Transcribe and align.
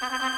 Motherfucking 0.00 0.32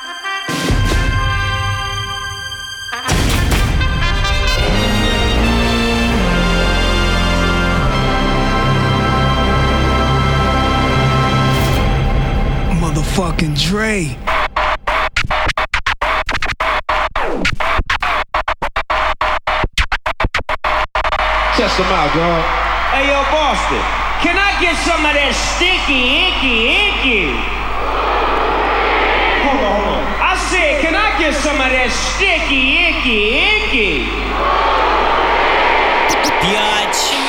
Dre. 13.56 14.19
Test 21.54 21.79
them 21.79 21.86
out, 21.86 22.10
dog. 22.12 22.42
Hey, 22.90 23.06
yo, 23.06 23.22
Boston, 23.30 23.79
can 24.22 24.36
I 24.36 24.58
get 24.60 24.76
some 24.82 25.06
of 25.06 25.14
that 25.14 25.32
sticky, 25.54 26.26
icky, 26.26 26.74
icky? 26.90 27.30
Hold 29.43 29.59
on, 29.59 29.80
hold 29.82 29.98
on. 29.98 30.02
I 30.22 30.35
said, 30.50 30.80
can 30.82 30.94
I 30.94 31.18
get 31.18 31.35
some 31.35 31.58
of 31.58 31.71
that 31.71 31.90
sticky, 31.90 32.79
icky, 32.91 33.43
icky? 33.43 34.07
Biatch. 36.43 37.23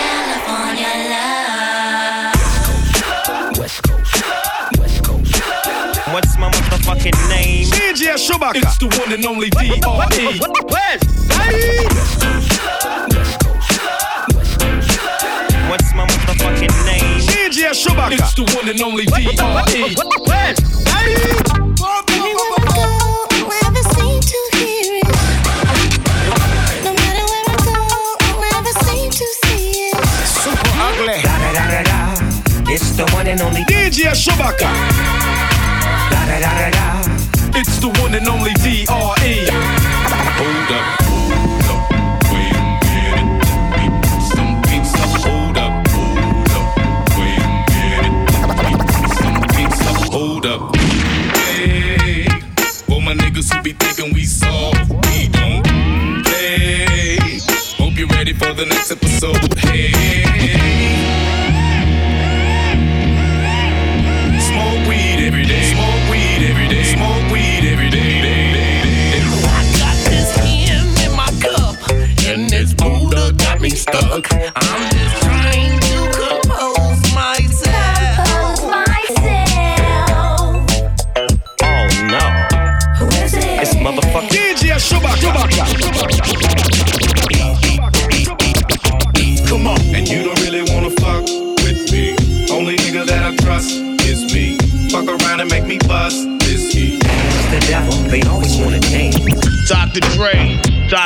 What's 6.13 6.37
my 6.37 6.49
motherfucking 6.49 7.17
name? 7.29 7.65
DJ 7.69 8.13
Chewbacca. 8.13 8.57
It's 8.57 8.77
the 8.77 8.87
one 8.99 9.13
and 9.13 9.25
only 9.25 9.49
D.R.E. 9.49 10.39
What's 15.69 15.93
my 15.95 16.05
motherfucking 16.05 16.85
name? 16.85 17.19
DJ 17.21 17.71
Chewbacca. 17.73 18.19
It's 18.19 18.33
the 18.35 18.43
one 18.55 18.69
and 18.69 18.81
only 18.81 19.05
D.R.E. 19.05 19.95
Anywhere 20.95 21.52
the 32.97 33.05
one 33.13 33.27
and 33.27 33.41
only. 33.41 33.61
DJ 33.61 34.11
Chewbacca. 34.13 34.69
Da 36.11 36.25
da 36.25 36.39
da 36.39 36.51
da 36.59 36.69
da. 36.69 37.59
It's 37.59 37.77
the 37.79 37.89
one 38.01 38.13
and 38.13 38.27
only 38.27 38.53
D.R.E. 38.53 39.47
Hold 40.39 40.71
up, 40.71 41.01
hold 41.01 41.63
up, 41.71 41.91
wait 42.31 42.55
a 42.55 42.63
minute. 42.83 43.41
Me 43.77 43.85
put 44.01 44.21
some 44.33 44.61
beats 44.63 44.93
up. 45.01 45.11
Hold 45.25 45.57
up, 45.57 45.87
hold 45.89 46.51
up, 46.51 46.65
wait 47.17 47.39
a 47.39 47.61
minute. 47.71 48.17
Me 48.63 48.71
put 48.77 49.09
some 49.17 49.39
beats 49.53 49.81
up. 49.87 50.13
Hold 50.13 50.45
up. 50.45 50.75
Hey, 50.75 52.25
for 52.87 53.01
my 53.01 53.13
niggas 53.13 53.53
who 53.53 53.61
be 53.61 53.73
thinking 53.73 54.13
we 54.13 54.25
soft, 54.25 54.89
we 54.89 55.27
don't 55.29 55.63
play. 56.25 57.17
Hope 57.77 57.97
you're 57.97 58.07
ready 58.07 58.33
for 58.33 58.53
the 58.53 58.65
next 58.65 58.91
episode. 58.91 59.57
Hey. 59.59 60.92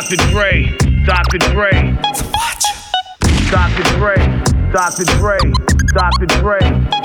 Dr. 0.09 0.31
Dre, 0.31 0.77
Dr. 1.05 1.37
Dre. 1.51 1.69
Dr. 3.51 3.83
Dre, 3.97 4.15
Dr. 4.71 5.03
Dre, 5.03 5.37
Dr. 5.93 6.25
Dre. 6.39 6.96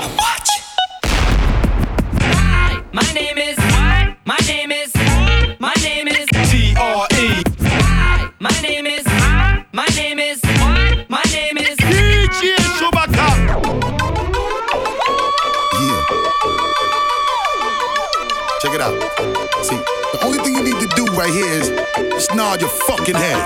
Fucking 22.87 23.15
head. 23.15 23.39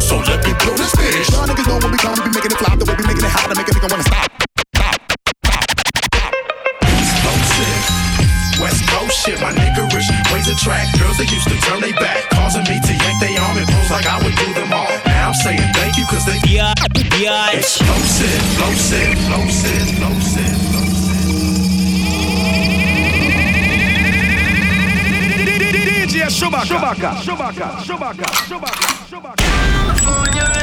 So 0.00 0.16
let 0.24 0.40
me 0.44 0.52
blow 0.64 0.74
this 0.76 0.92
fish. 0.96 1.28
Y'all 1.30 1.46
niggas 1.46 1.66
know 1.68 1.78
when 1.82 1.92
we 1.92 1.98
come, 1.98 2.14
we 2.16 2.24
be 2.28 2.32
making 2.36 2.52
it 2.52 2.58
flop, 2.58 2.78
the 2.78 2.84
way 2.88 2.96
we 2.96 3.04
making 3.06 3.24
it 3.24 3.32
hot, 3.32 3.48
to 3.50 3.56
make 3.56 3.68
a 3.68 3.72
nigga 3.72 3.88
wanna 3.90 4.04
stop. 4.04 4.28
Explosive. 6.82 7.84
West 8.60 8.82
Coast 8.88 9.16
shit, 9.24 9.40
my 9.40 9.52
niggerish 9.52 10.08
ways 10.32 10.48
attract 10.48 10.98
girls 11.00 11.16
that 11.16 11.28
used 11.32 11.48
to 11.48 11.56
turn 11.64 11.80
they 11.80 11.92
back, 11.92 12.28
causing 12.30 12.64
me 12.64 12.76
to 12.80 12.92
yank 12.92 13.16
they 13.20 13.36
arm 13.36 13.56
and 13.56 13.68
pose 13.68 13.90
like 13.90 14.06
I 14.06 14.20
would 14.20 14.36
do 14.36 14.48
them 14.52 14.72
all. 14.72 14.88
Now 15.06 15.28
I'm 15.32 15.34
saying 15.34 15.64
thank 15.76 15.96
you 15.96 16.04
cause 16.06 16.24
they 16.24 16.36
Biatch. 16.44 16.76
Biatch. 17.12 17.56
explosive, 17.56 18.28
explosive, 18.28 19.16
explosive, 19.16 19.80
explosive, 19.80 20.49
DJ 26.10 26.26
Chewbacca. 26.28 26.66
Chewbacca. 26.66 27.14
Chewbacca. 27.22 27.82
Chewbacca. 27.86 28.26
Chewbacca. 28.48 29.06
Chewbacca. 29.08 29.44
Now 30.00 30.59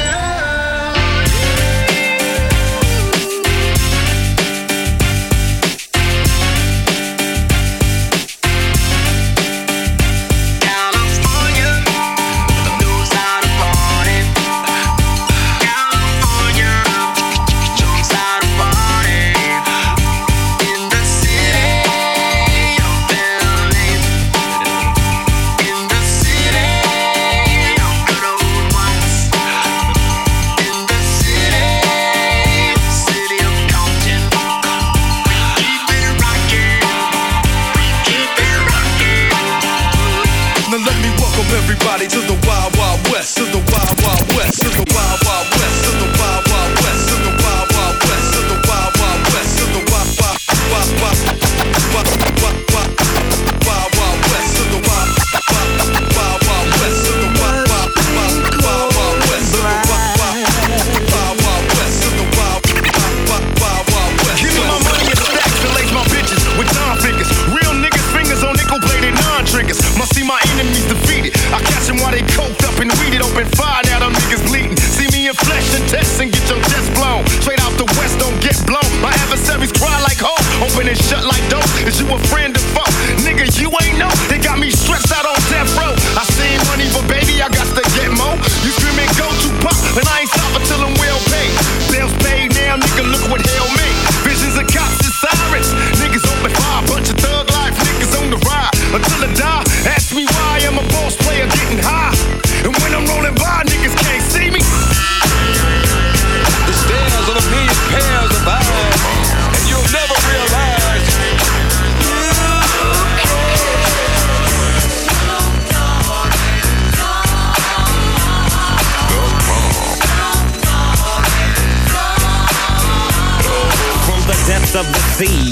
a 82.09 82.17
friend 82.27 82.46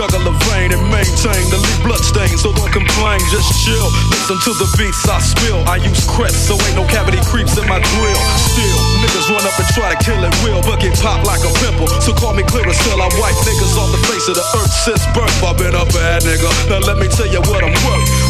Juggle 0.00 0.32
a 0.32 0.34
vein 0.48 0.72
and 0.72 0.80
maintain 0.88 1.44
the 1.52 1.60
lead 1.60 1.80
blood 1.84 2.00
stain. 2.00 2.32
So 2.40 2.56
don't 2.56 2.72
complain, 2.72 3.20
just 3.28 3.52
chill. 3.60 3.84
Listen 4.08 4.40
to 4.48 4.52
the 4.56 4.64
beats 4.80 5.04
I 5.04 5.20
spill. 5.20 5.60
I 5.68 5.76
use 5.76 6.08
crest, 6.08 6.48
so 6.48 6.56
ain't 6.56 6.72
no 6.80 6.88
cavity 6.88 7.20
creeps 7.28 7.60
in 7.60 7.68
my 7.68 7.84
grill. 7.92 8.22
Still, 8.48 8.80
niggas 9.04 9.28
run 9.28 9.44
up 9.44 9.52
and 9.60 9.68
try 9.76 9.92
to 9.92 9.98
kill 10.00 10.24
it 10.24 10.32
real, 10.40 10.64
but 10.64 10.80
get 10.80 10.96
popped 11.04 11.28
like 11.28 11.44
a 11.44 11.52
pimple. 11.60 11.88
So 12.00 12.16
call 12.16 12.32
me 12.32 12.44
clear 12.48 12.64
till 12.64 12.96
I 12.96 13.12
wipe 13.20 13.36
niggas 13.44 13.76
off 13.76 13.92
the 13.92 14.00
face 14.08 14.24
of 14.32 14.40
the 14.40 14.46
earth 14.56 14.72
since 14.72 15.04
birth. 15.12 15.36
I've 15.44 15.60
been 15.60 15.76
a 15.76 15.84
bad 15.92 16.24
nigga. 16.24 16.48
Now 16.72 16.80
let 16.80 16.96
me 16.96 17.04
tell 17.04 17.28
you 17.28 17.44
what 17.44 17.60
I'm 17.60 17.76
worth. 17.84 18.29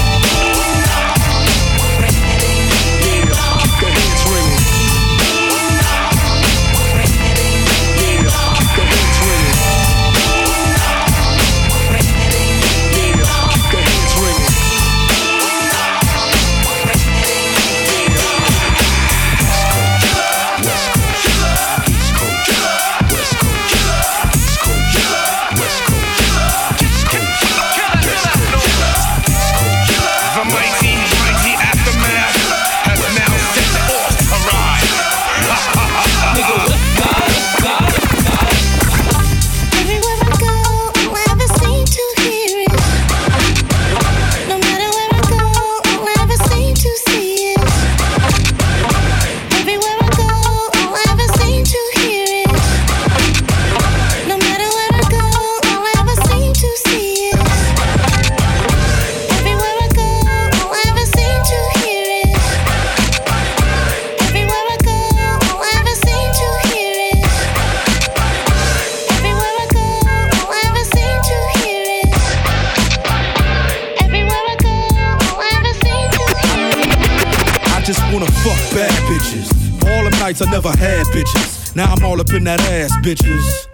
Bitches. 83.01 83.67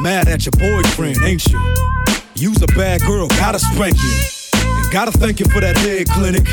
Mad 0.00 0.28
at 0.28 0.44
your 0.44 0.52
boyfriend, 0.52 1.16
ain't 1.24 1.46
you? 1.46 1.74
You's 2.34 2.60
a 2.62 2.66
bad 2.68 3.00
girl, 3.02 3.28
gotta 3.28 3.58
spank 3.58 3.96
you. 3.96 4.31
And 4.92 5.08
gotta 5.08 5.18
thank 5.18 5.40
you 5.40 5.46
for 5.46 5.62
that 5.62 5.74
head 5.88 6.04
clinic. 6.12 6.44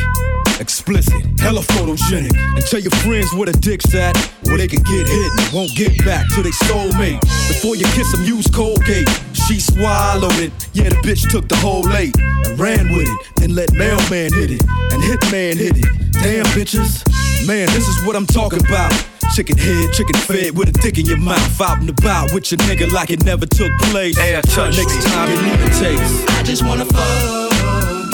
Explicit, 0.63 1.19
hella 1.43 1.59
photogenic. 1.59 2.31
And 2.55 2.63
tell 2.71 2.79
your 2.79 2.95
friends 3.03 3.33
where 3.35 3.51
the 3.51 3.57
dick's 3.59 3.93
at, 3.93 4.15
where 4.47 4.55
they 4.55 4.67
can 4.67 4.79
get 4.83 5.03
hit 5.11 5.31
and 5.43 5.51
won't 5.51 5.75
get 5.75 5.91
back 6.05 6.23
to 6.35 6.41
their 6.41 6.55
soulmate. 6.63 7.19
Before 7.51 7.75
you 7.75 7.83
kiss 7.99 8.09
them, 8.15 8.23
use 8.23 8.47
Colgate. 8.47 9.11
She 9.35 9.59
swallowed 9.59 10.39
it. 10.39 10.55
Yeah, 10.71 10.87
the 10.87 10.95
bitch 11.03 11.29
took 11.29 11.49
the 11.49 11.57
whole 11.57 11.83
eight 11.99 12.15
and 12.47 12.57
ran 12.57 12.87
with 12.95 13.11
it. 13.11 13.19
Then 13.35 13.55
let 13.55 13.73
Mel-Man 13.73 14.31
hit 14.31 14.51
it 14.55 14.63
and 14.63 15.03
Hittman 15.03 15.59
hit 15.59 15.75
it. 15.75 15.91
Damn 16.23 16.47
bitches, 16.55 17.03
man, 17.45 17.67
this 17.75 17.89
is 17.91 18.07
what 18.07 18.15
I'm 18.15 18.27
talking 18.27 18.63
about. 18.63 18.95
Chicken 19.35 19.57
head, 19.57 19.91
chicken 19.91 20.15
fed 20.15 20.57
with 20.57 20.69
a 20.69 20.75
dick 20.79 20.97
in 20.97 21.05
your 21.05 21.19
mouth. 21.19 21.59
Out 21.59 21.81
and 21.81 21.89
about 21.89 22.31
with 22.31 22.49
your 22.51 22.59
nigga 22.71 22.89
like 22.89 23.09
it 23.09 23.25
never 23.25 23.45
took 23.45 23.71
place. 23.91 24.17
Air 24.17 24.41
touch 24.43 24.77
Next 24.77 25.03
time 25.11 25.27
you 25.27 25.41
need 25.43 25.59
a 25.59 25.69
taste. 25.75 26.29
I 26.39 26.43
just 26.43 26.63
wanna 26.63 26.85
fuck 26.85 27.48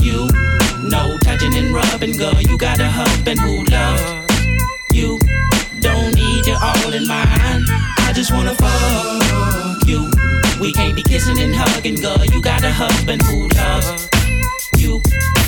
you. 0.06 0.30
No 0.84 1.18
touching 1.24 1.56
and 1.56 1.74
rubbing, 1.74 2.16
girl. 2.18 2.40
You 2.40 2.58
got 2.58 2.80
a 2.80 2.88
husband 2.88 3.40
who 3.40 3.64
loves 3.66 4.04
you. 4.94 5.20
Don't 5.80 6.14
need 6.16 6.46
you 6.46 6.58
all 6.62 6.94
in 6.94 7.08
mine. 7.08 7.66
I 8.08 8.12
just 8.14 8.32
wanna 8.32 8.54
fuck 8.54 9.88
you. 9.88 10.10
We 10.62 10.72
can't 10.72 10.96
be 10.96 11.04
kissing 11.04 11.40
and 11.40 11.54
hugging, 11.56 11.96
girl. 11.96 12.24
You 12.24 12.42
got 12.42 12.64
a 12.64 12.72
husband 12.72 13.24
who 13.24 13.50
loves 13.50 14.10
you. 14.78 15.02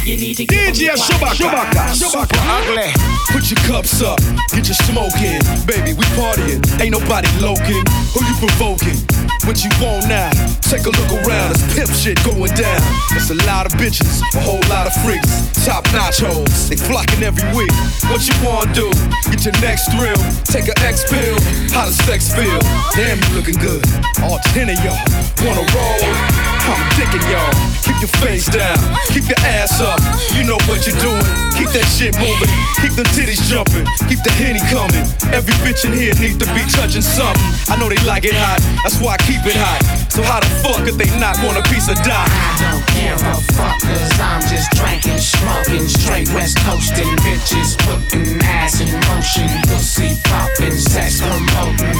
You 0.08 0.16
need 0.16 0.38
to 0.38 0.46
give 0.46 0.72
DJ 0.72 0.88
him 0.88 0.96
Shubaka, 0.96 1.92
Shubaka, 1.92 2.40
ugly. 2.48 2.96
Put 3.28 3.52
your 3.52 3.60
cups 3.68 4.02
up, 4.02 4.16
get 4.56 4.64
your 4.64 4.80
smoke 4.88 5.20
in. 5.20 5.44
Baby, 5.68 6.00
we 6.00 6.06
partying. 6.16 6.64
Ain't 6.80 6.96
nobody 6.96 7.28
loking. 7.44 7.84
Who 8.16 8.24
you 8.24 8.36
provoking? 8.40 8.96
What 9.44 9.60
you 9.68 9.72
want 9.84 10.08
now? 10.08 10.32
Take 10.64 10.88
a 10.88 10.96
look 10.96 11.12
around. 11.12 11.52
It's 11.52 11.76
pimp 11.76 11.92
shit 11.92 12.16
going 12.24 12.56
down. 12.56 12.80
It's 13.20 13.32
a 13.32 13.40
lot 13.52 13.68
of 13.68 13.76
bitches, 13.76 14.24
a 14.32 14.40
whole 14.48 14.64
lot 14.72 14.88
of 14.88 14.96
freaks. 15.04 15.28
Top 15.68 15.84
notch 15.92 16.24
hoes, 16.24 16.70
they 16.70 16.78
flocking 16.78 17.22
every 17.28 17.44
week. 17.52 17.76
What 18.08 18.24
you 18.24 18.36
wanna 18.48 18.72
do? 18.72 18.88
Get 19.28 19.44
your 19.44 19.60
next 19.60 19.92
thrill. 19.92 20.16
Take 20.48 20.72
a 20.72 20.76
X 20.88 21.04
pill. 21.12 21.36
How 21.76 21.84
does 21.84 22.00
sex 22.08 22.32
feel? 22.32 22.64
Damn, 22.96 23.20
you 23.28 23.36
looking 23.36 23.60
good. 23.60 23.84
All 24.24 24.40
ten 24.56 24.72
of 24.72 24.80
y'all 24.88 25.04
wanna 25.44 25.68
roll. 25.76 26.57
I'm 26.74 26.90
dicking 27.00 27.24
y'all. 27.32 27.54
Keep 27.88 28.04
your 28.04 28.14
face 28.20 28.48
down, 28.52 28.78
keep 29.14 29.28
your 29.28 29.40
ass 29.48 29.80
up. 29.80 30.00
You 30.36 30.44
know 30.44 30.60
what 30.68 30.86
you're 30.86 31.00
doing. 31.00 31.24
Keep 31.58 31.74
that 31.74 31.90
shit 31.90 32.14
moving, 32.22 32.52
keep 32.86 32.94
them 32.94 33.10
titties 33.18 33.42
jumping, 33.50 33.82
keep 34.06 34.22
the 34.22 34.30
henny 34.38 34.62
coming. 34.70 35.02
Every 35.34 35.58
bitch 35.66 35.90
in 35.90 35.94
here 35.96 36.14
needs 36.22 36.38
to 36.38 36.46
be 36.54 36.62
touching 36.70 37.02
something. 37.02 37.42
I 37.66 37.80
know 37.82 37.90
they 37.90 37.98
like 38.06 38.30
it 38.30 38.38
hot, 38.38 38.62
that's 38.86 39.02
why 39.02 39.18
I 39.18 39.20
keep 39.26 39.42
it 39.42 39.58
hot. 39.58 39.82
So 40.14 40.22
how 40.22 40.38
the 40.38 40.52
fuck 40.62 40.86
could 40.86 41.02
they 41.02 41.10
not 41.18 41.34
want 41.42 41.58
a 41.58 41.66
piece 41.66 41.90
of 41.90 41.98
dot? 42.06 42.30
I 42.30 42.78
don't 42.78 42.86
give 42.94 43.18
a 43.18 43.36
fuck, 43.58 43.82
cause 43.82 44.14
I'm 44.22 44.46
just 44.46 44.70
drinking, 44.78 45.18
smoking, 45.18 45.90
straight 45.90 46.30
west 46.38 46.62
coasting, 46.62 47.10
bitches 47.26 47.74
putting 47.90 48.38
ass 48.46 48.78
in 48.78 48.94
motion, 49.10 49.50
pussy 49.66 50.14
popping, 50.30 50.78
sex 50.78 51.26
promoting. 51.26 51.98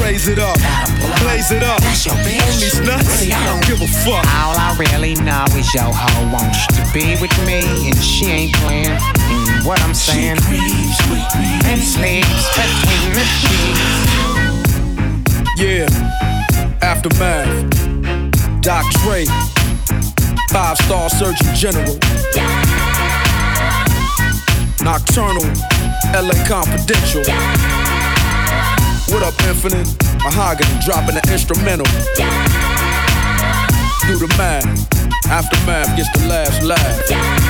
Raise 0.00 0.24
it 0.24 0.40
up, 0.40 0.56
blaze 1.20 1.52
it 1.52 1.60
up. 1.60 1.84
That's 1.84 2.08
your 2.08 2.16
bitch. 2.24 2.40
On 2.40 2.56
these 2.56 2.80
nuts, 2.80 3.28
I 3.28 3.44
don't 3.44 3.60
give 3.68 3.79
a 3.82 3.86
fuck. 3.86 4.24
All 4.36 4.56
I 4.56 4.76
really 4.78 5.14
know 5.14 5.44
is 5.56 5.72
your 5.72 5.88
hoe 5.88 6.32
wants 6.32 6.66
to 6.68 6.82
be 6.92 7.16
with 7.20 7.32
me, 7.46 7.88
and 7.88 7.96
she 7.96 8.26
ain't 8.26 8.54
playing. 8.56 8.88
Mm, 8.88 9.64
what 9.66 9.80
I'm 9.82 9.94
saying? 9.94 10.38
and 11.64 11.80
sleeps 11.80 12.48
between 12.56 13.14
the 13.14 13.24
sheets. 13.40 14.20
Yeah, 15.56 15.88
aftermath. 16.82 17.48
Doc 18.60 18.84
Dre, 19.00 19.24
five 20.50 20.76
star 20.78 21.08
surgeon 21.08 21.54
general. 21.54 21.98
Nocturnal, 24.82 25.44
LA 26.12 26.36
Confidential. 26.46 27.24
What 29.08 29.22
up, 29.22 29.34
Infinite? 29.48 29.88
Mahogany 30.22 30.78
dropping 30.84 31.14
the 31.14 31.22
instrumental. 31.32 31.86
Do 34.10 34.16
the 34.16 34.34
math. 34.36 34.66
Aftermath 35.26 35.96
gets 35.96 36.10
the 36.18 36.26
last 36.26 36.64
laugh. 36.64 37.49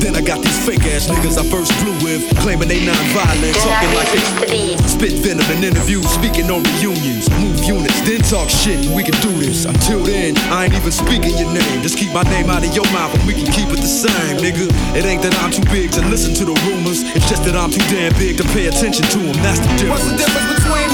Then 0.00 0.16
I 0.16 0.22
got 0.22 0.42
these 0.42 0.58
fake 0.64 0.84
ass 0.90 1.06
niggas 1.06 1.38
I 1.38 1.44
first 1.50 1.72
flew 1.80 1.94
with, 2.02 2.24
claiming 2.40 2.68
they 2.68 2.84
non-violent, 2.84 3.54
talking 3.60 3.92
like 3.94 4.10
they 4.12 4.76
spit 4.88 5.14
venom 5.20 5.46
in 5.52 5.64
interviews, 5.64 6.08
speaking 6.10 6.50
on 6.50 6.62
reunions, 6.78 7.28
move 7.38 7.58
units, 7.64 8.00
then 8.02 8.20
talk 8.26 8.48
shit. 8.48 8.86
We 8.92 9.02
can 9.02 9.16
do 9.20 9.32
this. 9.38 9.64
Until 9.64 10.00
then, 10.02 10.36
I 10.50 10.66
ain't 10.66 10.74
even 10.74 10.92
speaking 10.92 11.36
your 11.38 11.52
name. 11.52 11.82
Just 11.82 11.98
keep 11.98 12.12
my 12.12 12.22
name 12.24 12.50
out 12.50 12.66
of 12.66 12.74
your 12.74 12.86
mouth, 12.92 13.14
and 13.14 13.24
we 13.26 13.34
can 13.34 13.46
keep 13.52 13.68
it 13.70 13.80
the 13.80 13.90
same, 13.90 14.38
nigga. 14.38 14.66
It 14.96 15.04
ain't 15.04 15.22
that 15.22 15.34
I'm 15.42 15.50
too 15.50 15.64
big 15.70 15.92
to 15.92 16.02
listen 16.08 16.34
to 16.40 16.44
the 16.44 16.56
rumors. 16.66 17.02
It's 17.14 17.28
just 17.28 17.44
that 17.44 17.56
I'm 17.56 17.70
too 17.70 17.84
damn 17.88 18.12
big 18.18 18.38
to 18.38 18.44
pay 18.52 18.66
attention 18.66 19.06
to 19.06 19.18
them. 19.18 19.36
That's 19.40 19.60
the 19.60 19.70
difference. 19.78 19.90
What's 19.90 20.10
the 20.10 20.16
difference 20.18 20.50
between 20.60 20.89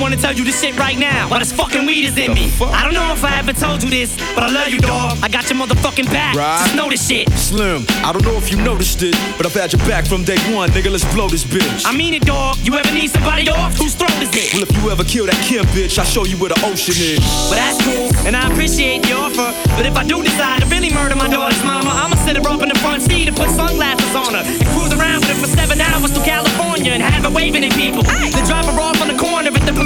wanna 0.00 0.16
tell 0.16 0.32
you 0.32 0.44
this 0.44 0.60
shit 0.60 0.76
right 0.78 0.98
now. 0.98 1.28
While 1.28 1.40
this 1.40 1.52
fucking 1.52 1.84
weed 1.86 2.06
is 2.06 2.16
in 2.16 2.32
me. 2.32 2.50
I 2.60 2.84
don't 2.84 2.94
know 2.94 3.12
if 3.12 3.22
I 3.22 3.38
ever 3.38 3.52
told 3.52 3.82
you 3.82 3.90
this, 3.90 4.16
but 4.34 4.42
I 4.42 4.48
love 4.48 4.68
you, 4.68 4.78
dog. 4.78 5.18
I 5.22 5.28
got 5.28 5.48
your 5.50 5.58
motherfucking 5.60 6.06
back. 6.06 6.34
Right. 6.34 6.64
Just 6.64 6.74
know 6.76 6.88
this 6.88 7.06
shit. 7.06 7.28
Slim, 7.32 7.84
I 8.04 8.12
don't 8.12 8.24
know 8.24 8.36
if 8.36 8.50
you 8.50 8.56
noticed 8.56 9.02
it, 9.02 9.14
but 9.36 9.46
I've 9.46 9.54
had 9.54 9.72
your 9.72 9.84
back 9.86 10.06
from 10.06 10.24
day 10.24 10.38
one, 10.54 10.70
nigga. 10.70 10.90
Let's 10.90 11.04
blow 11.12 11.28
this 11.28 11.44
bitch. 11.44 11.84
I 11.86 11.94
mean 11.96 12.14
it, 12.14 12.24
dog. 12.24 12.56
You 12.62 12.74
ever 12.74 12.92
need 12.94 13.10
somebody 13.10 13.48
off? 13.50 13.76
Whose 13.76 13.94
throat 13.94 14.16
is 14.22 14.30
it? 14.34 14.54
Well, 14.54 14.62
if 14.62 14.72
you 14.76 14.90
ever 14.90 15.04
kill 15.04 15.26
that 15.26 15.38
Kim 15.44 15.64
bitch, 15.76 15.98
I'll 15.98 16.04
show 16.04 16.24
you 16.24 16.36
where 16.38 16.48
the 16.48 16.60
ocean 16.64 16.94
is. 16.96 17.20
Well, 17.50 17.60
that's 17.60 17.78
cool, 17.84 18.10
and 18.26 18.36
I 18.36 18.50
appreciate 18.50 19.02
the 19.02 19.12
offer. 19.12 19.52
But 19.76 19.86
if 19.86 19.96
I 19.96 20.04
do 20.04 20.22
decide 20.22 20.62
to 20.62 20.66
really 20.66 20.90
murder 20.92 21.16
my 21.16 21.28
daughter's 21.28 21.62
mama, 21.62 21.90
I'ma 21.90 22.16
sit 22.24 22.36
her 22.36 22.48
up 22.48 22.62
in 22.62 22.68
the 22.68 22.78
front 22.78 23.02
seat 23.02 23.28
and 23.28 23.36
put 23.36 23.50
sunglasses 23.50 24.14
on 24.14 24.34
her 24.34 24.44
and 24.44 24.66
cruise 24.72 24.92
around 24.92 25.20
with 25.20 25.30
her 25.36 25.38
for 25.44 25.50
seven 25.50 25.80
hours 25.80 26.12
to 26.12 26.20
California 26.24 26.92
and 26.92 27.02
have 27.02 27.24
her 27.24 27.30
waving 27.30 27.64
at 27.64 27.72
people. 27.72 28.02
Then 28.02 28.44
drive 28.46 28.66
her 28.66 28.80
off 28.80 28.99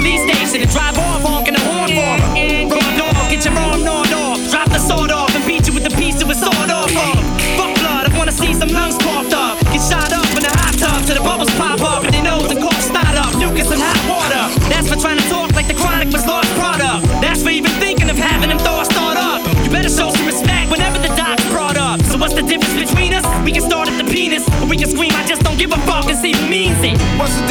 the 0.05 0.11
the 0.11 0.21
police 0.21 0.23
station 0.29 0.61
and 0.61 0.71
drive 0.71 0.97
off 0.97 1.21
honking 1.21 1.53
the 1.53 1.63
horn 1.65 1.89
for 1.89 2.05
her. 2.05 2.21
Raw 2.69 2.89
dog, 2.97 3.29
get 3.29 3.43
your 3.45 3.57
arm 3.57 3.83
gnawed 3.83 4.13
off. 4.13 4.37
Drop 4.51 4.69
the 4.69 4.79
sword 4.79 5.11
off 5.11 5.33
and 5.35 5.43
beat 5.45 5.65
you 5.67 5.73
with 5.73 5.83
the 5.83 5.95
piece 5.97 6.21
of 6.21 6.29
a 6.29 6.35
sword 6.35 6.69
off 6.69 6.93
of. 6.93 7.17
Fuck 7.57 7.73
blood, 7.81 8.05
I 8.05 8.11
wanna 8.17 8.31
see 8.31 8.53
some 8.53 8.69
lungs 8.69 8.97
coughed 9.01 9.33
up. 9.33 9.57
Get 9.73 9.81
shot 9.81 10.13
up 10.13 10.29
in 10.37 10.45
a 10.45 10.53
hot 10.61 10.77
tub 10.77 11.05
till 11.05 11.15
the 11.15 11.25
bubbles 11.25 11.49
pop 11.55 11.81
up 11.81 12.03
and 12.05 12.13
their 12.13 12.23
nose 12.23 12.51
and 12.51 12.61
cough 12.61 12.81
start 12.81 13.15
up. 13.17 13.33
Mucus 13.37 13.71
and 13.71 13.81
hot 13.81 14.01
water. 14.05 14.43
That's 14.69 14.87
for 14.89 14.97
trying 14.99 15.17
to 15.17 15.27
talk 15.29 15.53
like 15.55 15.67
the 15.67 15.75
chronic 15.75 16.13
was 16.13 16.25
lost 16.25 16.49
product. 16.53 17.05
That's 17.21 17.41
for 17.41 17.49
even 17.49 17.71
thinking 17.81 18.09
of 18.09 18.17
having 18.17 18.49
them 18.49 18.59
thoughts 18.59 18.93
start 18.93 19.17
up. 19.17 19.41
You 19.63 19.69
better 19.69 19.89
show 19.89 20.09
some 20.13 20.25
respect 20.25 20.69
whenever 20.69 20.99
the 20.99 21.13
doc's 21.17 21.45
brought 21.49 21.77
up. 21.77 22.01
So 22.11 22.17
what's 22.17 22.35
the 22.35 22.45
difference 22.45 22.77
between 22.77 23.13
us? 23.13 23.25
We 23.43 23.51
can 23.51 23.61
start 23.61 23.89
at 23.89 23.97
the 23.97 24.05
penis, 24.05 24.45
or 24.61 24.67
we 24.67 24.77
can 24.77 24.89
scream, 24.89 25.11
I 25.13 25.25
just 25.25 25.41
don't 25.41 25.57
give 25.57 25.71
a 25.71 25.79
fuck 25.89 26.05
and 26.05 26.17
see 26.17 26.33
who 26.33 26.45
means 26.49 26.77
it. 26.83 26.97
What's 27.17 27.35
the 27.39 27.44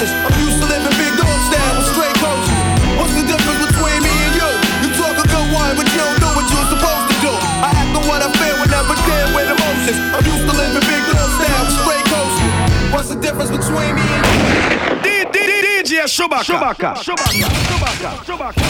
with 0.00 0.12
emotions. 0.12 0.28
I'm 0.28 0.36
used 0.44 0.60
to 0.60 0.66
living 0.68 0.92
big 0.98 1.12
dog 1.16 1.40
style 1.48 1.76
with 1.76 1.88
straight 1.88 2.16
coaches. 2.20 2.52
What's 3.00 3.14
the 3.16 3.24
difference 3.24 3.60
between 3.64 4.02
me 4.04 4.12
and 4.12 4.34
you? 4.36 4.50
You 4.84 4.88
talk 4.96 5.16
a 5.16 5.24
good 5.24 5.48
one, 5.52 5.76
but 5.76 5.86
you 5.88 5.96
don't 5.96 6.20
do 6.20 6.28
what 6.36 6.46
you're 6.52 6.68
supposed 6.68 7.06
to 7.08 7.16
do. 7.24 7.32
I 7.32 7.72
act 7.72 7.96
on 7.96 8.04
what 8.08 8.20
I 8.20 8.28
feel 8.36 8.56
and 8.60 8.70
never 8.70 8.96
deal 9.08 9.28
with 9.32 9.48
emotions. 9.48 9.96
I'm 10.12 10.24
used 10.24 10.44
to 10.44 10.52
living 10.52 10.84
big 10.84 11.02
dog 11.08 11.30
style 11.40 11.64
with 11.64 11.76
straight 11.80 12.04
coaches. 12.12 12.52
What's 12.92 13.08
the 13.08 13.16
difference 13.20 13.50
between 13.50 13.96
me 13.96 14.04
and 14.04 14.24
you? 14.24 15.32
DJ 15.32 16.04
Shubaka. 16.04 16.44
Shubaka. 16.44 16.94
Shubaka. 17.00 17.48
Shubaka. 17.68 18.10
Shubaka. 18.24 18.62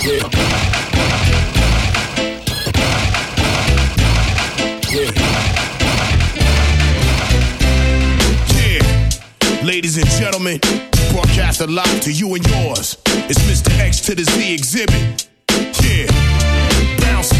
Yeah, 0.00 0.67
gentlemen, 10.30 10.60
broadcast 11.10 11.66
live 11.66 12.00
to 12.02 12.12
you 12.12 12.34
and 12.34 12.46
yours. 12.50 12.98
It's 13.30 13.38
Mr. 13.48 13.72
X 13.80 14.00
to 14.02 14.14
the 14.14 14.24
Z 14.24 14.56
Xzibit. 14.56 15.26
Yeah, 15.80 16.04
bounce. 17.00 17.32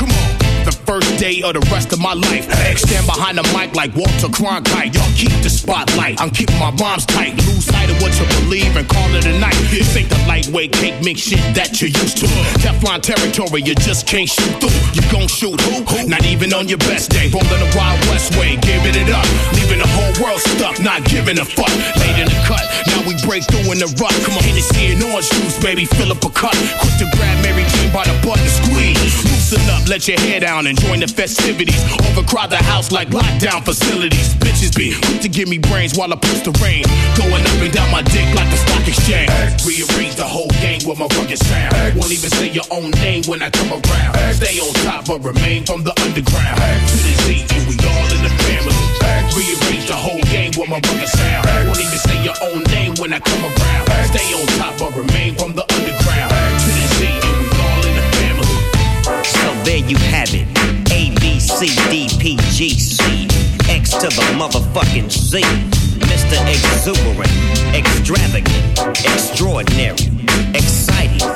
Come 0.00 0.08
on. 0.08 0.64
The 0.64 0.72
first 0.86 1.05
day 1.16 1.42
or 1.42 1.52
the 1.52 1.60
rest 1.72 1.92
of 1.92 2.00
my 2.00 2.12
life. 2.12 2.44
Stand 2.76 3.06
behind 3.06 3.38
the 3.38 3.44
mic 3.56 3.74
like 3.74 3.94
Walter 3.96 4.28
Cronkite. 4.28 4.94
Y'all 4.94 5.12
keep 5.16 5.32
the 5.42 5.50
spotlight. 5.50 6.20
I'm 6.20 6.30
keeping 6.30 6.58
my 6.58 6.70
rhymes 6.76 7.06
tight. 7.06 7.34
Lose 7.48 7.64
sight 7.64 7.90
of 7.90 8.00
what 8.00 8.12
you 8.20 8.26
believe 8.44 8.76
and 8.76 8.88
call 8.88 9.08
it 9.14 9.26
a 9.26 9.38
night. 9.38 9.56
This 9.72 9.96
ain't 9.96 10.08
the 10.08 10.18
lightweight 10.28 10.72
cake 10.72 11.02
mix 11.02 11.20
shit 11.20 11.42
that 11.56 11.80
you're 11.80 11.90
used 11.90 12.18
to. 12.18 12.26
Teflon 12.60 13.00
territory, 13.00 13.62
you 13.62 13.74
just 13.74 14.06
can't 14.06 14.28
shoot 14.28 14.52
through. 14.60 14.76
You 14.92 15.02
gon' 15.10 15.28
shoot 15.28 15.60
who? 15.60 16.06
Not 16.06 16.24
even 16.24 16.52
on 16.52 16.68
your 16.68 16.78
best 16.84 17.10
day. 17.10 17.28
Rolling 17.32 17.48
the 17.48 17.70
Wild 17.76 17.98
West 18.12 18.36
way, 18.36 18.56
giving 18.60 18.94
it 18.94 19.08
up. 19.10 19.26
Leaving 19.56 19.80
the 19.80 19.88
whole 19.88 20.12
world 20.22 20.40
stuck, 20.54 20.78
not 20.80 21.04
giving 21.04 21.38
a 21.38 21.44
fuck. 21.44 21.72
Late 21.96 22.20
in 22.20 22.28
the 22.28 22.38
cut, 22.44 22.62
now 22.92 23.00
we 23.08 23.16
break 23.24 23.44
through 23.48 23.72
in 23.72 23.80
the 23.80 23.88
rut. 23.96 24.12
Come 24.24 24.36
on, 24.36 24.44
Hennessy 24.44 24.92
and 24.92 25.02
orange 25.02 25.30
juice, 25.32 25.56
baby, 25.62 25.84
fill 25.84 26.12
up 26.12 26.22
a 26.24 26.30
cup. 26.30 26.54
Quick 26.80 26.96
to 27.00 27.06
grab 27.16 27.36
Mary 27.42 27.64
Jane 27.72 27.92
by 27.92 28.04
the 28.04 28.14
butt 28.20 28.38
and 28.38 28.52
squeeze. 28.52 29.00
Loosen 29.24 29.64
up, 29.72 29.88
let 29.88 30.06
your 30.06 30.20
hair 30.20 30.40
down 30.40 30.66
and 30.66 30.78
join 30.78 31.00
the 31.00 31.05
festivities. 31.10 31.82
Overcrowd 32.10 32.50
the 32.50 32.56
house 32.56 32.90
like 32.92 33.08
lockdown 33.08 33.64
facilities. 33.64 34.34
Bitches 34.36 34.74
be 34.76 34.94
quick 35.06 35.20
to 35.22 35.28
give 35.28 35.48
me 35.48 35.58
brains 35.58 35.96
while 35.96 36.12
I 36.12 36.16
push 36.16 36.40
the 36.40 36.52
rain. 36.62 36.84
Going 37.16 37.42
up 37.42 37.60
and 37.62 37.72
down 37.72 37.90
my 37.90 38.02
dick 38.02 38.26
like 38.34 38.48
the 38.50 38.58
stock 38.58 38.86
exchange. 38.86 39.30
Rearrange 39.64 40.16
the 40.16 40.26
whole 40.26 40.50
game 40.60 40.80
with 40.86 40.98
my 40.98 41.08
rugged 41.16 41.38
sound. 41.38 41.74
Won't 41.96 42.12
even 42.12 42.30
say 42.30 42.48
your 42.50 42.66
own 42.70 42.90
name 43.02 43.24
when 43.26 43.42
I 43.42 43.50
come 43.50 43.70
around. 43.72 44.14
Stay 44.34 44.58
on 44.60 44.72
top 44.86 45.06
but 45.06 45.22
remain 45.22 45.64
from 45.64 45.82
the 45.84 45.94
underground. 46.02 46.58
To 46.58 46.96
the 46.96 47.12
Z 47.24 47.46
and 47.54 47.64
we 47.68 47.74
all 47.82 48.08
in 48.14 48.22
the 48.22 48.32
family. 48.44 48.76
Rearrange 49.36 49.86
the 49.86 49.98
whole 49.98 50.22
game 50.32 50.52
with 50.56 50.68
my 50.68 50.80
rugged 50.80 51.08
sound. 51.08 51.44
Won't 51.66 51.80
even 51.80 52.00
say 52.00 52.16
your 52.24 52.36
own 52.42 52.62
name 52.72 52.94
when 53.00 53.12
I 53.12 53.20
come 53.20 53.44
around. 53.44 53.84
Stay 54.12 54.26
on 54.32 54.46
top 54.58 54.78
but 54.78 54.96
remain 54.96 55.15
C, 61.56 61.68
D, 61.88 62.06
P, 62.18 62.36
G, 62.52 62.68
C. 62.78 63.26
X 63.66 63.92
to 63.92 64.08
the 64.08 64.20
motherfucking 64.36 65.10
Z. 65.10 65.40
Mr. 66.00 66.36
Exuberant, 66.46 67.32
extravagant, 67.74 68.78
extraordinary, 69.02 69.96
exciting, 70.54 71.26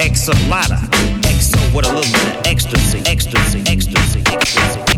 exalata, 0.00 0.80
exo 1.22 1.60
with 1.72 1.86
a 1.86 1.94
little 1.94 2.12
bit 2.12 2.38
of 2.38 2.44
ecstasy, 2.44 2.98
ecstasy, 3.06 3.62
ecstasy, 3.68 4.20
ecstasy. 4.26 4.97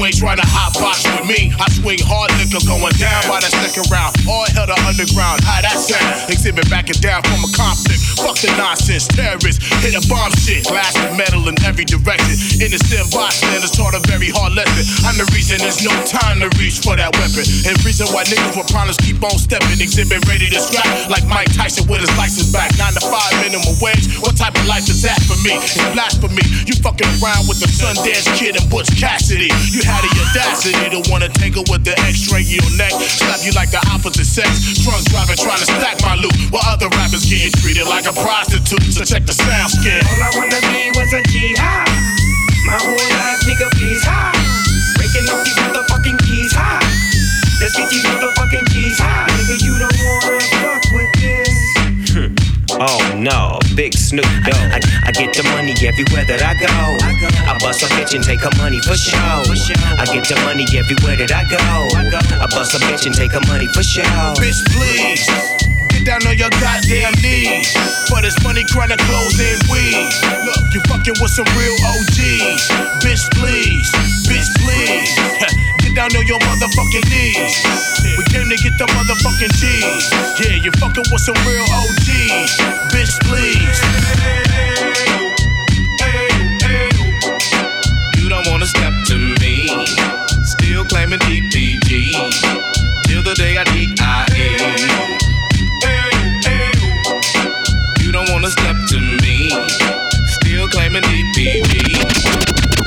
You 0.00 0.08
ain't 0.08 0.16
trying 0.16 0.40
to 0.40 0.48
hot 0.48 0.72
box 0.80 1.04
with 1.04 1.28
me. 1.28 1.52
I 1.60 1.68
swing 1.76 2.00
hard 2.00 2.32
liquor 2.40 2.64
going 2.64 2.96
down 2.96 3.20
by 3.28 3.36
the 3.44 3.52
second 3.52 3.84
round. 3.92 4.16
All 4.24 4.48
hell 4.48 4.64
to 4.64 4.72
underground. 4.88 5.44
How 5.44 5.60
that 5.60 5.76
sound? 5.76 6.24
Xzibit 6.24 6.72
backing 6.72 6.96
down 7.04 7.20
from 7.28 7.44
a 7.44 7.50
conflict. 7.52 8.00
Fuck 8.16 8.40
the 8.40 8.48
nonsense. 8.56 9.04
Terrorists 9.12 9.60
hit 9.84 9.92
a 9.92 10.00
bomb 10.08 10.32
shit. 10.40 10.64
Glass 10.64 10.96
and 10.96 11.20
metal 11.20 11.44
in 11.52 11.56
every 11.68 11.84
direction. 11.84 12.32
Innocent 12.64 13.12
bystanders 13.12 13.76
taught 13.76 13.92
a 13.92 14.00
very 14.08 14.32
hard 14.32 14.56
lesson. 14.56 14.88
I'm 15.04 15.20
the 15.20 15.28
reason 15.36 15.60
there's 15.60 15.84
no 15.84 15.92
time 16.08 16.40
to 16.40 16.48
reach 16.56 16.80
for 16.80 16.96
that 16.96 17.12
weapon. 17.20 17.44
And 17.68 17.76
reason 17.84 18.08
why 18.16 18.24
niggas 18.24 18.56
with 18.56 18.72
problems 18.72 18.96
keep 19.04 19.20
on 19.20 19.36
stepping. 19.36 19.84
Xzibit 19.84 20.24
ready 20.24 20.48
to 20.48 20.60
scrap 20.64 21.12
like 21.12 21.28
Mike 21.28 21.52
Tyson 21.52 21.84
with 21.92 22.00
his 22.00 22.12
license 22.16 22.48
back. 22.48 22.72
Nine 22.80 22.96
to 22.96 23.04
five 23.04 23.36
minimum 23.44 23.76
wage. 23.84 24.16
What 24.24 24.32
type 24.40 24.56
of 24.56 24.64
life 24.64 24.88
is 24.88 25.04
that 25.04 25.20
for 25.28 25.36
me? 25.44 25.60
It's 25.60 25.76
blasphemy. 25.92 26.40
You 26.64 26.72
fucking 26.80 27.20
around 27.20 27.52
with 27.52 27.60
the 27.60 27.68
Sundance 27.68 28.24
Kid 28.40 28.56
and 28.56 28.64
Butch 28.72 28.88
Cassidy. 28.96 29.52
You 29.76 29.89
had 29.90 30.06
the 30.06 30.12
audacity 30.22 30.86
to 30.94 31.00
wanna 31.10 31.28
tangle 31.28 31.66
with 31.66 31.82
the 31.82 31.94
X-ray 32.06 32.46
your 32.46 32.64
neck. 32.78 32.94
Slap 32.94 33.42
you 33.42 33.52
like 33.52 33.74
the 33.74 33.82
opposite 33.90 34.26
sex. 34.26 34.78
Drunk 34.86 35.02
driving 35.10 35.36
trying 35.36 35.58
to 35.58 35.66
stack 35.66 35.98
my 36.06 36.14
loot. 36.14 36.32
While 36.54 36.62
other 36.70 36.88
rappers 36.94 37.26
getting 37.26 37.50
treated 37.58 37.86
like 37.90 38.06
a 38.06 38.14
prostitute. 38.14 38.86
So 38.94 39.02
check 39.02 39.26
the 39.26 39.34
sound 39.34 39.74
skin. 39.74 40.00
All 40.06 40.22
I 40.22 40.30
wanna 40.38 40.60
be 40.70 40.94
was 40.94 41.10
a 41.12 41.22
G 41.26 41.54
high. 41.58 41.90
My 42.66 42.78
whole 42.78 42.94
life, 42.94 43.40
nigga, 43.48 43.66
please 43.74 44.04
high. 44.04 44.36
Breaking 44.96 45.26
up 45.32 45.42
these 45.42 45.58
motherfucking 45.58 46.18
keys 46.22 46.52
high. 46.52 46.78
Let's 47.58 47.74
get 47.76 47.90
these 47.90 48.04
motherfucking 48.04 48.66
keys 48.70 48.98
high. 48.98 49.26
Nigga, 49.36 49.56
you 49.64 49.74
don't 49.80 49.98
wanna 50.06 50.40
fuck 50.62 50.84
with 50.94 51.12
this. 51.18 52.46
Oh 52.82 53.14
no, 53.18 53.58
big 53.74 53.92
Snoop 53.94 54.24
Dogg. 54.46 54.56
I, 54.56 54.78
I 54.78 54.99
get 55.12 55.32
the 55.34 55.42
money 55.56 55.74
everywhere 55.82 56.24
that 56.24 56.42
I 56.42 56.54
go. 56.54 57.00
I 57.00 57.56
bust 57.58 57.82
a 57.82 57.86
bitch 57.96 58.14
and 58.14 58.22
take 58.22 58.42
her 58.46 58.54
money 58.58 58.78
for 58.80 58.94
show. 58.94 59.42
I 59.98 60.04
get 60.06 60.28
the 60.28 60.38
money 60.46 60.66
everywhere 60.76 61.16
that 61.18 61.32
I 61.32 61.42
go. 61.48 61.58
I 62.38 62.46
bust 62.52 62.74
a 62.74 62.78
bitch 62.84 63.06
and 63.06 63.14
take 63.14 63.32
her 63.32 63.44
money 63.48 63.66
for 63.74 63.82
show. 63.82 64.04
Bitch, 64.38 64.62
please. 64.70 65.26
Get 65.90 66.06
down 66.06 66.22
on 66.30 66.36
your 66.38 66.52
goddamn 66.62 67.16
knees. 67.24 67.74
For 68.06 68.22
this 68.22 68.38
money, 68.44 68.62
grind 68.70 68.94
clothes 69.08 69.40
and 69.40 69.60
weed. 69.66 70.08
Look, 70.46 70.62
you 70.72 70.80
fucking 70.86 71.18
with 71.18 71.32
some 71.32 71.48
real 71.58 71.76
OGs. 71.90 72.62
Bitch, 73.02 73.26
please. 73.34 73.88
Bitch, 74.30 74.48
please. 74.62 75.10
Get 75.82 75.96
down 75.96 76.14
on 76.14 76.26
your 76.26 76.38
motherfucking 76.44 77.08
knees. 77.10 77.56
We 78.16 78.24
came 78.30 78.48
to 78.48 78.56
get 78.56 78.76
the 78.78 78.86
motherfucking 78.94 79.52
G's. 79.58 80.06
Yeah, 80.38 80.60
you 80.60 80.70
fucking 80.78 81.04
with 81.10 81.22
some 81.24 81.40
real 81.48 81.66
OGs. 81.66 82.52
Bitch, 82.92 83.16
please. 83.26 84.69
Step 88.70 88.92
to 89.06 89.16
me. 89.40 89.86
Still 90.44 90.84
claiming 90.84 91.18
DPG. 91.20 92.14
Till 93.06 93.22
the 93.22 93.34
day 93.34 93.58
I 93.58 93.64
DIA. 93.64 94.58
You 98.00 98.12
don't 98.12 98.30
wanna 98.30 98.50
step 98.50 98.76
to 98.92 98.98
me. 99.22 99.50
Still 100.26 100.68
claiming 100.68 101.02
DPG. 101.02 101.72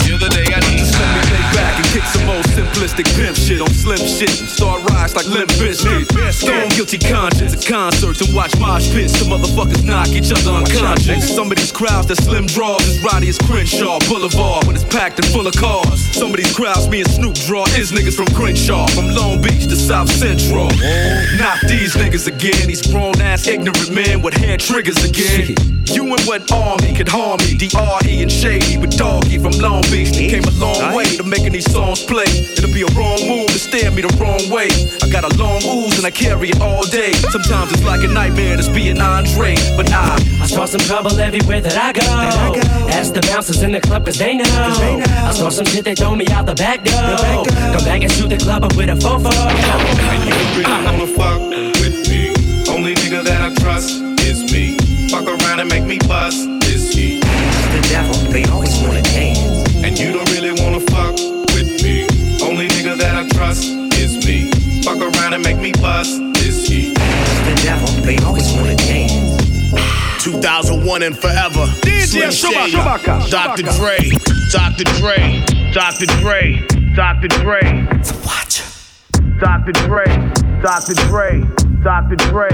Till 0.04 0.18
the 0.18 0.30
day 0.30 0.48
I 0.56 0.60
Let 0.60 1.10
me 1.16 1.22
lay 1.34 1.46
back 1.56 1.80
and 1.80 1.88
kick 1.94 2.04
some 2.14 2.30
old 2.30 2.43
simplistic 2.54 3.10
pimp 3.18 3.36
shit 3.36 3.62
on 3.62 3.70
slim 3.74 3.98
shit 3.98 4.30
and 4.40 4.50
start 4.50 4.84
rise 4.92 5.16
like 5.16 5.26
Limp 5.26 5.50
Bizkit. 5.58 6.06
Stone 6.32 6.70
guilty 6.70 7.00
conscience 7.00 7.54
at 7.58 7.66
concerts 7.66 8.22
and 8.22 8.36
watch 8.36 8.54
mosh 8.60 8.92
pits. 8.94 9.18
The 9.18 9.26
motherfuckers 9.26 9.84
knock 9.84 10.10
each 10.10 10.32
other 10.32 10.52
unconscious. 10.52 11.34
Some 11.34 11.52
of 11.52 11.58
these 11.58 11.72
crowds 11.72 12.08
that 12.08 12.18
slim 12.18 12.46
draws 12.46 12.86
is 12.86 13.04
rowdy 13.04 13.30
as 13.30 13.38
Crenshaw 13.40 14.00
Boulevard 14.08 14.68
when 14.68 14.76
it's 14.76 14.86
packed 14.86 15.18
and 15.18 15.28
full 15.34 15.48
of 15.48 15.56
cars. 15.56 16.00
Some 16.14 16.30
of 16.30 16.38
these 16.38 16.54
crowds 16.56 16.88
me 16.88 17.02
and 17.02 17.10
Snoop 17.10 17.36
draw 17.50 17.66
is 17.74 17.92
niggas 17.92 18.16
from 18.16 18.28
Crenshaw, 18.38 18.86
from 18.94 19.10
Long 19.10 19.42
Beach 19.42 19.66
to 19.68 19.76
South 19.76 20.10
Central. 20.10 20.70
Not 21.42 21.58
these 21.68 21.96
niggas 21.98 22.28
again, 22.28 22.68
these 22.68 22.86
grown 22.86 23.20
ass 23.20 23.48
ignorant 23.48 23.92
men 23.92 24.22
with 24.22 24.36
hair 24.36 24.58
triggers 24.58 25.04
again. 25.04 25.56
You 25.86 26.06
and 26.06 26.22
what 26.22 26.50
army 26.52 26.94
could 26.94 27.10
harm 27.10 27.38
me? 27.44 27.56
D.R.E. 27.58 28.22
and 28.22 28.32
Shady 28.32 28.78
with 28.78 28.98
Doggy 28.98 29.38
from 29.38 29.52
Long 29.60 29.82
Beach. 29.92 30.12
They 30.12 30.30
came 30.30 30.44
a 30.44 30.52
long 30.52 30.96
way 30.96 31.06
to 31.18 31.24
making 31.24 31.52
these 31.52 31.70
songs 31.70 32.04
play. 32.04 32.26
It'll 32.58 32.74
be 32.74 32.84
a 32.84 32.92
wrong 32.98 33.20
move 33.28 33.48
to 33.48 33.60
stare 33.60 33.92
me 33.92 34.02
the 34.02 34.14
wrong 34.20 34.44
way. 34.50 34.70
I 35.02 35.10
got 35.10 35.24
a 35.24 35.32
long 35.38 35.62
ooze 35.64 35.98
and 35.98 36.06
I 36.06 36.12
carry 36.12 36.50
it 36.50 36.62
all 36.62 36.84
day. 36.88 37.14
Sometimes 37.32 37.72
it's 37.72 37.84
like 37.84 38.04
a 38.04 38.08
nightmare 38.08 38.58
to 38.58 38.74
be 38.74 38.90
an 38.90 39.02
Andre, 39.02 39.56
but 39.76 39.92
I. 39.92 40.20
I 40.42 40.48
start 40.48 40.70
some 40.70 40.82
trouble 40.82 41.20
everywhere 41.20 41.62
that 41.62 41.78
I 41.78 41.94
go. 41.94 42.04
Ask 42.92 43.14
the 43.14 43.22
bouncers 43.22 43.62
in 43.64 43.72
the 43.72 43.82
club 43.82 44.06
cause 44.06 44.18
they 44.18 44.36
know. 44.36 44.46
I 44.48 45.32
start 45.32 45.54
some 45.54 45.66
shit 45.66 45.86
they 45.86 45.96
throw 45.96 46.16
me 46.16 46.28
out 46.28 46.46
the 46.46 46.56
back 46.56 46.84
door. 46.84 47.46
Come 47.74 47.86
back 47.86 48.02
and 48.04 48.12
shoot 48.12 48.30
the 48.30 48.38
club 48.38 48.64
up 48.64 48.76
with 48.76 48.90
a 48.90 48.96
fofo. 48.96 49.32
And 49.32 50.24
you 50.28 50.36
really 50.58 50.86
wanna 50.86 51.08
fuck 51.08 51.40
with 51.80 52.10
me. 52.10 52.34
Only 52.70 52.94
nigga 52.96 53.24
that 53.24 53.42
I 53.42 53.54
trust 53.62 54.02
is 54.22 54.52
me. 54.52 54.78
Fuck 55.10 55.28
around 55.28 55.60
and 55.60 55.70
make 55.70 55.86
me 55.86 56.00
bust 56.08 56.48
is 56.66 56.94
he. 56.94 57.20
The 57.20 57.88
devil, 57.90 58.16
they 58.32 58.44
always 58.46 58.76
wanna 58.82 59.02
dance. 59.02 59.76
And 59.84 59.98
you 59.98 60.12
don't 60.12 60.30
really 60.32 60.52
wanna 60.62 60.80
fuck 60.80 61.43
trust 63.44 63.64
is 64.00 64.26
me. 64.26 64.50
Fuck 64.84 65.00
around 65.00 65.34
and 65.34 65.44
make 65.44 65.58
me 65.58 65.72
bust 65.74 66.20
is 66.38 66.68
he. 66.68 66.94
The 66.94 67.60
devil, 67.64 67.88
they 68.04 68.18
always 68.20 68.52
wanna 68.54 68.76
dance. 68.76 70.24
2001 70.24 71.04
and 71.04 71.18
forever. 71.18 71.66
DJ 71.82 72.32
Slim 72.32 72.32
Shady, 72.32 72.72
Chewbacca. 72.72 73.30
Dr. 73.30 73.64
Dre, 73.78 74.00
Dr. 74.52 74.86
Dre, 75.00 75.44
Dr. 75.74 76.06
Dre, 76.22 76.66
Dr. 76.96 77.28
Dre. 77.42 77.88
Watch. 78.26 78.64
Dr. 79.40 79.74
Dre, 79.74 80.06
Dr. 80.62 80.94
Dre, 81.08 81.44
Dr. 81.84 82.16
Dre. 82.16 82.50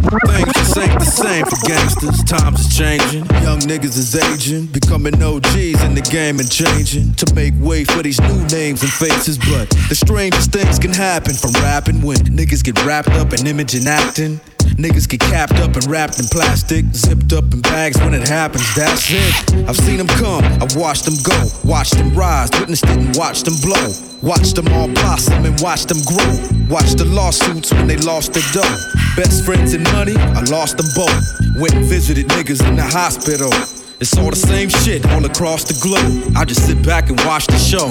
Things 0.00 0.78
ain't 0.78 0.98
the 0.98 1.04
same 1.04 1.44
for 1.44 1.60
gangsters. 1.68 2.24
Times 2.24 2.60
is 2.60 2.76
changing. 2.76 3.26
Young 3.44 3.60
niggas 3.60 3.98
is 3.98 4.16
aging, 4.16 4.66
becoming 4.66 5.14
OGs 5.22 5.82
in 5.84 5.94
the 5.94 6.06
game 6.10 6.40
and 6.40 6.50
changing 6.50 7.12
to 7.14 7.34
make 7.34 7.52
way 7.60 7.84
for 7.84 8.02
these 8.02 8.20
new 8.20 8.40
names 8.48 8.82
and 8.82 8.90
faces. 8.90 9.36
But 9.36 9.68
the 9.88 9.94
strangest 9.94 10.52
things 10.52 10.78
can 10.78 10.92
happen 10.92 11.34
from 11.34 11.52
rapping 11.60 12.00
when 12.00 12.16
niggas 12.32 12.64
get 12.64 12.82
wrapped 12.84 13.10
up 13.20 13.32
in 13.34 13.46
image 13.46 13.74
and 13.74 13.86
acting. 13.86 14.40
Niggas 14.80 15.08
get 15.08 15.20
capped 15.20 15.60
up 15.60 15.76
and 15.76 15.84
wrapped 15.86 16.18
in 16.18 16.26
plastic, 16.26 16.86
zipped 16.92 17.32
up 17.34 17.52
in 17.52 17.60
bags 17.60 17.98
when 18.00 18.14
it 18.14 18.26
happens. 18.26 18.64
That's 18.74 19.04
it. 19.12 19.68
I've 19.68 19.76
seen 19.76 19.98
them 19.98 20.08
come, 20.16 20.44
I've 20.62 20.74
watched 20.76 21.04
them 21.04 21.16
go, 21.22 21.36
watched 21.64 21.98
them 21.98 22.14
rise, 22.16 22.48
witnessed 22.58 22.84
it 22.84 22.96
and 22.96 23.14
watched 23.16 23.44
them 23.44 23.54
blow. 23.60 23.92
Watched 24.22 24.56
them 24.56 24.68
all 24.68 24.86
blossom 24.88 25.46
and 25.46 25.58
watched 25.60 25.88
them 25.88 25.96
grow. 26.04 26.32
Watched 26.68 26.98
the 26.98 27.06
lawsuits 27.06 27.72
when 27.72 27.86
they 27.86 27.96
lost 27.96 28.34
their 28.34 28.44
dough. 28.52 28.99
Best 29.20 29.44
friends 29.44 29.74
and 29.74 29.84
money, 29.92 30.16
I 30.16 30.40
lost 30.44 30.78
them 30.78 30.86
both. 30.96 31.40
Went 31.54 31.74
and 31.74 31.84
visited 31.84 32.26
niggas 32.28 32.66
in 32.66 32.74
the 32.74 32.82
hospital. 32.82 33.52
It's 34.00 34.16
all 34.16 34.30
the 34.30 34.34
same 34.34 34.70
shit 34.70 35.04
all 35.10 35.22
across 35.26 35.62
the 35.62 35.76
globe. 35.82 36.34
I 36.34 36.46
just 36.46 36.66
sit 36.66 36.82
back 36.82 37.10
and 37.10 37.20
watch 37.26 37.46
the 37.46 37.58
show. 37.58 37.88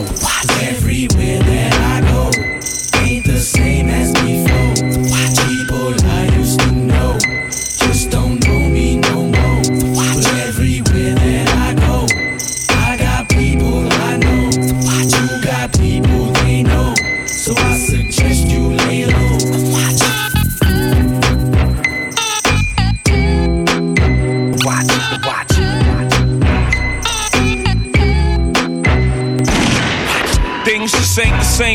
Everywhere 0.59 1.37
that 1.37 2.01
I 2.01 2.11
go 2.11 2.18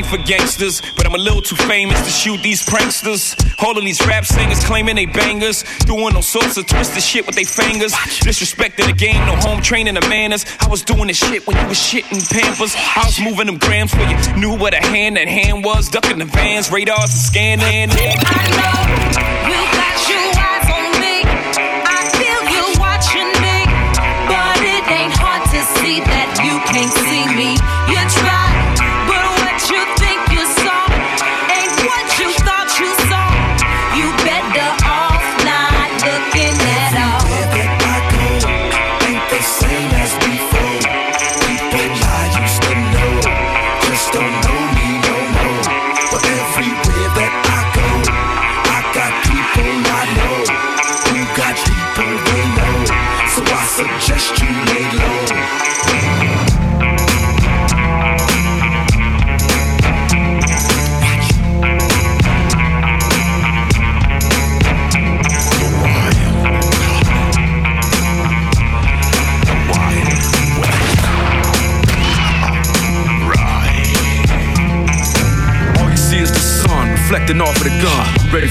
for 0.04 0.18
gangsters, 0.18 0.82
but 0.96 1.06
I'm 1.06 1.14
a 1.14 1.18
little 1.18 1.42
too 1.42 1.56
famous 1.56 1.98
to 2.04 2.10
shoot 2.10 2.42
these 2.42 2.64
pranksters. 2.64 3.34
All 3.62 3.76
of 3.76 3.84
these 3.84 4.04
rap 4.06 4.24
singers 4.24 4.62
claiming 4.64 4.96
they 4.96 5.06
bangers, 5.06 5.64
doing 5.86 6.14
all 6.14 6.22
sorts 6.22 6.56
of 6.56 6.66
twisted 6.66 7.02
shit 7.02 7.26
with 7.26 7.34
their 7.34 7.44
fingers. 7.44 7.92
Disrespecting 7.92 8.86
the 8.86 8.92
game, 8.92 9.24
no 9.26 9.36
home 9.36 9.60
training 9.62 9.94
the 9.94 10.06
manners. 10.08 10.44
I 10.60 10.68
was 10.68 10.82
doing 10.82 11.06
this 11.08 11.18
shit 11.18 11.46
when 11.46 11.56
you 11.56 11.66
was 11.68 11.78
shitting 11.78 12.22
Pampers. 12.30 12.74
I 12.76 13.02
was 13.04 13.20
moving 13.20 13.46
them 13.46 13.58
grams 13.58 13.94
where 13.94 14.08
you 14.08 14.16
knew 14.40 14.56
what 14.56 14.74
a 14.74 14.80
hand 14.80 15.16
that 15.16 15.28
hand 15.28 15.64
was, 15.64 15.88
ducking 15.88 16.18
the 16.18 16.26
vans, 16.26 16.70
radars, 16.70 17.10
and 17.10 17.10
scanning. 17.10 17.90
You 17.90 18.93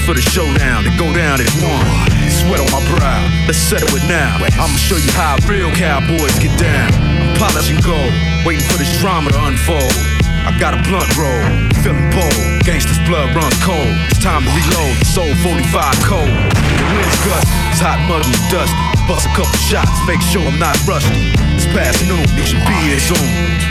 for 0.04 0.12
the 0.12 0.20
showdown 0.20 0.84
to 0.84 0.92
go 1.00 1.08
down 1.16 1.40
as 1.40 1.48
one. 1.64 1.88
Sweat 2.28 2.60
on 2.60 2.68
my 2.68 2.84
brow, 2.92 3.24
let's 3.48 3.56
settle 3.56 3.88
it 3.96 4.04
now. 4.04 4.36
I'ma 4.60 4.76
show 4.76 5.00
you 5.00 5.08
how 5.16 5.40
real 5.48 5.72
cowboys 5.72 6.36
get 6.36 6.52
down. 6.60 6.92
I'm 6.92 7.32
polishing 7.40 7.80
gold, 7.80 8.12
waiting 8.44 8.68
for 8.68 8.76
this 8.76 8.92
drama 9.00 9.32
to 9.32 9.40
unfold. 9.48 9.96
I 10.44 10.52
got 10.60 10.76
a 10.76 10.80
blunt 10.84 11.08
roll, 11.16 11.40
feeling 11.80 12.04
bold. 12.12 12.36
Gangsta's 12.68 13.00
blood 13.08 13.32
runs 13.32 13.56
cold. 13.64 13.88
It's 14.12 14.20
time 14.20 14.44
to 14.44 14.52
reload. 14.52 14.92
Soul 15.08 15.32
45 15.40 15.72
cold. 16.04 16.28
The 16.28 16.84
wind's 17.00 17.20
gust, 17.24 17.48
it's 17.72 17.80
hot, 17.80 17.96
muggy, 18.04 18.28
and 18.28 18.46
dusty. 18.52 18.76
Bust 19.08 19.24
a 19.24 19.32
couple 19.32 19.56
shots, 19.56 19.96
make 20.04 20.20
sure 20.20 20.44
I'm 20.44 20.60
not 20.60 20.76
rusty. 20.84 21.32
It's 21.56 21.64
past 21.72 22.04
noon, 22.04 22.28
it 22.36 22.44
should 22.44 22.60
be 22.68 22.92
Zoom. 23.00 23.24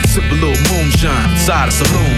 Sip 0.09 0.25
a 0.25 0.37
little 0.41 0.57
moonshine 0.73 1.29
inside 1.29 1.69
a 1.69 1.73
saloon. 1.73 2.17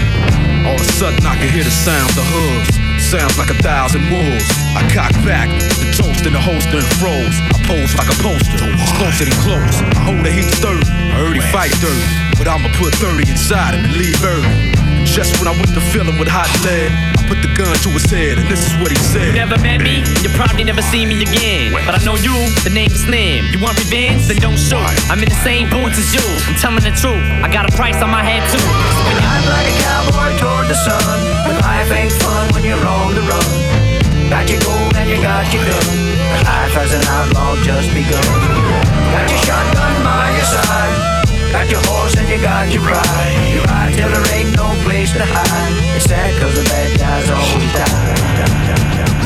All 0.64 0.72
of 0.72 0.80
a 0.80 0.92
sudden 0.96 1.20
I 1.20 1.36
can 1.36 1.52
hear 1.52 1.64
the 1.64 1.74
sound 1.74 2.16
of 2.16 2.24
hooves. 2.32 2.85
Sounds 3.06 3.38
like 3.38 3.50
a 3.50 3.62
thousand 3.62 4.10
wolves. 4.10 4.50
I 4.74 4.82
cock 4.92 5.12
back, 5.24 5.48
the 5.78 5.94
toast 5.94 6.26
in 6.26 6.32
the 6.32 6.40
holster 6.40 6.78
and 6.78 6.86
froze. 6.98 7.38
I 7.38 7.62
pose 7.62 7.94
like 7.94 8.10
a 8.10 8.18
poster, 8.20 8.58
closer 8.98 9.24
than 9.24 9.38
close. 9.46 9.80
I 9.94 10.02
hold 10.02 10.26
the 10.26 10.32
heat 10.32 10.50
stirred, 10.50 10.82
I 10.84 11.14
heard 11.14 11.36
he 11.36 11.40
fight 11.52 11.70
dirty. 11.78 12.02
But 12.36 12.48
I'ma 12.48 12.68
put 12.74 12.92
30 12.96 13.30
inside 13.30 13.76
and 13.76 13.92
leave 13.92 14.18
early. 14.24 14.95
Just 15.16 15.40
when 15.40 15.48
I 15.48 15.56
went 15.56 15.72
to 15.72 15.80
fill 15.80 16.04
him 16.04 16.20
with 16.20 16.28
hot 16.28 16.44
lead, 16.60 16.92
I 16.92 17.24
put 17.24 17.40
the 17.40 17.48
gun 17.56 17.72
to 17.72 17.88
his 17.96 18.04
head, 18.04 18.36
and 18.36 18.44
this 18.52 18.68
is 18.68 18.76
what 18.76 18.92
he 18.92 19.00
said. 19.00 19.32
You 19.32 19.40
never 19.40 19.56
met 19.64 19.80
me, 19.80 20.04
you 20.20 20.28
probably 20.36 20.60
never 20.60 20.84
see 20.84 21.08
me 21.08 21.24
again. 21.24 21.72
But 21.72 21.96
I 21.96 22.04
know 22.04 22.20
you, 22.20 22.36
the 22.68 22.68
name 22.68 22.92
is 22.92 23.08
Slim. 23.08 23.48
You 23.48 23.56
want 23.56 23.80
revenge? 23.80 24.28
Then 24.28 24.36
don't 24.44 24.60
shoot. 24.60 24.76
I'm 25.08 25.16
in 25.24 25.32
the 25.32 25.40
same 25.40 25.72
boots 25.72 25.96
as 25.96 26.12
you. 26.12 26.20
I'm 26.44 26.60
telling 26.60 26.84
the 26.84 26.92
truth. 26.92 27.24
I 27.40 27.48
got 27.48 27.64
a 27.64 27.72
price 27.72 27.96
on 28.04 28.12
my 28.12 28.20
head 28.20 28.44
too. 28.52 28.60
When 28.60 29.24
I'm 29.24 29.40
like 29.48 29.72
a 29.72 29.76
cowboy 29.88 30.36
toward 30.36 30.68
the 30.68 30.76
sun. 30.76 31.00
But 31.48 31.64
life 31.64 31.88
ain't 31.96 32.12
fun 32.20 32.52
when 32.52 32.68
you're 32.68 32.84
on 32.84 33.16
the 33.16 33.24
run. 33.24 33.48
Got 34.28 34.52
your 34.52 34.60
gold 34.68 35.00
and 35.00 35.08
you 35.08 35.16
got 35.24 35.48
your 35.48 35.64
gun. 35.64 35.96
Life 36.44 36.76
as 36.76 36.92
an 36.92 37.00
outlaw 37.08 37.56
just 37.64 37.88
begun. 37.96 38.20
Got 39.16 39.32
your 39.32 39.40
shotgun 39.48 39.96
by 40.04 40.28
your 40.36 40.44
side. 40.44 40.85
Got 41.56 41.70
your 41.70 41.80
horse 41.84 42.14
and 42.18 42.28
you 42.28 42.38
got 42.42 42.70
your 42.70 42.82
pride. 42.82 43.54
You 43.54 43.62
ride 43.62 43.94
till 43.94 44.10
there 44.10 44.34
ain't 44.36 44.54
no 44.58 44.68
place 44.84 45.10
to 45.12 45.24
hide. 45.24 45.96
It's 45.96 46.04
sad 46.04 46.38
cause 46.38 46.54
the 46.54 46.62
bad 46.68 46.98
guys 47.00 47.30
always 47.30 47.72
die. 47.72 49.25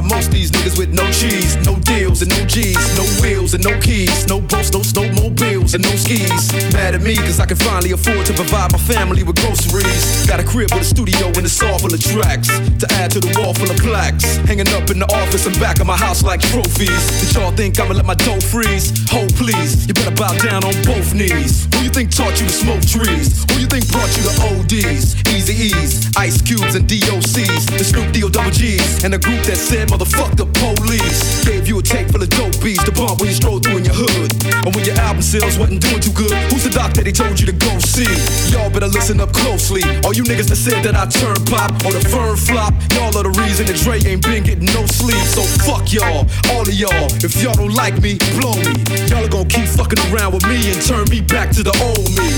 By 0.00 0.16
most 0.16 0.30
these 0.30 0.50
niggas 0.50 0.78
with 0.78 0.94
no 0.94 1.04
cheese, 1.12 1.60
no 1.66 1.76
deals 1.76 2.22
and 2.22 2.30
no 2.30 2.42
G's, 2.46 2.80
no 2.96 3.04
wheels 3.20 3.52
and 3.52 3.62
no 3.62 3.78
keys, 3.80 4.26
no 4.26 4.40
boats, 4.40 4.72
no 4.72 4.80
snowmobiles 4.80 5.74
and 5.74 5.84
no 5.84 5.92
skis. 5.92 6.48
Mad 6.72 6.94
at 6.94 7.02
me 7.02 7.16
cause 7.16 7.38
I 7.38 7.44
can 7.44 7.58
finally 7.58 7.92
afford 7.92 8.24
to 8.24 8.32
provide 8.32 8.72
my 8.72 8.78
family 8.78 9.22
with 9.22 9.36
groceries. 9.36 10.26
Got 10.26 10.40
a 10.40 10.44
crib 10.44 10.72
with 10.72 10.80
a 10.80 10.84
studio 10.84 11.26
and 11.36 11.44
it's 11.44 11.60
all 11.60 11.78
full 11.78 11.92
of 11.92 12.00
tracks 12.00 12.48
to 12.80 12.86
add 12.96 13.10
to 13.10 13.20
the 13.20 13.28
wall 13.36 13.52
full 13.52 13.70
of 13.70 13.76
plaques. 13.76 14.24
Hanging 14.48 14.68
up 14.72 14.88
in 14.88 15.00
the 15.00 15.08
office 15.12 15.44
and 15.44 15.58
back 15.60 15.80
of 15.80 15.86
my 15.86 15.98
house 15.98 16.22
like 16.24 16.40
trophies. 16.40 17.20
Did 17.20 17.34
y'all 17.36 17.52
think 17.52 17.78
I'ma 17.78 17.92
let 17.92 18.06
my 18.06 18.14
dough 18.14 18.40
freeze? 18.40 18.96
Hold 19.10 19.36
please, 19.36 19.86
you 19.86 19.92
better 19.92 20.16
bow 20.16 20.32
down 20.40 20.64
on 20.64 20.72
both 20.88 21.12
knees. 21.12 21.68
Who 21.74 21.84
you 21.84 21.90
think 21.90 22.08
taught 22.08 22.40
you 22.40 22.46
to 22.48 22.52
smoke 22.52 22.80
trees? 22.88 23.44
Who 23.52 23.60
you 23.60 23.68
think 23.68 23.84
brought 23.92 24.08
you 24.16 24.24
to 24.24 24.34
ODs? 24.48 25.20
Eazy-E's, 25.28 26.08
Ice 26.16 26.40
Cubes 26.40 26.74
and 26.74 26.88
DOCs, 26.88 27.68
the 27.76 27.84
Snoop 27.84 28.12
D 28.12 28.24
O 28.24 28.30
double 28.30 28.50
G's, 28.50 29.04
and 29.04 29.12
the 29.12 29.18
group 29.18 29.44
that 29.44 29.56
said 29.56 29.89
motherfuck 29.90 30.36
the 30.38 30.46
police. 30.46 31.44
Gave 31.44 31.66
you 31.66 31.78
a 31.78 31.82
tape 31.82 32.08
full 32.10 32.22
of 32.22 32.30
dope 32.30 32.54
beats 32.62 32.82
to 32.86 32.92
bump 32.92 33.18
when 33.20 33.28
you 33.28 33.34
stroll 33.34 33.58
through 33.58 33.82
in 33.82 33.84
your 33.84 33.98
hood. 33.98 34.30
And 34.64 34.70
when 34.74 34.86
your 34.86 34.94
album 35.02 35.20
sales 35.20 35.58
wasn't 35.58 35.82
doing 35.82 36.00
too 36.00 36.14
good, 36.14 36.32
who's 36.54 36.64
the 36.64 36.70
doc 36.70 36.94
that 36.94 37.04
they 37.04 37.12
told 37.12 37.38
you 37.40 37.46
to 37.50 37.52
go 37.52 37.72
see? 37.82 38.08
Y'all 38.54 38.70
better 38.70 38.86
listen 38.86 39.20
up 39.20 39.32
closely. 39.34 39.82
All 40.06 40.14
you 40.14 40.22
niggas 40.22 40.48
that 40.48 40.56
said 40.56 40.86
that 40.86 40.94
I 40.94 41.10
turn 41.10 41.36
pop 41.50 41.74
or 41.82 41.92
the 41.92 42.02
firm 42.06 42.38
flop, 42.38 42.72
y'all 42.94 43.10
are 43.18 43.26
the 43.26 43.34
reason 43.34 43.66
that 43.66 43.76
Dre 43.82 43.98
ain't 44.06 44.22
been 44.22 44.46
getting 44.46 44.70
no 44.70 44.86
sleep. 44.86 45.20
So 45.34 45.42
fuck 45.66 45.90
y'all, 45.90 46.24
all 46.54 46.62
of 46.62 46.72
y'all. 46.74 47.10
If 47.20 47.34
y'all 47.42 47.58
don't 47.58 47.74
like 47.74 47.98
me, 48.00 48.16
blow 48.38 48.54
me. 48.62 48.78
Y'all 49.10 49.26
are 49.26 49.32
gonna 49.32 49.50
keep 49.50 49.66
fucking 49.66 49.98
around 50.14 50.38
with 50.38 50.46
me 50.46 50.70
and 50.70 50.78
turn 50.86 51.10
me 51.10 51.20
back 51.20 51.50
to 51.58 51.66
the 51.66 51.74
old 51.82 52.06
me. 52.14 52.30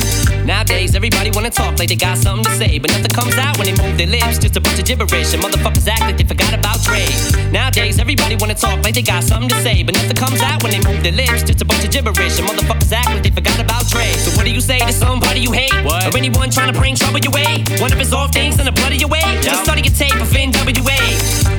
Nowadays, 0.49 0.97
everybody 0.97 1.31
wanna 1.31 1.51
talk 1.51 1.79
like 1.79 1.89
they 1.89 2.01
got 2.01 2.19
something 2.19 2.45
to 2.45 2.53
say, 2.57 2.79
but 2.79 2.91
nothing 2.91 3.13
comes 3.13 3.37
out 3.37 3.59
when 3.59 3.69
they 3.69 3.77
move 3.77 3.97
their 3.99 4.09
lips. 4.09 4.39
Just 4.39 4.57
a 4.57 4.61
bunch 4.61 4.79
of 4.79 4.87
gibberish, 4.87 5.35
and 5.35 5.43
motherfuckers 5.43 5.87
act 5.87 6.03
like 6.03 6.17
they 6.17 6.25
forgot 6.25 6.53
about 6.55 6.81
Dre. 6.83 7.05
Nowadays, 7.53 7.99
everybody 7.99 8.37
wanna 8.37 8.55
talk 8.55 8.83
like 8.85 8.95
they 8.95 9.03
got 9.03 9.25
something 9.25 9.49
to 9.49 9.59
say, 9.63 9.83
but 9.83 9.95
nothing 9.95 10.17
comes 10.17 10.41
out 10.41 10.63
when 10.63 10.73
they 10.73 10.81
move 10.81 11.03
their 11.03 11.13
lips. 11.13 11.43
Just 11.43 11.61
a 11.61 11.65
bunch 11.65 11.85
of 11.85 11.91
gibberish, 11.91 12.39
and 12.39 12.49
motherfuckers 12.49 12.93
act 12.93 13.09
like 13.09 13.23
they 13.23 13.31
forgot 13.31 13.59
about 13.61 13.87
Dre. 13.89 14.13
So 14.25 14.31
what 14.37 14.45
do 14.45 14.53
you 14.53 14.61
say 14.61 14.79
to 14.79 14.93
somebody 14.93 15.41
you 15.41 15.53
hate, 15.53 15.75
what? 15.85 16.13
or 16.13 16.17
anyone 16.17 16.51
trying 16.51 16.73
to 16.73 16.79
bring 16.79 16.95
trouble 16.95 17.21
your 17.21 17.33
way? 17.33 17.65
One 17.79 17.93
of 17.93 17.99
his 17.99 18.13
off 18.13 18.33
things 18.33 18.59
in 18.59 18.65
the 18.65 18.73
blood 18.73 18.93
of 18.93 19.01
your 19.01 19.09
way. 19.09 19.25
Just 19.43 19.65
study 19.65 19.83
your 19.83 19.95
tape 19.95 20.15
of 20.21 20.29
NWA. 20.29 20.99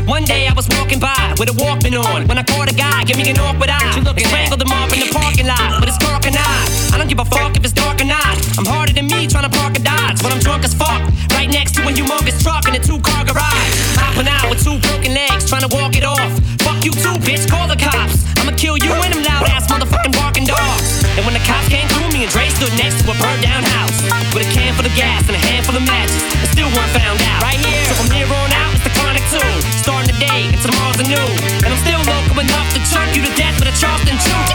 One 0.07 0.23
day 0.25 0.47
I 0.47 0.53
was 0.53 0.67
walking 0.69 0.99
by 0.99 1.35
with 1.39 1.49
a 1.49 1.55
Walkman 1.55 1.95
on 1.95 2.27
when 2.27 2.37
I 2.37 2.43
caught 2.43 2.69
a 2.71 2.75
guy 2.75 3.03
give 3.03 3.17
me 3.17 3.29
an 3.29 3.39
awkward 3.39 3.69
eye. 3.69 3.79
I 3.79 4.01
strangled 4.01 4.61
him 4.61 4.71
off 4.71 4.91
in 4.93 4.99
the 4.99 5.09
parking 5.13 5.47
lot 5.47 5.79
but 5.79 5.87
it's 5.87 5.97
cork 5.97 6.25
and 6.25 6.35
eye. 6.35 6.93
I 6.93 6.97
don't 6.97 7.07
give 7.07 7.19
a 7.19 7.25
fuck 7.25 7.55
if 7.55 7.63
it's 7.63 7.73
dark 7.73 7.99
or 8.01 8.05
not. 8.05 8.35
I'm 8.57 8.65
harder 8.65 8.93
than 8.93 9.07
me 9.07 9.27
trying 9.27 9.49
to 9.49 9.53
park 9.57 9.75
a 9.77 9.79
Dodge 9.79 10.21
when 10.23 10.31
I'm 10.31 10.39
drunk 10.39 10.63
as 10.63 10.73
fuck. 10.73 11.01
Right 11.31 11.49
next 11.49 11.75
to 11.75 11.81
a 11.81 11.91
humongous 11.91 12.41
truck 12.43 12.67
in 12.67 12.75
a 12.75 12.79
two 12.79 12.99
car 12.99 13.25
garage. 13.25 13.92
Hopping 14.13 14.29
out 14.29 14.45
with 14.45 14.61
two 14.61 14.77
broken 14.77 15.09
legs 15.17 15.49
trying 15.49 15.65
to 15.65 15.71
walk 15.73 15.97
it 15.97 16.05
off. 16.05 16.21
Fuck 16.61 16.85
you 16.85 16.93
too, 16.93 17.17
bitch. 17.25 17.49
Call 17.49 17.65
the 17.65 17.73
cops. 17.73 18.21
I'ma 18.37 18.53
kill 18.53 18.77
you 18.77 18.93
and 18.93 19.09
them 19.09 19.25
loud 19.25 19.49
ass 19.49 19.65
motherfucking 19.65 20.13
barking 20.13 20.45
dogs. 20.45 21.01
And 21.17 21.25
when 21.25 21.33
the 21.33 21.41
cops 21.49 21.65
came 21.65 21.89
through, 21.89 22.13
me 22.13 22.21
and 22.21 22.29
Dre 22.29 22.45
stood 22.53 22.69
next 22.77 23.01
to 23.01 23.09
a 23.09 23.17
burned 23.17 23.41
down 23.41 23.65
house 23.65 23.97
with 24.29 24.45
a 24.45 24.49
can 24.53 24.69
full 24.77 24.85
of 24.85 24.93
gas 24.93 25.25
and 25.25 25.33
a 25.33 25.41
handful 25.41 25.73
of 25.73 25.81
matches. 25.89 26.21
And 26.29 26.45
still 26.53 26.69
weren't 26.77 26.93
found 26.93 27.25
out. 27.25 27.41
Right 27.41 27.57
here. 27.57 27.89
So 27.89 28.05
from 28.05 28.13
here 28.13 28.29
on 28.29 28.53
out, 28.53 28.77
it's 28.77 28.85
the 28.85 28.93
chronic 28.93 29.25
two. 29.33 29.49
Starting 29.81 30.13
the 30.13 30.17
day 30.21 30.45
and 30.45 30.61
tomorrow's 30.61 31.01
a 31.01 31.09
new. 31.09 31.27
And 31.65 31.73
I'm 31.73 31.81
still 31.81 32.01
local 32.05 32.37
enough 32.37 32.69
to 32.77 32.79
choke 32.93 33.17
you 33.17 33.25
to 33.25 33.33
death 33.33 33.57
with 33.57 33.73
a 33.73 33.75
Charleston 33.81 34.13
chew. 34.21 34.45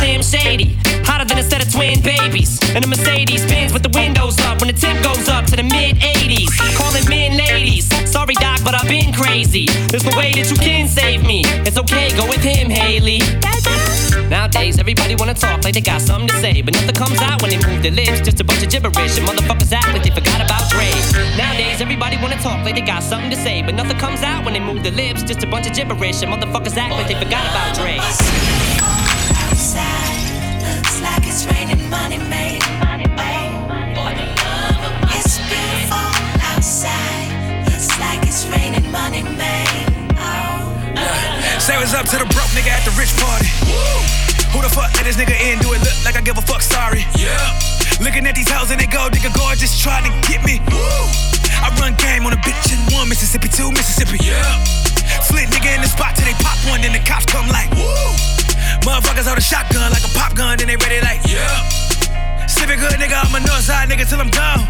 Slim 0.00 0.24
Shady, 0.24 0.72
hotter 1.04 1.28
than 1.28 1.36
a 1.36 1.44
set 1.44 1.60
of 1.60 1.68
twin 1.68 2.00
babies. 2.00 2.56
And 2.72 2.80
a 2.80 2.88
Mercedes 2.88 3.44
Benz 3.44 3.76
with 3.76 3.84
the 3.84 3.92
windows 3.92 4.40
up 4.48 4.64
when 4.64 4.72
the 4.72 4.78
temp 4.78 5.04
goes 5.04 5.28
up 5.28 5.44
to 5.52 5.56
the 5.56 5.68
but 8.66 8.74
I've 8.74 8.88
been 8.88 9.14
crazy. 9.14 9.66
There's 9.86 10.02
no 10.02 10.10
way 10.18 10.34
that 10.34 10.50
you 10.50 10.58
can 10.58 10.88
save 10.88 11.22
me. 11.24 11.42
It's 11.62 11.78
okay, 11.78 12.10
go 12.18 12.26
with 12.26 12.42
him, 12.42 12.68
Hailie. 12.68 13.22
Nowadays, 14.28 14.80
everybody 14.80 15.14
wanna 15.14 15.34
talk 15.34 15.62
like 15.62 15.74
they 15.74 15.80
got 15.80 16.02
something 16.02 16.26
to 16.26 16.34
say, 16.42 16.62
but 16.62 16.74
nothing 16.74 16.96
comes 16.96 17.22
out 17.22 17.40
when 17.40 17.50
they 17.54 17.62
move 17.62 17.80
their 17.80 17.94
lips. 17.94 18.20
Just 18.26 18.40
a 18.40 18.44
bunch 18.44 18.64
of 18.64 18.68
gibberish, 18.68 19.16
and 19.16 19.24
motherfuckers 19.24 19.72
act 19.72 19.94
like 19.94 20.02
they 20.02 20.10
forgot 20.10 20.42
about 20.42 20.68
Dre. 20.68 20.90
Nowadays, 21.38 21.80
everybody 21.80 22.16
wanna 22.18 22.42
talk 22.42 22.58
like 22.66 22.74
they 22.74 22.80
got 22.82 23.04
something 23.04 23.30
to 23.30 23.36
say, 23.36 23.62
but 23.62 23.76
nothing 23.76 23.98
comes 23.98 24.22
out 24.22 24.44
when 24.44 24.52
they 24.52 24.60
move 24.60 24.82
their 24.82 24.98
lips. 24.98 25.22
Just 25.22 25.44
a 25.44 25.46
bunch 25.46 25.68
of 25.68 25.72
gibberish, 25.72 26.20
and 26.22 26.32
motherfuckers 26.34 26.76
act 26.76 26.92
like 26.98 27.06
they 27.06 27.14
forgot 27.14 27.46
about 27.46 27.70
Dre. 27.78 28.02
Outside, 29.46 30.18
looks 30.66 31.00
like 31.06 31.22
it's 31.22 31.46
raining 31.46 31.88
money 31.88 32.18
made. 32.18 32.66
It's 32.66 33.45
money 38.96 39.22
made. 39.36 39.92
Oh. 40.16 40.72
Say 41.60 41.76
what's 41.76 41.92
up 41.92 42.08
to 42.08 42.16
the 42.16 42.28
broke 42.32 42.52
nigga 42.56 42.72
at 42.72 42.84
the 42.88 42.94
rich 42.96 43.12
party. 43.20 43.50
Who 44.52 44.64
the 44.64 44.72
fuck 44.72 44.88
let 44.96 45.04
this 45.04 45.20
nigga 45.20 45.36
in? 45.36 45.60
Do 45.60 45.76
it 45.76 45.84
look 45.84 45.98
like 46.04 46.16
I 46.16 46.22
give 46.24 46.38
a 46.38 46.44
fuck? 46.44 46.62
Sorry. 46.64 47.04
Yeah. 47.12 47.36
Looking 48.00 48.24
at 48.24 48.34
these 48.34 48.48
hoes 48.48 48.72
and 48.72 48.80
they 48.80 48.88
go, 48.88 49.08
nigga 49.12 49.28
gorgeous, 49.36 49.76
trying 49.76 50.08
to 50.08 50.12
get 50.24 50.40
me. 50.48 50.60
I 51.60 51.68
run 51.80 51.92
game 52.00 52.24
on 52.24 52.32
a 52.32 52.40
bitch 52.40 52.72
in 52.72 52.80
one 52.96 53.08
Mississippi, 53.08 53.48
two 53.48 53.68
Mississippi. 53.72 54.16
Yeah. 54.24 54.40
Flit 55.28 55.48
nigga 55.52 55.76
in 55.76 55.80
the 55.84 55.90
spot 55.92 56.16
till 56.16 56.24
they 56.24 56.36
pop 56.40 56.56
one, 56.64 56.80
then 56.80 56.92
the 56.96 57.02
cops 57.04 57.26
come 57.28 57.48
like. 57.48 57.68
Motherfuckers 58.84 59.28
hold 59.28 59.38
a 59.38 59.44
shotgun 59.44 59.92
like 59.92 60.04
a 60.04 60.12
pop 60.16 60.32
gun, 60.34 60.56
then 60.56 60.68
they 60.68 60.76
ready 60.76 61.00
like. 61.04 61.20
Yeah. 61.28 61.44
Sipping 62.48 62.80
good 62.80 62.96
nigga, 62.96 63.20
I'm 63.20 63.34
a 63.36 63.40
north 63.44 63.64
side 63.68 63.88
nigga 63.88 64.08
till 64.08 64.20
I'm 64.20 64.30
down. 64.32 64.64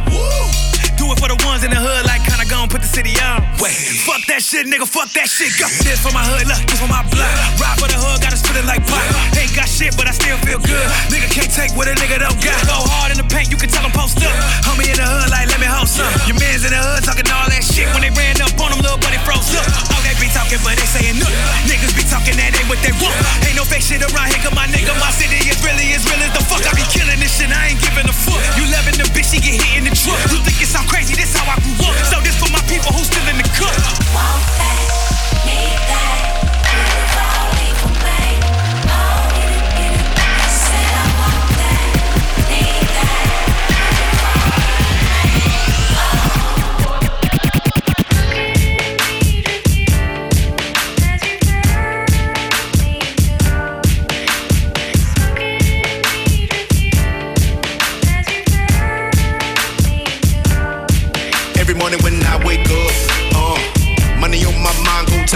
Do 0.97 1.13
it 1.13 1.21
for 1.21 1.29
the 1.29 1.37
ones 1.45 1.63
in 1.63 1.71
the 1.71 1.77
hood, 1.77 2.09
like 2.09 2.25
kinda 2.25 2.49
gon' 2.49 2.69
put 2.73 2.81
the 2.81 2.89
city 2.89 3.13
on. 3.21 3.45
Wait, 3.61 3.77
fuck 4.09 4.25
that 4.33 4.41
shit, 4.41 4.65
nigga, 4.65 4.89
fuck 4.89 5.13
that 5.13 5.29
shit. 5.29 5.53
Go. 5.61 5.69
This 5.85 6.01
for 6.01 6.11
my 6.11 6.25
hood, 6.25 6.49
look, 6.49 6.59
this 6.65 6.81
for 6.81 6.89
my 6.89 7.05
blood. 7.13 7.29
Ride 7.61 7.77
for 7.77 7.89
the 7.89 8.01
hood, 8.01 8.25
gotta 8.25 8.37
spit 8.41 8.57
it 8.57 8.65
like 8.65 8.81
pop. 8.89 9.05
Ain't 9.37 9.53
got 9.53 9.69
shit, 9.69 9.93
but 9.97 10.09
I 10.09 10.13
still 10.17 10.41
feel 10.43 10.57
good. 10.59 10.87
Nigga 11.13 11.29
can't 11.29 11.53
take 11.53 11.77
what 11.77 11.87
a 11.87 11.95
nigga 12.01 12.25
don't 12.25 12.41
got. 12.41 12.57
Go 12.65 12.81
hard 12.81 13.13
in 13.13 13.21
the 13.21 13.29
paint, 13.29 13.53
you 13.53 13.61
can 13.61 13.69
tell 13.69 13.85
them 13.85 13.93
post 13.93 14.19
up. 14.25 14.33
Homie 14.65 14.89
in 14.89 14.97
the 14.97 15.05
hood, 15.05 15.29
like, 15.29 15.53
let 15.53 15.61
me 15.61 15.69
hold 15.69 15.87
some. 15.87 16.09
Your 16.25 16.41
mans 16.41 16.65
in 16.65 16.73
the 16.73 16.81
hood 16.81 17.05
talking 17.05 17.29
all 17.29 17.45
that 17.45 17.61
shit. 17.61 17.87
When 17.93 18.01
they 18.01 18.13
ran 18.17 18.41
up 18.41 18.57
on 18.57 18.73
them, 18.73 18.81
little 18.81 18.97
buddy 18.97 19.21
froze 19.21 19.53
up. 19.53 19.69
Oh, 19.93 20.01
they 20.01 20.17
be 20.17 20.33
talking, 20.33 20.59
but 20.65 20.81
they 20.81 20.89
saying 20.89 21.21
nothing. 21.21 21.37
Niggas 21.69 21.93
be 21.93 22.09
talking 22.09 22.41
that 22.41 22.57
ain't 22.57 22.69
what 22.73 22.81
they 22.81 22.97
want. 23.05 23.15
Ain't 23.45 23.61
no 23.61 23.69
fake 23.69 23.85
shit 23.85 24.01
around 24.01 24.33
here, 24.33 24.41
cause 24.41 24.57
my 24.57 24.65
nigga, 24.73 24.97
my 24.97 25.13
city 25.13 25.45
is 25.45 25.61
really 25.61 25.93
as 25.93 26.09
real 26.09 26.25
as 26.25 26.33
the 26.33 26.43
fuck. 26.49 26.65
I 26.65 26.73
be 26.73 26.89
killing 26.89 27.21
this 27.21 27.37
shit, 27.37 27.53
I 27.53 27.77
ain't 27.77 27.81
giving 27.85 28.09
a 28.09 28.17
fuck. 28.17 28.41
You 28.57 28.65
loving 28.73 28.97
the 28.97 29.05
bitch, 29.13 29.37
she 29.37 29.45
get 29.45 29.61
hit 29.61 29.79
in 29.79 29.85
the 29.85 29.93
truck. 29.93 30.19
You 30.33 30.41
think 30.41 30.57
it 30.57 30.71
sound 30.73 30.86
crazy, 30.87 31.14
this 31.14 31.35
how 31.37 31.44
I 31.51 31.57
grew 31.61 31.75
up. 31.87 31.96
So 32.07 32.20
this 32.20 32.37
for 32.38 32.51
my 32.51 32.62
people 32.66 32.92
who 32.92 33.05
still 33.05 33.27
in 33.29 33.37
the 33.38 33.49
cook. 33.59 34.86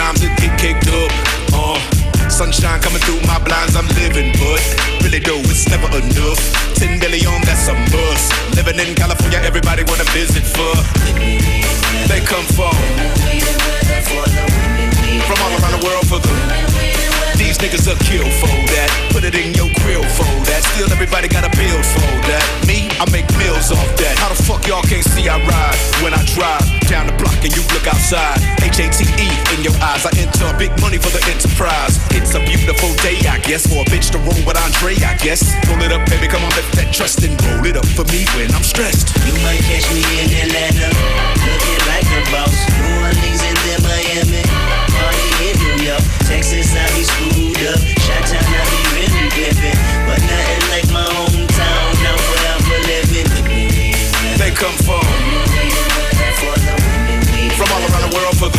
Mind, 0.00 0.16
go 0.16 0.16
time 0.16 0.16
to 0.16 0.28
get 0.40 0.58
kicked 0.58 0.88
up. 0.88 1.10
Uh, 1.52 1.78
sunshine 2.28 2.80
coming 2.80 3.00
through 3.00 3.20
my 3.26 3.38
blinds, 3.44 3.76
I'm 3.76 3.86
living, 4.00 4.32
but 4.38 4.60
really 5.02 5.20
though 5.20 5.40
it's 5.50 5.68
never 5.68 5.88
enough. 5.88 6.40
Ten 6.74 6.98
billion, 6.98 7.40
that's 7.44 7.68
a 7.68 7.74
must. 7.74 8.56
Living 8.56 8.78
in 8.80 8.94
California, 8.94 9.40
everybody 9.44 9.84
wanna 9.84 10.04
visit 10.12 10.44
for. 10.44 10.74
They 12.08 12.20
come 12.20 12.46
for 12.56 12.72
from 15.26 15.38
all 15.42 15.52
around 15.60 15.80
the 15.80 15.86
world 15.86 16.06
for 16.08 16.18
the. 16.18 16.49
Niggas 17.60 17.84
are 17.92 18.00
kill 18.08 18.24
for 18.40 18.48
that. 18.72 18.88
Put 19.12 19.24
it 19.28 19.36
in 19.36 19.52
your 19.52 19.68
grill 19.84 20.00
for 20.16 20.24
that. 20.48 20.64
Still 20.72 20.88
everybody 20.88 21.28
got 21.28 21.44
a 21.44 21.52
bill 21.52 21.76
for 21.92 22.08
that. 22.24 22.40
Me, 22.64 22.88
I 22.96 23.04
make 23.12 23.28
meals 23.36 23.68
off 23.68 23.84
that. 24.00 24.16
How 24.16 24.32
the 24.32 24.40
fuck 24.48 24.64
y'all 24.64 24.80
can't 24.80 25.04
see 25.04 25.28
I 25.28 25.36
ride 25.44 25.76
when 26.00 26.16
I 26.16 26.24
drive 26.32 26.64
down 26.88 27.04
the 27.04 27.16
block 27.20 27.36
and 27.44 27.52
you 27.52 27.60
look 27.76 27.84
outside? 27.84 28.40
H 28.64 28.80
A 28.80 28.88
T 28.88 29.04
E 29.04 29.28
in 29.52 29.60
your 29.60 29.76
eyes. 29.84 30.08
I 30.08 30.12
enter 30.16 30.48
big 30.56 30.72
money 30.80 30.96
for 30.96 31.12
the 31.12 31.20
enterprise. 31.28 32.00
It's 32.16 32.32
a 32.32 32.40
beautiful 32.40 32.96
day, 33.04 33.20
I 33.28 33.36
guess, 33.44 33.68
for 33.68 33.84
a 33.84 33.86
bitch 33.92 34.08
to 34.16 34.18
roll 34.24 34.40
with 34.48 34.56
Andre, 34.56 34.96
I 35.04 35.20
guess. 35.20 35.44
Roll 35.68 35.84
it 35.84 35.92
up, 35.92 36.00
baby, 36.08 36.32
come 36.32 36.40
on, 36.40 36.52
lift 36.56 36.72
that 36.80 36.88
trust 36.96 37.20
and 37.28 37.36
roll 37.44 37.68
it 37.68 37.76
up 37.76 37.84
for 37.92 38.08
me 38.08 38.24
when 38.40 38.48
I'm 38.56 38.64
stressed. 38.64 39.12
You 39.28 39.36
might 39.44 39.60
catch 39.68 39.84
me 39.92 40.00
in 40.16 40.32
Atlanta, 40.48 40.88
looking 41.44 41.82
like 41.92 42.08
a 42.08 42.20
boss. 42.32 42.56
New 42.72 42.88
Orleans 43.04 43.42
and 43.44 43.58
then 43.68 43.80
Miami, 43.84 44.42
party 45.80 45.88
in 45.88 46.26
Texas 46.26 46.74
I 46.74 46.86
be 46.94 47.02
screwed 47.04 47.56
up, 47.68 47.80
Chi-Town 47.80 48.44
I 48.44 48.64
be 48.70 48.80
really 48.96 49.28
pimpin', 49.30 49.76
but 50.06 50.20
nothing 50.20 50.64
like 50.70 50.88
my 50.92 51.04
hometown. 51.04 51.86
Now 52.04 52.16
where 52.16 52.46
I'm 52.52 52.62
living, 52.86 53.28
They 54.38 54.50
come 54.50 54.76
for 54.84 55.00
from 57.56 57.68
all 57.72 57.82
around 57.88 58.10
the 58.10 58.16
world 58.16 58.36
for 58.36 58.48
the. 58.48 58.58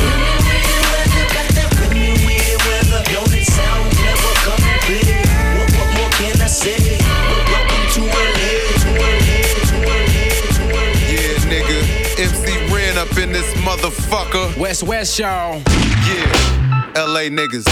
Don't 3.12 3.28
sound 3.46 3.86
never 4.02 4.34
complete? 4.46 5.10
What, 5.58 5.68
what 5.76 5.90
more 5.98 6.12
can 6.12 6.42
I 6.42 6.48
say? 6.48 6.98
Welcome 7.50 7.86
to 7.94 8.02
LA, 8.02 8.52
to 8.82 8.90
LA, 8.94 9.38
to 9.70 9.78
LA, 9.90 10.26
to 10.56 10.64
LA. 10.72 10.86
Yeah, 11.10 11.50
nigga. 11.50 11.80
MC 12.20 12.74
Ren 12.74 12.98
up 12.98 13.18
in 13.18 13.32
this 13.32 13.54
motherfucker. 13.56 14.56
West 14.58 14.84
West, 14.84 15.20
y'all. 15.20 15.62
Yeah. 16.06 16.61
LA 16.96 17.32
niggas. 17.32 17.66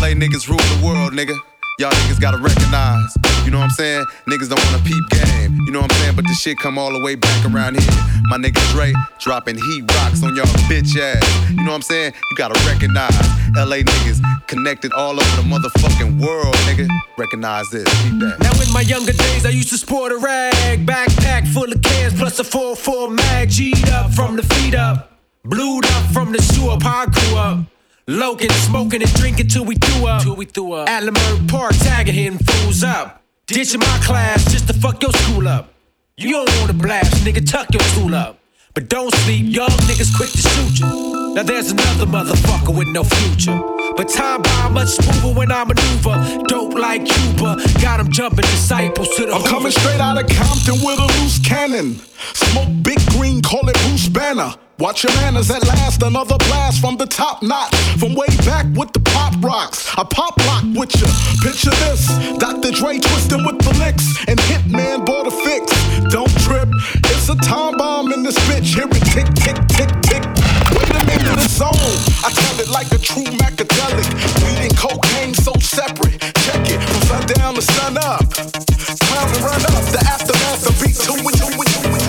LA 0.00 0.10
niggas 0.18 0.48
rule 0.48 0.58
the 0.58 0.80
world, 0.84 1.12
nigga. 1.12 1.38
Y'all 1.78 1.90
niggas 1.92 2.20
gotta 2.20 2.36
recognize. 2.36 3.14
You 3.44 3.52
know 3.52 3.58
what 3.58 3.64
I'm 3.64 3.70
saying? 3.70 4.04
Niggas 4.28 4.48
don't 4.50 4.62
wanna 4.66 4.82
peep 4.82 5.08
game. 5.08 5.56
You 5.66 5.72
know 5.72 5.80
what 5.80 5.92
I'm 5.92 5.98
saying? 6.00 6.16
But 6.16 6.26
the 6.26 6.34
shit 6.34 6.58
come 6.58 6.76
all 6.76 6.92
the 6.92 7.00
way 7.00 7.14
back 7.14 7.46
around 7.46 7.78
here. 7.80 7.90
My 8.24 8.38
nigga 8.38 8.60
Dre 8.72 8.92
dropping 9.20 9.54
heat 9.56 9.84
rocks 9.94 10.24
on 10.24 10.34
y'all 10.34 10.46
bitch 10.66 10.98
ass. 10.98 11.50
You 11.50 11.56
know 11.58 11.70
what 11.70 11.76
I'm 11.76 11.82
saying? 11.82 12.12
You 12.30 12.36
gotta 12.36 12.58
recognize. 12.66 13.14
LA 13.54 13.86
niggas 13.86 14.20
connected 14.48 14.92
all 14.94 15.12
over 15.12 15.36
the 15.36 15.46
motherfucking 15.46 16.20
world, 16.20 16.54
nigga. 16.66 16.88
Recognize 17.16 17.70
this. 17.70 17.84
Peep 18.02 18.18
that. 18.18 18.40
Now 18.40 18.60
in 18.60 18.72
my 18.72 18.82
younger 18.82 19.12
days, 19.12 19.46
I 19.46 19.50
used 19.50 19.70
to 19.70 19.78
sport 19.78 20.10
a 20.10 20.18
rag, 20.18 20.84
backpack 20.84 21.46
full 21.46 21.70
of 21.70 21.80
cans 21.82 22.14
plus 22.14 22.40
a 22.40 22.42
4-4 22.42 23.14
mag, 23.14 23.48
G'd 23.48 23.88
up 23.90 24.12
from 24.12 24.34
the 24.34 24.42
feet 24.42 24.74
up, 24.74 25.12
blued 25.44 25.86
up 25.86 26.12
from 26.12 26.32
the 26.32 26.42
sewer, 26.42 26.76
I 26.82 27.06
grew 27.06 27.36
up. 27.36 27.69
Logan 28.10 28.50
smoking 28.66 29.02
and 29.02 29.14
drinking 29.14 29.46
till 29.46 29.64
we 29.64 29.76
threw 29.76 30.08
up. 30.08 30.24
Till 30.24 30.34
we 30.34 30.44
threw 30.44 30.72
up. 30.72 30.88
At 30.88 31.04
Leimert 31.04 31.48
Park, 31.48 31.74
tagging 31.78 32.12
hitting 32.12 32.40
fools 32.40 32.82
up. 32.82 33.22
Ditching 33.46 33.78
my 33.78 34.00
class 34.02 34.44
just 34.50 34.66
to 34.66 34.74
fuck 34.74 35.00
your 35.00 35.12
school 35.12 35.46
up. 35.46 35.72
You 36.16 36.32
don't 36.32 36.50
wanna 36.58 36.72
blast, 36.72 37.24
nigga, 37.24 37.48
tuck 37.48 37.72
your 37.72 37.82
tool 37.94 38.16
up. 38.16 38.40
But 38.74 38.88
don't 38.88 39.14
sleep, 39.14 39.54
young 39.54 39.70
niggas 39.86 40.16
quick 40.16 40.30
to 40.30 40.38
shoot 40.38 40.80
you. 40.80 41.34
Now 41.36 41.44
there's 41.44 41.70
another 41.70 42.06
motherfucker 42.06 42.76
with 42.76 42.88
no 42.88 43.04
future. 43.04 43.56
But 43.96 44.08
time 44.08 44.42
by 44.42 44.68
much 44.70 44.88
smoother 44.88 45.38
when 45.38 45.52
I 45.52 45.62
maneuver. 45.62 46.42
Dope 46.48 46.74
like 46.74 47.04
Cuba, 47.04 47.62
got 47.74 47.80
got 47.80 48.00
'em 48.00 48.10
jumping 48.10 48.46
disciples 48.46 49.08
to 49.16 49.26
the 49.26 49.34
I'm 49.34 49.44
coming 49.44 49.70
straight 49.70 50.00
out 50.00 50.18
of 50.20 50.28
Compton 50.28 50.82
with 50.84 50.98
a 50.98 51.06
loose 51.20 51.38
cannon. 51.38 52.00
Smoke 52.34 52.70
big 52.82 52.98
green, 53.10 53.40
call 53.40 53.68
it 53.68 53.78
Bruce 53.86 54.08
Banner. 54.08 54.56
Watch 54.80 55.04
your 55.04 55.12
manners 55.16 55.50
at 55.50 55.62
last, 55.68 56.02
another 56.02 56.38
blast 56.48 56.80
from 56.80 56.96
the 56.96 57.04
top 57.04 57.42
notch. 57.42 57.74
From 58.00 58.14
way 58.14 58.28
back 58.48 58.64
with 58.72 58.90
the 58.94 59.00
pop 59.00 59.36
rocks. 59.44 59.86
I 59.98 60.04
pop 60.04 60.38
lock 60.48 60.64
with 60.72 60.96
ya. 60.96 61.06
Picture 61.44 61.76
this 61.84 62.08
Dr. 62.38 62.72
Dre 62.72 62.98
twisting 62.98 63.44
with 63.44 63.58
the 63.60 63.76
licks. 63.76 64.08
And 64.26 64.40
Hittman 64.48 65.04
bought 65.04 65.26
a 65.26 65.30
fix. 65.44 65.68
Don't 66.08 66.32
trip, 66.40 66.66
it's 67.12 67.28
a 67.28 67.36
time 67.44 67.76
bomb 67.76 68.10
in 68.14 68.22
this 68.22 68.38
bitch. 68.48 68.72
Hear 68.72 68.88
it 68.88 69.04
tick, 69.12 69.28
tick, 69.36 69.60
tick, 69.68 69.92
tick. 70.00 70.24
A 70.24 71.04
minute, 71.04 71.44
it's 71.44 71.60
on. 71.60 71.76
I 72.24 72.32
tell 72.32 72.58
it 72.58 72.70
like 72.70 72.90
a 72.92 72.98
true 72.98 73.28
Macadelic. 73.36 74.08
Weed 74.40 74.64
and 74.64 74.76
cocaine 74.78 75.34
so 75.34 75.52
separate. 75.60 76.16
Check 76.40 76.64
it 76.72 76.80
from 76.80 77.20
sundown 77.20 77.54
to 77.54 77.60
sun 77.60 77.98
up. 77.98 78.24
Time 78.32 79.28
to 79.28 79.38
run 79.44 79.60
up. 79.60 79.84
The 79.92 80.00
aftermath 80.08 80.64
of 80.64 80.74
beat 80.80 80.96
two 80.96 81.20
and 81.20 81.36
two 81.36 81.52
and 81.52 81.68
two 81.68 81.84
and 81.84 81.99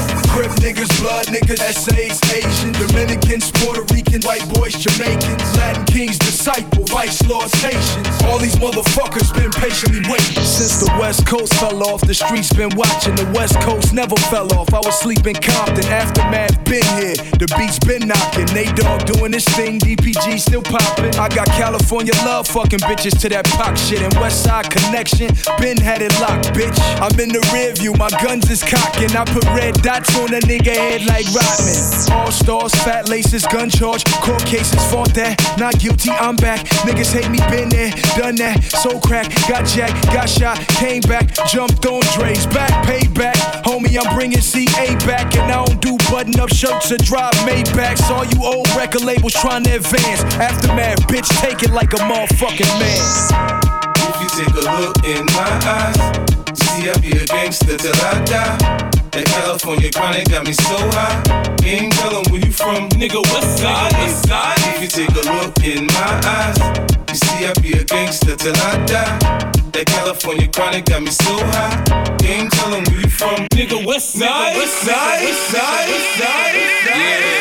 niggas, 0.62 0.90
blood 1.02 1.26
niggas, 1.28 1.60
essays, 1.60 2.22
Asian, 2.32 2.72
Dominicans, 2.74 3.52
Puerto 3.52 3.82
Ricans, 3.94 4.26
white 4.26 4.48
boys, 4.54 4.78
Jamaicans, 4.78 5.42
Latin 5.58 5.84
kings, 5.86 6.18
disciple, 6.20 6.86
vice 6.86 7.22
lords, 7.28 7.54
Haitians. 7.62 8.08
All 8.30 8.38
these 8.38 8.56
motherfuckers 8.56 9.34
been 9.34 9.52
patiently 9.52 10.02
waiting. 10.10 10.44
Since 10.46 10.86
the 10.86 10.94
West 11.00 11.26
Coast 11.26 11.54
fell 11.56 11.84
off, 11.84 12.02
the 12.02 12.14
streets 12.14 12.54
been 12.54 12.70
watching. 12.76 13.16
The 13.16 13.30
West 13.34 13.60
Coast 13.62 13.94
never 13.94 14.16
fell 14.30 14.54
off. 14.54 14.74
I 14.74 14.80
was 14.80 14.98
sleeping 15.00 15.36
Compton, 15.36 15.86
aftermath 15.86 16.64
been 16.66 16.86
here. 17.02 17.18
The 17.42 17.50
beats 17.58 17.80
been 17.80 18.08
knocking. 18.08 18.46
Nate 18.54 18.76
Dogg 18.76 19.06
doing 19.06 19.32
this 19.32 19.46
thing, 19.58 19.80
DPG 19.80 20.40
still 20.40 20.62
popping. 20.62 21.16
I 21.18 21.28
got 21.30 21.48
California 21.58 22.14
love 22.24 22.48
fucking 22.48 22.80
bitches 22.86 23.20
to 23.22 23.30
that 23.30 23.46
pop 23.58 23.76
shit. 23.78 24.02
And 24.02 24.14
West 24.22 24.44
Side 24.44 24.70
connection, 24.70 25.34
been 25.60 25.78
had 25.78 26.02
it 26.02 26.14
locked, 26.22 26.54
bitch. 26.54 26.78
I'm 27.02 27.18
in 27.20 27.30
the 27.30 27.42
rear 27.52 27.74
view, 27.74 27.94
my 27.98 28.10
guns 28.22 28.50
is 28.50 28.62
cocking. 28.62 29.12
I 29.18 29.26
put 29.26 29.44
red 29.58 29.74
dots 29.82 30.16
on 30.18 30.34
a 30.34 30.40
nigga 30.52 30.76
head 30.76 31.06
like 31.06 31.26
Rodman. 31.32 31.80
All 32.12 32.32
stars, 32.32 32.76
fat 32.84 33.08
laces, 33.08 33.46
gun 33.48 33.70
charge, 33.70 34.04
court 34.20 34.44
cases, 34.46 34.84
fought 34.92 35.14
that. 35.16 35.40
Not 35.58 35.80
guilty, 35.80 36.12
I'm 36.12 36.36
back. 36.36 36.66
Niggas 36.84 37.14
hate 37.14 37.32
me, 37.32 37.40
been 37.48 37.70
there, 37.70 37.92
done 38.20 38.36
that. 38.44 38.64
So 38.84 39.00
crack, 39.00 39.32
got 39.48 39.66
jacked, 39.66 40.04
got 40.12 40.28
shot, 40.28 40.58
came 40.76 41.02
back, 41.04 41.32
jumped 41.48 41.86
on 41.86 42.02
Dre's 42.14 42.46
back, 42.48 42.72
payback. 42.84 43.36
Homie, 43.64 43.96
I'm 43.96 44.14
bringing 44.16 44.42
CA 44.42 44.96
back, 45.08 45.36
and 45.36 45.52
I 45.52 45.64
don't 45.64 45.82
do 45.82 45.96
button 46.12 46.38
up 46.40 46.50
shirts 46.50 46.92
or 46.92 46.98
drive 46.98 47.34
Maybachs. 47.48 48.10
All 48.12 48.26
you 48.26 48.44
old 48.44 48.68
record 48.76 49.04
labels 49.04 49.34
trying 49.34 49.64
to 49.66 49.76
advance. 49.76 50.24
Aftermath, 50.36 51.00
bitch, 51.08 51.30
take 51.40 51.64
it 51.64 51.72
like 51.72 51.94
a 51.94 52.02
motherfucking 52.12 52.74
man. 52.80 53.00
If 54.04 54.16
you 54.20 54.30
take 54.44 54.56
a 54.60 54.66
look 54.68 54.98
in 55.08 55.24
my 55.32 55.52
eyes, 55.64 55.96
see 56.60 56.90
I 56.90 56.98
be 57.00 57.12
a 57.16 57.26
gangster 57.26 57.78
till 57.78 57.96
I 57.96 58.24
die. 58.26 59.01
That 59.12 59.26
California 59.26 59.92
chronic 59.92 60.30
got 60.30 60.46
me 60.46 60.54
so 60.54 60.78
high. 60.96 61.20
You 61.62 61.84
ain't 61.84 61.94
tellin' 61.94 62.24
where 62.32 62.40
you 62.40 62.52
from, 62.54 62.88
nigga. 62.96 63.20
West 63.34 63.60
side, 63.60 63.92
west 64.00 64.28
side. 64.28 64.56
If 64.76 64.82
you 64.84 64.88
take 64.88 65.12
a 65.12 65.24
look 65.28 65.60
in 65.68 65.88
my 65.88 66.14
eyes, 66.24 66.58
you 67.10 67.16
see 67.16 67.46
I 67.46 67.54
be 67.62 67.74
a 67.74 67.84
gangster 67.84 68.38
till 68.38 68.56
I 68.56 68.86
die. 68.86 69.20
That 69.74 69.86
California 69.88 70.48
chronic 70.48 70.86
got 70.86 71.04
me 71.04 71.12
so 71.12 71.34
high. 71.52 71.76
You 72.24 72.30
ain't 72.30 72.52
tellin' 72.54 72.86
where 72.86 73.02
you 73.02 73.10
from, 73.10 73.36
nigga. 73.52 73.86
West 73.86 74.14
side, 74.14 74.56
west 74.56 74.80
side, 74.80 75.20
west 75.20 75.52
side, 75.52 75.88
west 75.92 76.18
side. 76.18 76.56
Yeah. 76.88 77.41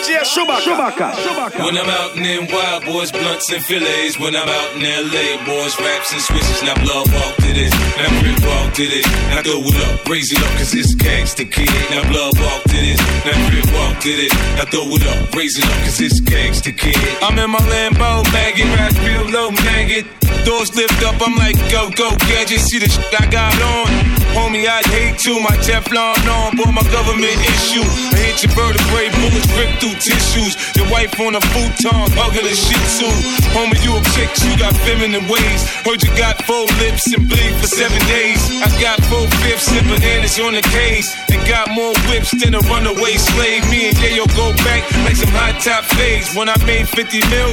DJ 0.00 0.24
Chewbacca. 0.24 1.12
When 1.60 1.76
I'm 1.76 1.88
out 1.88 2.16
in 2.16 2.22
them 2.22 2.46
wild 2.50 2.84
boys, 2.86 3.12
blunts 3.12 3.52
and 3.52 3.62
fillets. 3.62 4.18
When 4.18 4.34
I'm 4.34 4.48
out 4.48 4.70
in 4.76 4.82
LA, 4.82 5.44
boys, 5.44 5.78
raps 5.78 6.12
and 6.12 6.22
switches. 6.22 6.62
Now 6.62 6.74
blood 6.80 7.12
walk 7.12 7.36
to 7.36 7.52
this, 7.52 7.72
now 8.00 8.08
grip 8.20 8.40
walk 8.48 8.72
to 8.80 8.86
this. 8.88 9.06
Now 9.28 9.42
throw 9.42 9.60
it 9.60 9.76
up, 9.76 10.08
raise 10.08 10.32
it 10.32 10.38
up, 10.38 10.52
cause 10.56 10.72
it's 10.74 10.94
gangsta 10.94 11.44
kid. 11.44 11.68
Now 11.92 12.08
blood 12.08 12.32
walk 12.40 12.62
to 12.64 12.78
this, 12.80 13.00
now 13.28 13.36
grip 13.50 13.68
walk 13.76 14.00
to 14.00 14.08
this. 14.16 14.32
Now 14.56 14.64
throw 14.72 14.88
it 14.88 15.04
up, 15.04 15.34
raise 15.34 15.58
it 15.58 15.64
up, 15.64 15.78
cause 15.84 16.00
it's 16.00 16.20
gangsta 16.20 16.72
kid. 16.72 16.96
I'm 17.20 17.38
in 17.38 17.50
my 17.50 17.60
Lambo, 17.68 18.24
maggot, 18.32 18.64
rap 18.80 18.96
real 19.04 19.28
low, 19.28 19.50
maggot. 19.68 20.06
Doors 20.44 20.74
lift 20.74 21.02
up, 21.04 21.20
I'm 21.20 21.36
like, 21.36 21.58
go, 21.70 21.90
go, 21.90 22.16
gadget. 22.24 22.60
See 22.60 22.78
the 22.78 22.88
shit 22.88 23.04
I 23.20 23.28
got 23.28 23.52
on. 23.60 24.20
Homie, 24.32 24.64
I'd 24.64 24.86
hate 24.86 25.18
to. 25.26 25.36
My 25.40 25.56
Teflon 25.60 26.16
on, 26.30 26.56
boy, 26.56 26.70
my 26.70 26.86
government 26.88 27.36
issue. 27.44 27.84
I 28.14 28.30
hit 28.30 28.42
your 28.42 28.52
vertebrae, 28.54 29.10
bullets 29.18 29.50
rip 29.58 29.68
through 29.82 29.89
tissues. 29.98 30.54
Your 30.76 30.88
wife 30.90 31.14
on 31.20 31.34
a 31.34 31.42
futon, 31.52 32.06
hugging 32.14 32.46
a 32.46 32.54
shih 32.54 32.78
tzu. 32.86 33.08
Homie, 33.56 33.80
you 33.82 33.96
a 33.96 34.00
chick, 34.14 34.30
you 34.44 34.54
got 34.58 34.74
feminine 34.86 35.26
ways. 35.26 35.60
Heard 35.82 36.02
you 36.02 36.12
got 36.16 36.38
four 36.44 36.66
lips 36.78 37.10
and 37.12 37.26
bleed 37.28 37.54
for 37.58 37.66
seven 37.66 37.98
days. 38.06 38.40
I 38.62 38.68
got 38.80 39.02
four 39.10 39.26
fifths 39.42 39.70
and 39.72 39.86
bananas 39.88 40.38
on 40.38 40.54
the 40.54 40.62
case. 40.62 41.10
And 41.32 41.40
got 41.48 41.70
more 41.74 41.94
whips 42.08 42.30
than 42.38 42.54
a 42.54 42.62
runaway 42.70 43.16
slave. 43.16 43.64
Me 43.70 43.88
and 43.88 43.96
Yayo 43.98 44.26
go 44.36 44.52
back 44.62 44.84
like 45.04 45.16
some 45.16 45.32
hot 45.34 45.58
top 45.60 45.84
fades. 45.96 46.34
When 46.34 46.48
I 46.48 46.56
made 46.64 46.88
50 46.88 47.20
mil, 47.30 47.50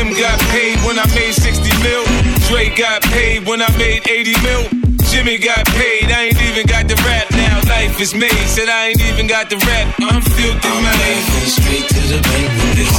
M 0.00 0.10
got 0.14 0.38
paid 0.50 0.78
when 0.86 0.98
I 0.98 1.06
made 1.14 1.34
60 1.34 1.68
mil. 1.82 2.04
Dre 2.48 2.70
got 2.74 3.02
paid 3.12 3.46
when 3.46 3.62
I 3.62 3.70
made 3.76 4.08
80 4.08 4.34
mil. 4.42 4.85
Jimmy 5.16 5.38
got 5.38 5.64
paid, 5.72 6.12
I 6.12 6.28
ain't 6.28 6.42
even 6.42 6.66
got 6.66 6.88
the 6.88 6.94
rap 6.96 7.30
now. 7.30 7.56
Life 7.72 7.98
is 8.02 8.14
made, 8.14 8.46
said 8.52 8.68
I 8.68 8.88
ain't 8.88 9.00
even 9.00 9.26
got 9.26 9.48
the 9.48 9.56
rap. 9.56 9.96
I'm 9.98 10.20
filthy, 10.20 10.68
I'm 10.68 10.84
man. 10.84 10.92
laughing 10.92 11.48
straight 11.56 11.88
to 11.88 12.00
the 12.04 12.20
bank 12.20 12.52
with 12.60 12.76
this. 12.76 12.92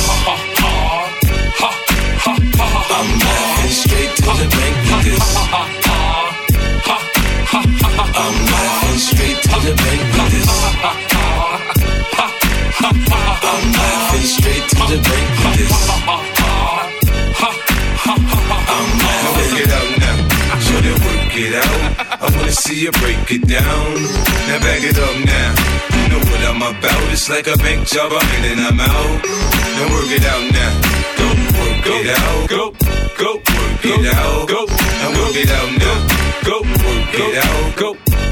I'm 2.97 3.10
laughing 3.21 3.69
straight 3.69 4.17
to 4.17 4.34
the 4.34 4.49
bank 4.49 4.75
with 4.89 5.06
this. 5.06 5.21
I'm 8.17 8.34
laughing 8.49 8.97
straight 8.97 9.38
to 9.38 9.58
the 9.62 9.73
bank 9.77 10.01
with 10.17 10.34
this. 10.34 10.49
I'm 12.82 12.97
laughing 13.77 14.25
straight 14.25 14.65
to 14.73 14.84
the 14.89 14.97
bank 15.06 15.30
with 15.45 15.53
this. 15.62 16.46
It 21.38 21.54
out. 21.54 22.21
I 22.21 22.26
wanna 22.36 22.52
see 22.52 22.82
you 22.82 22.91
break 23.04 23.30
it 23.30 23.45
down. 23.47 23.93
Now 24.47 24.60
back 24.60 24.82
it 24.82 24.97
up 24.97 25.15
now. 25.26 25.50
You 25.93 26.06
know 26.10 26.21
what 26.30 26.41
I'm 26.50 26.62
about. 26.62 27.04
It's 27.13 27.30
like 27.30 27.47
a 27.47 27.58
bank 27.58 27.88
job. 27.88 28.12
I'm 28.12 28.28
in 28.38 28.58
and 28.58 28.62
I'm 28.62 28.80
out. 28.80 29.21
Now 29.78 29.88
work 29.93 30.10
it 30.10 30.26
out 30.26 30.45
now. 30.50 30.73
Go 31.19 31.28
work 31.62 31.86
it 31.86 32.08
out. 32.17 32.50
Go 32.50 32.63
go 33.21 33.32
work 33.38 33.86
it 33.86 34.06
out. 34.15 34.47
Go 34.47 34.65
now 34.65 35.10
work 35.17 35.36
it 35.38 35.52
out 35.60 35.71
now. 35.78 35.97
Go 36.43 36.58
work 36.62 37.13
it 37.13 37.36
out. 37.45 37.76
Go 37.78 37.89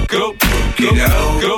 go 0.08 0.24
work 0.32 0.80
it 0.80 1.00
out. 1.06 1.42
Go 1.42 1.56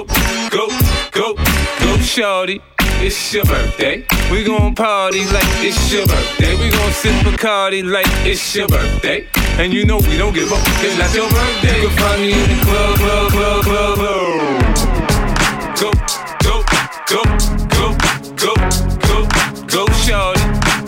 go 0.52 0.68
go 1.12 1.36
go 1.80 1.98
shorty. 2.02 2.62
It's 3.00 3.34
your 3.34 3.46
birthday. 3.46 4.06
We 4.32 4.44
gon' 4.44 4.74
party 4.74 5.24
like 5.26 5.48
it's 5.64 5.94
your 5.94 6.08
birthday. 6.08 6.56
We 6.58 6.72
gon' 6.72 6.92
sip 6.92 7.14
Bacardi 7.24 7.84
like 7.84 8.08
it's 8.26 8.56
your 8.56 8.68
birthday. 8.68 9.28
And 9.60 9.74
you 9.74 9.86
know 9.86 9.98
we 9.98 10.18
don't 10.18 10.34
give 10.36 10.52
up, 10.54 10.64
cause 10.64 10.96
that's 10.98 11.16
your 11.16 11.28
birthday. 11.30 11.82
You 11.82 11.88
can 11.88 11.98
find 11.98 12.22
me 12.22 12.32
in 12.32 12.48
the 12.48 12.64
club, 12.64 12.96
club, 13.00 13.32
club, 13.32 13.64
club, 13.64 13.98
club. 13.98 14.78
Go, 15.82 15.92
go, 16.44 16.64
go, 17.10 17.24
go, 17.74 17.90
go, 18.38 18.54
go, 19.02 19.28
go, 19.66 19.86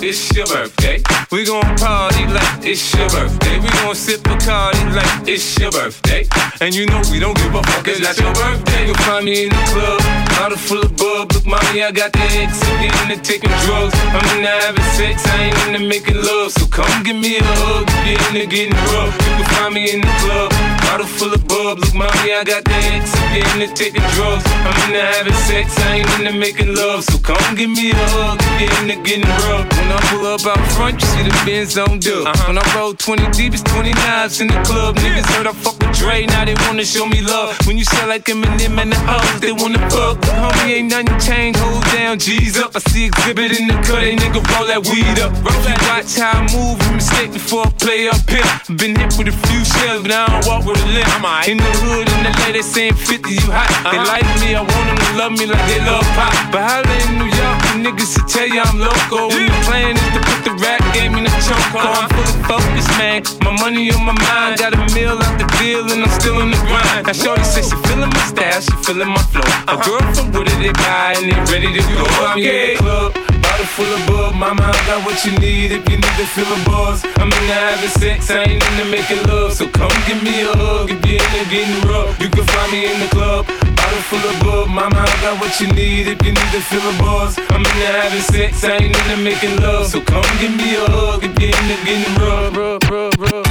It's 0.01 0.31
your 0.31 0.47
birthday. 0.47 1.03
We 1.29 1.43
gon' 1.43 1.75
party 1.75 2.25
like 2.31 2.63
it's 2.63 2.95
your 2.95 3.09
birthday. 3.09 3.59
We 3.59 3.67
gon' 3.83 3.93
sip 3.95 4.21
Bacardi 4.21 4.95
like 4.95 5.27
it's 5.27 5.59
your 5.59 5.71
birthday. 5.71 6.25
And 6.61 6.73
you 6.73 6.85
know 6.87 7.01
we 7.11 7.19
don't 7.19 7.35
give 7.35 7.53
a 7.53 7.61
fuck, 7.61 7.83
that's 7.83 8.17
your 8.17 8.33
birthday. 8.33 8.87
You 8.87 8.93
can 8.93 9.03
find 9.03 9.25
me 9.25 9.43
in 9.43 9.49
the 9.49 9.63
club, 9.75 9.99
bottle 10.39 10.57
full 10.57 10.79
of 10.79 10.95
bub. 10.95 11.33
Look, 11.33 11.45
mommy, 11.45 11.83
I 11.83 11.91
got 11.91 12.13
the 12.13 12.23
X. 12.39 12.63
I'm 12.63 13.11
into 13.11 13.21
taking 13.21 13.51
drugs. 13.67 13.93
I'm 14.15 14.23
into 14.39 14.47
having 14.47 14.87
sex. 14.95 15.19
I 15.27 15.51
ain't 15.51 15.75
into 15.75 15.83
making 15.83 16.15
love. 16.15 16.51
So 16.53 16.65
come 16.67 17.03
give 17.03 17.17
me 17.17 17.35
a 17.37 17.43
hug. 17.43 17.91
You're 18.07 18.23
into 18.31 18.47
getting 18.47 18.79
rough, 18.95 19.11
you 19.19 19.35
can 19.35 19.47
find 19.51 19.73
me 19.75 19.91
in 19.91 19.99
the 19.99 20.13
club. 20.23 20.49
Bottle 20.87 21.07
full 21.07 21.33
of 21.33 21.43
bub. 21.45 21.79
Look, 21.79 21.93
mommy, 21.93 22.31
I 22.31 22.47
got 22.47 22.63
the 22.63 22.79
X. 22.95 23.11
I'm 23.19 23.59
into 23.59 23.67
taking 23.75 24.07
drugs. 24.15 24.47
I'm 24.63 24.79
into 24.87 25.03
having 25.03 25.39
sex. 25.43 25.75
I 25.83 25.99
ain't 25.99 26.09
into 26.23 26.39
making 26.39 26.73
love. 26.73 27.03
So 27.03 27.19
come 27.19 27.55
give 27.55 27.69
me 27.69 27.91
a 27.91 27.99
hug. 28.15 28.39
You're 28.63 28.71
into 28.79 28.95
getting 29.03 29.27
rough. 29.43 29.67
When 29.89 29.97
I 29.97 30.01
pull 30.01 30.27
up 30.27 30.45
out 30.45 30.71
front, 30.73 31.01
you 31.01 31.07
see 31.07 31.23
the 31.23 31.33
Benz 31.47 31.75
on 31.75 31.97
dub. 31.97 32.29
When 32.45 32.59
I 32.59 32.75
roll 32.77 32.93
20 32.93 33.31
deep, 33.31 33.55
it's 33.55 33.63
29s 33.63 34.39
in 34.39 34.47
the 34.47 34.61
club. 34.61 34.95
Niggas 34.97 35.25
heard 35.33 35.47
I 35.47 35.51
fuck 35.51 35.79
with 35.79 35.98
Dre, 36.09 36.25
now 36.25 36.43
they 36.43 36.55
wanna 36.65 36.83
show 36.83 37.05
me 37.05 37.21
love. 37.21 37.55
When 37.67 37.77
you 37.77 37.85
sell 37.85 38.07
like 38.07 38.25
Eminem 38.25 38.81
and 38.81 38.91
the 38.91 38.99
hoes, 39.05 39.39
they 39.41 39.51
wanna 39.51 39.77
fuck. 39.93 40.17
Homie, 40.41 40.81
ain't 40.81 40.89
nothing 40.89 41.19
changed, 41.21 41.59
hold 41.59 41.83
down, 41.93 42.17
G's 42.17 42.57
up. 42.57 42.75
I 42.75 42.79
see 42.89 43.09
Xzibit 43.09 43.53
in 43.59 43.67
the 43.67 43.77
cut, 43.85 44.01
they 44.01 44.15
nigga 44.15 44.41
roll 44.49 44.65
that 44.65 44.81
weed 44.89 45.19
up. 45.21 45.31
Roll 45.45 45.61
that 45.69 45.77
watch 45.85 46.17
how 46.17 46.33
I 46.33 46.49
move, 46.49 46.81
and 46.87 46.95
mistake 46.97 47.31
before 47.31 47.67
I 47.67 47.69
play 47.77 48.09
up 48.09 48.25
here. 48.25 48.49
Been 48.73 48.97
hit 48.97 49.13
with 49.21 49.29
a 49.29 49.35
few 49.45 49.61
shells, 49.61 50.01
but 50.01 50.09
I 50.09 50.25
don't 50.33 50.45
walk 50.49 50.65
with 50.65 50.81
a 50.81 50.89
limp. 50.89 51.13
In 51.45 51.61
the 51.61 51.73
hood, 51.85 52.09
in 52.09 52.19
the 52.25 52.33
lady 52.41 52.63
saying 52.65 52.97
50, 52.97 53.29
you 53.29 53.45
hot. 53.53 53.69
They 53.85 53.93
uh-huh. 53.93 54.09
like 54.09 54.29
me, 54.41 54.57
I 54.57 54.65
want 54.65 54.85
them 54.89 54.97
to 54.97 55.09
love 55.13 55.33
me 55.37 55.45
like 55.45 55.65
they 55.69 55.81
love 55.85 56.05
pop. 56.17 56.33
But 56.49 56.65
holla 56.65 56.95
in 57.05 57.21
New 57.21 57.29
York, 57.29 57.57
the 57.69 57.73
niggas 57.85 58.17
to 58.17 58.21
tell 58.25 58.49
you 58.49 58.65
I'm 58.65 58.81
loco. 58.81 59.29
When 59.29 59.45
the 59.45 59.59
plan 59.69 59.93
is 59.93 60.09
to 60.17 60.21
put 60.25 60.41
the 60.41 60.53
rap 60.57 60.81
game 60.97 61.13
in 61.21 61.29
the 61.29 61.33
choke. 61.45 61.69
I'm 61.77 61.85
uh-huh. 61.85 62.09
full 62.17 62.29
of 62.33 62.37
focus, 62.49 62.87
man. 62.97 63.21
My 63.45 63.53
money 63.61 63.93
on 63.93 64.01
my 64.09 64.17
mind, 64.25 64.57
got 64.57 64.73
a 64.73 64.81
meal 64.97 65.13
out 65.21 65.37
the 65.37 65.45
deal, 65.61 65.85
and 65.99 66.09
I'm 66.09 66.19
still 66.19 66.39
in 66.39 66.51
the 66.51 66.57
grind. 66.63 67.07
Now, 67.07 67.13
Shorty 67.13 67.43
says 67.43 67.67
she 67.67 67.75
feeling 67.87 68.09
my 68.09 68.23
style, 68.31 68.61
she 68.61 68.71
feeling 68.87 69.11
my 69.11 69.23
flow. 69.31 69.43
A 69.67 69.75
girl 69.83 69.99
from 70.15 70.31
Wooded, 70.31 70.55
they 70.63 70.71
buy, 70.71 71.19
and 71.19 71.27
they 71.27 71.35
ready 71.51 71.69
to 71.75 71.83
go. 71.91 72.05
I'm 72.23 72.39
in 72.39 72.45
the 72.45 72.75
club. 72.79 73.11
Bottle 73.43 73.69
full 73.75 73.91
of 73.91 74.01
bub, 74.07 74.35
mama, 74.35 74.63
I 74.63 74.79
got 74.87 75.03
what 75.03 75.19
you 75.25 75.35
need 75.39 75.71
if 75.75 75.83
you 75.89 75.97
need 75.99 76.15
to 76.19 76.25
feel 76.31 76.47
a 76.47 76.57
buzz. 76.63 77.03
I'm 77.19 77.27
into 77.27 77.51
having 77.51 77.93
sex, 77.99 78.31
I 78.31 78.47
ain't 78.47 78.63
into 78.63 78.85
making 78.87 79.23
love. 79.27 79.51
So 79.53 79.67
come 79.67 79.91
give 80.07 80.21
me 80.23 80.47
a 80.47 80.53
hug 80.55 80.87
if 80.89 80.99
you're 81.03 81.19
into 81.19 81.43
getting 81.51 81.81
rough. 81.89 82.15
You 82.21 82.29
can 82.29 82.45
find 82.47 82.71
me 82.71 82.87
in 82.87 82.99
the 82.99 83.09
club. 83.11 83.47
Bottle 83.75 84.03
full 84.07 84.23
of 84.23 84.35
bub, 84.39 84.67
mama, 84.69 85.03
I 85.03 85.15
got 85.19 85.35
what 85.41 85.51
you 85.59 85.67
need 85.73 86.07
if 86.07 86.19
you 86.23 86.31
need 86.31 86.51
to 86.55 86.61
feel 86.63 86.85
a 86.85 86.93
buzz. 87.01 87.35
I'm 87.51 87.65
into 87.65 87.87
having 87.99 88.23
sex, 88.31 88.63
I 88.63 88.79
ain't 88.79 88.95
into 88.95 89.17
making 89.19 89.57
love. 89.59 89.87
So 89.87 89.99
come 89.99 90.27
give 90.39 90.55
me 90.55 90.79
a 90.79 90.85
hug 90.87 91.23
if 91.23 91.33
you're 91.35 91.51
into 91.51 91.75
getting 91.83 92.15
rough. 92.23 92.55
rough, 92.55 92.89
rough, 92.89 93.19
rough 93.19 93.48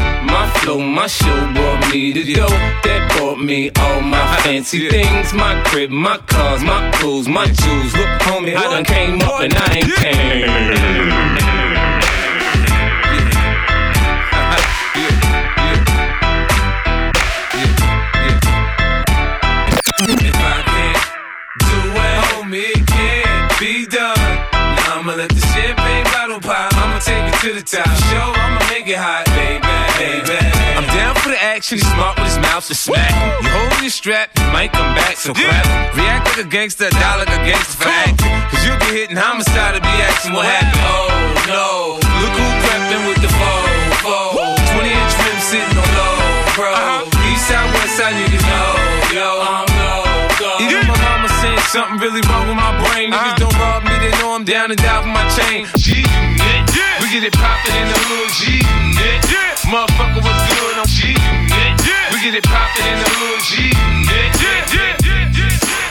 flow, 0.58 0.78
my 0.78 1.06
show 1.06 1.52
brought 1.52 1.92
me 1.92 2.12
to 2.12 2.22
go. 2.32 2.48
That 2.84 3.14
brought 3.16 3.38
me 3.40 3.70
all 3.78 4.00
my 4.00 4.36
fancy 4.42 4.88
things, 4.88 5.32
my 5.32 5.60
crib, 5.64 5.90
my 5.90 6.18
cars, 6.26 6.62
my 6.62 6.90
clothes, 6.92 7.28
my 7.28 7.46
jewels. 7.46 7.94
Look, 7.94 8.08
homie, 8.26 8.56
I 8.56 8.62
done 8.62 8.84
came 8.84 9.20
up 9.22 9.40
and 9.40 9.54
I 9.54 9.76
ain't 9.76 9.94
came. 9.96 11.58
I'ma 24.98 25.16
let 25.16 25.30
the 25.30 25.40
champagne 25.40 26.04
bottle 26.12 26.40
pop. 26.40 26.74
I'ma 26.74 26.98
take 26.98 27.32
it 27.32 27.40
to 27.40 27.52
the 27.54 27.62
top. 27.62 27.86
Show, 28.10 28.32
I'ma 28.34 28.60
make 28.68 28.88
it 28.88 28.96
hot 28.96 29.27
actually 31.58 31.82
smart 31.90 32.14
with 32.14 32.30
his 32.30 32.38
mouth 32.38 32.62
to 32.70 32.74
smack. 32.74 33.10
You 33.42 33.50
hold 33.50 33.82
your 33.82 33.90
strap, 33.90 34.30
you 34.38 34.46
might 34.54 34.70
come 34.70 34.94
back, 34.94 35.18
so 35.18 35.34
clap. 35.34 35.66
React 35.98 36.24
like 36.30 36.46
a 36.46 36.48
gangster, 36.48 36.86
die 36.86 37.18
like 37.18 37.34
a 37.34 37.42
gangster 37.42 37.82
for. 37.82 37.90
Cause 37.90 38.62
you'll 38.62 38.78
get 38.78 38.94
hit 38.94 39.10
in 39.10 39.18
homicide 39.18 39.74
to 39.74 39.82
be 39.82 39.90
asking 40.06 40.38
what 40.38 40.46
happened. 40.46 40.78
Oh 40.86 41.10
no, 41.50 41.98
look 41.98 42.34
who 42.38 42.46
crept 42.62 42.94
in 42.94 43.02
with 43.10 43.18
the 43.18 43.32
foe, 43.34 43.66
foe. 44.06 44.54
20 44.70 44.86
inch 44.86 45.14
rim 45.18 45.38
sitting 45.50 45.78
on 45.82 45.90
low, 45.98 46.14
bro. 46.54 46.70
Uh-huh. 46.70 47.26
East 47.26 47.50
side, 47.50 47.66
west 47.74 47.94
side 47.98 48.14
niggas 48.14 48.46
know, 48.46 49.18
yo, 49.18 49.26
I'm 49.42 49.66
no 49.82 50.18
go. 50.38 50.62
Even 50.62 50.86
my 50.86 50.94
mama 50.94 51.28
saying 51.42 51.58
something 51.74 51.98
really 51.98 52.22
wrong 52.30 52.46
with 52.46 52.54
my 52.54 52.70
brain. 52.86 53.10
Niggas 53.10 53.34
uh-huh. 53.34 53.50
don't 53.50 53.58
rob 53.58 53.82
me, 53.82 53.98
they 53.98 54.14
know 54.22 54.30
I'm 54.30 54.46
down 54.46 54.70
and 54.70 54.78
die 54.78 55.02
for 55.02 55.10
my 55.10 55.26
chain. 55.34 55.66
G 55.74 56.06
unit, 56.06 56.27
we 57.08 57.20
get 57.20 57.24
it 57.24 57.32
poppin' 57.32 57.72
in 57.72 57.88
the 57.88 57.98
hood. 58.04 58.28
G 58.36 58.60
unit, 58.60 59.24
motherfucker 59.64 60.20
was 60.20 60.40
good 60.52 60.76
on 60.76 60.86
G 60.86 61.16
unit. 61.16 61.80
We 62.12 62.20
get 62.20 62.34
it 62.36 62.44
poppin' 62.44 62.84
in 62.84 62.98
the 63.00 63.08
hood. 63.16 63.40
G 63.48 63.72
unit. 63.72 64.36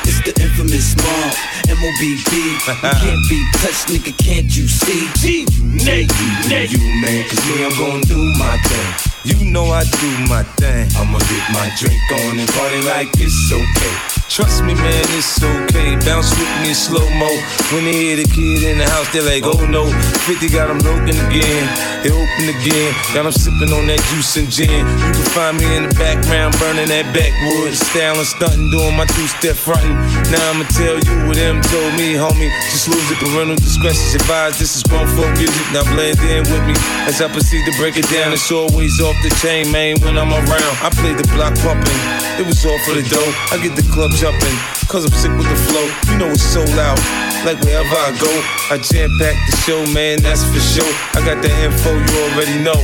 It's 0.05 0.21
the 0.21 0.33
infamous 0.41 0.95
mob, 0.97 1.33
M-O-B-B. 1.69 2.57
Can't 3.01 3.23
be 3.29 3.39
touched, 3.57 3.89
nigga, 3.89 4.13
can't 4.17 4.55
you 4.55 4.67
see? 4.67 5.09
G, 5.17 5.45
Nate, 5.63 6.13
Nate, 6.49 6.71
you 6.71 6.79
man, 7.01 7.27
cause 7.27 7.41
me, 7.49 7.65
I'm 7.65 7.73
gon' 7.77 8.01
do 8.01 8.17
my 8.37 8.57
thing. 8.69 9.16
You 9.27 9.43
know 9.43 9.65
I 9.75 9.83
do 9.83 10.09
my 10.31 10.43
thing. 10.55 10.87
I'ma 10.95 11.19
get 11.19 11.43
my 11.51 11.67
drink 11.75 11.99
on 12.15 12.39
and 12.39 12.47
party 12.55 12.79
like 12.87 13.11
it's 13.19 13.51
okay. 13.51 14.17
Trust 14.31 14.63
me, 14.63 14.71
man, 14.75 15.03
it's 15.19 15.43
okay. 15.43 15.99
Bounce 16.07 16.31
with 16.31 16.47
me 16.63 16.71
slow 16.71 17.03
mo. 17.19 17.27
When 17.75 17.83
they 17.83 17.91
hear 17.91 18.15
the 18.15 18.23
kid 18.23 18.63
in 18.63 18.77
the 18.79 18.87
house, 18.87 19.11
they're 19.11 19.27
like, 19.27 19.43
oh 19.43 19.67
no. 19.67 19.91
50 20.31 20.47
got 20.47 20.71
them 20.71 20.79
broken 20.79 21.11
again. 21.27 21.63
They 22.07 22.11
open 22.11 22.45
again. 22.47 22.95
Got 23.11 23.27
them 23.27 23.35
sipping 23.35 23.71
on 23.75 23.91
that 23.91 23.99
juice 24.07 24.31
and 24.39 24.47
gin. 24.47 24.71
You 24.71 25.11
can 25.11 25.27
find 25.35 25.59
me 25.59 25.67
in 25.75 25.91
the 25.91 25.93
background, 25.99 26.55
burning 26.55 26.87
that 26.87 27.11
backwood. 27.11 27.75
Styling, 27.75 28.23
stunting, 28.23 28.71
doing 28.71 28.95
my 28.95 29.11
two 29.11 29.27
step 29.27 29.59
frontin'. 29.59 29.91
Now 30.31 30.55
I'ma 30.55 30.63
tell 30.71 30.95
you 30.95 31.15
what 31.27 31.35
them 31.35 31.59
told 31.67 31.91
me, 31.99 32.15
homie. 32.15 32.47
Just 32.71 32.87
lose 32.87 33.03
it, 33.11 33.19
parental 33.19 33.59
discretion's 33.59 34.15
advised. 34.15 34.55
This 34.63 34.79
is 34.79 34.87
grown 34.87 35.07
folk 35.19 35.35
music. 35.35 35.67
Now 35.75 35.83
blend 35.91 36.15
in 36.23 36.47
with 36.47 36.63
me 36.63 36.75
as 37.11 37.19
I 37.19 37.27
proceed 37.27 37.67
to 37.67 37.73
break 37.75 37.99
it 37.99 38.07
down. 38.07 38.31
It's 38.31 38.47
always 38.55 39.01
off 39.01 39.16
the 39.23 39.31
chain, 39.41 39.71
man, 39.71 39.97
when 40.01 40.17
I'm 40.17 40.33
around. 40.33 40.75
I 40.83 40.89
play 40.93 41.13
the 41.13 41.25
block 41.33 41.55
pumping. 41.63 42.01
It 42.37 42.45
was 42.45 42.61
all 42.65 42.77
for 42.85 42.93
the 42.93 43.05
dough. 43.07 43.31
I 43.49 43.57
get 43.57 43.73
the 43.73 43.85
club 43.89 44.11
jumping, 44.13 44.53
cause 44.85 45.05
I'm 45.05 45.15
sick 45.17 45.33
with 45.33 45.49
the 45.49 45.59
flow. 45.69 45.85
You 46.11 46.21
know 46.21 46.29
it's 46.29 46.45
so 46.45 46.61
loud. 46.77 46.99
Like 47.45 47.57
wherever 47.65 47.97
I 47.97 48.13
go, 48.19 48.29
I 48.69 48.77
jam 48.77 49.09
pack 49.17 49.37
the 49.49 49.55
show, 49.65 49.81
man, 49.93 50.21
that's 50.21 50.43
for 50.45 50.61
sure. 50.61 50.93
I 51.17 51.25
got 51.25 51.41
the 51.41 51.49
info 51.65 51.93
you 51.93 52.13
already 52.29 52.61
know. 52.61 52.77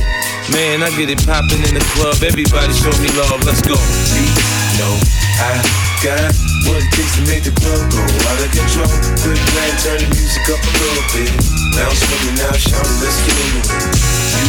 Man, 0.50 0.82
I 0.82 0.90
get 0.98 1.10
it 1.10 1.22
popping 1.22 1.62
in 1.64 1.74
the 1.74 1.84
club. 1.94 2.18
Everybody 2.22 2.72
show 2.74 2.94
me 2.98 3.10
love, 3.14 3.42
let's 3.46 3.62
go. 3.62 3.78
You 4.14 4.26
know 4.78 4.94
I 5.38 5.58
got 6.02 6.30
what 6.66 6.82
it 6.82 6.88
takes 6.94 7.14
to 7.18 7.22
make 7.30 7.44
the 7.44 7.54
club 7.54 7.82
go 7.90 8.02
out 8.02 8.40
of 8.42 8.50
control. 8.50 8.90
Quick 9.22 9.40
plan, 9.54 9.72
turn 9.82 9.98
the 10.02 10.08
music 10.10 10.46
up 10.50 10.60
a 10.62 10.72
little 10.82 11.06
bit. 11.14 11.30
Bounce 11.78 12.02
with 12.02 12.22
me 12.26 12.32
now, 12.38 12.54
shout 12.54 12.82
it, 12.82 12.96
let's 13.02 13.18
get 13.22 13.36
into 13.38 13.70
it. 13.70 13.94
You 14.34 14.46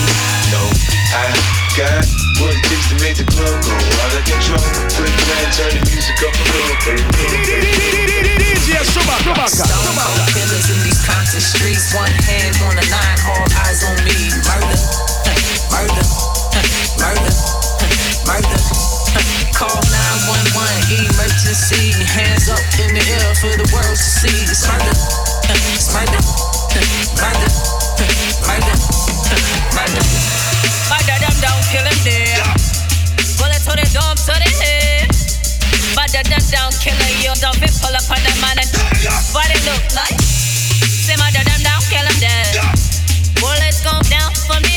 know 0.54 0.68
I 1.14 1.65
got 1.76 2.08
what 2.40 2.56
it 2.56 2.64
takes 2.72 2.88
to 2.88 2.96
make 3.04 3.20
the 3.20 3.28
club 3.28 3.52
go 3.60 3.76
out 3.76 4.16
of 4.16 4.24
control. 4.24 4.64
Quick 4.96 5.12
plan, 5.28 5.44
turn 5.52 5.76
the 5.76 5.84
music 5.92 6.16
up 6.24 6.32
a 6.32 6.46
little 6.56 6.80
bit. 6.88 7.04
Killers 10.32 10.68
in 10.72 10.80
these 10.88 11.04
Compton 11.04 11.44
streets. 11.44 11.92
One 11.92 12.16
hand 12.32 12.56
on 12.64 12.80
the 12.80 12.86
nine, 12.88 13.20
all 13.28 13.44
eyes 13.68 13.84
on 13.84 14.00
me. 14.08 14.16
Murder, 14.48 14.80
murder, 15.68 16.06
murder, 16.96 17.34
murder. 18.24 18.60
Call 19.52 19.76
911, 19.76 21.12
emergency. 21.12 21.92
Hands 22.08 22.48
up 22.56 22.64
in 22.88 22.96
the 22.96 23.04
air 23.20 23.36
for 23.36 23.52
the 23.52 23.68
world 23.76 24.00
to 24.00 24.10
see. 24.16 24.48
It's 24.48 24.64
murder, 24.64 24.96
it's 25.76 25.92
murder, 25.92 26.24
murder, 27.20 27.52
murder, 28.48 28.76
murder. 29.76 30.35
Murder 30.90 31.18
them 31.20 31.36
down, 31.42 31.60
kill 31.72 31.84
them 31.84 32.00
dead. 32.04 32.42
Bullet 33.38 33.62
to 33.66 33.74
the 33.76 33.86
dome, 33.94 34.18
to 34.18 34.34
the 34.38 34.50
head. 34.62 35.10
Down, 36.52 36.72
you. 37.24 37.34
Don't 37.42 37.58
pull 37.82 37.96
up 37.96 38.08
on 38.08 38.22
man 38.40 38.58
and 38.60 38.70
look 39.68 39.84
like. 39.96 40.16
Say 40.22 41.16
down, 41.64 41.82
dead. 42.22 42.56
Bullets 43.42 43.82
down 44.10 44.32
from 44.48 44.62
the 44.64 44.76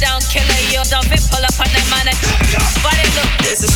down, 0.00 0.18
you. 0.72 0.82
Don't 0.90 1.06
pull 1.30 1.44
up 1.44 1.58
on 1.60 1.68
man 1.90 2.08
and. 2.10 2.18
There's 3.46 3.62
a 3.62 3.70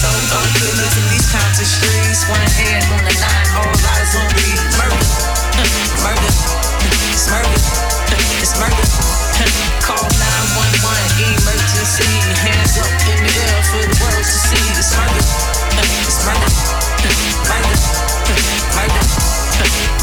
killers 0.58 0.96
in 0.98 1.06
these 1.14 1.28
streets. 1.64 2.26
One 2.28 2.40
hand 2.40 2.84
on 2.90 3.04
the 3.06 3.14
line, 3.20 3.48
all 3.54 3.70
eyes 3.70 4.12
on 4.18 4.26
me. 4.34 4.48
Murder, 4.74 4.98
murder, 6.02 6.32
murder, 7.30 7.80
Hands 12.05 12.78
up 12.78 12.88
in 13.09 13.18
the 13.24 13.32
air 13.44 13.62
for 13.68 13.82
the 13.84 13.96
world 14.01 14.24
to 14.24 14.38
see. 14.46 14.64
It's 14.78 14.96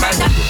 murder, 0.01 0.29
murder. 0.29 0.46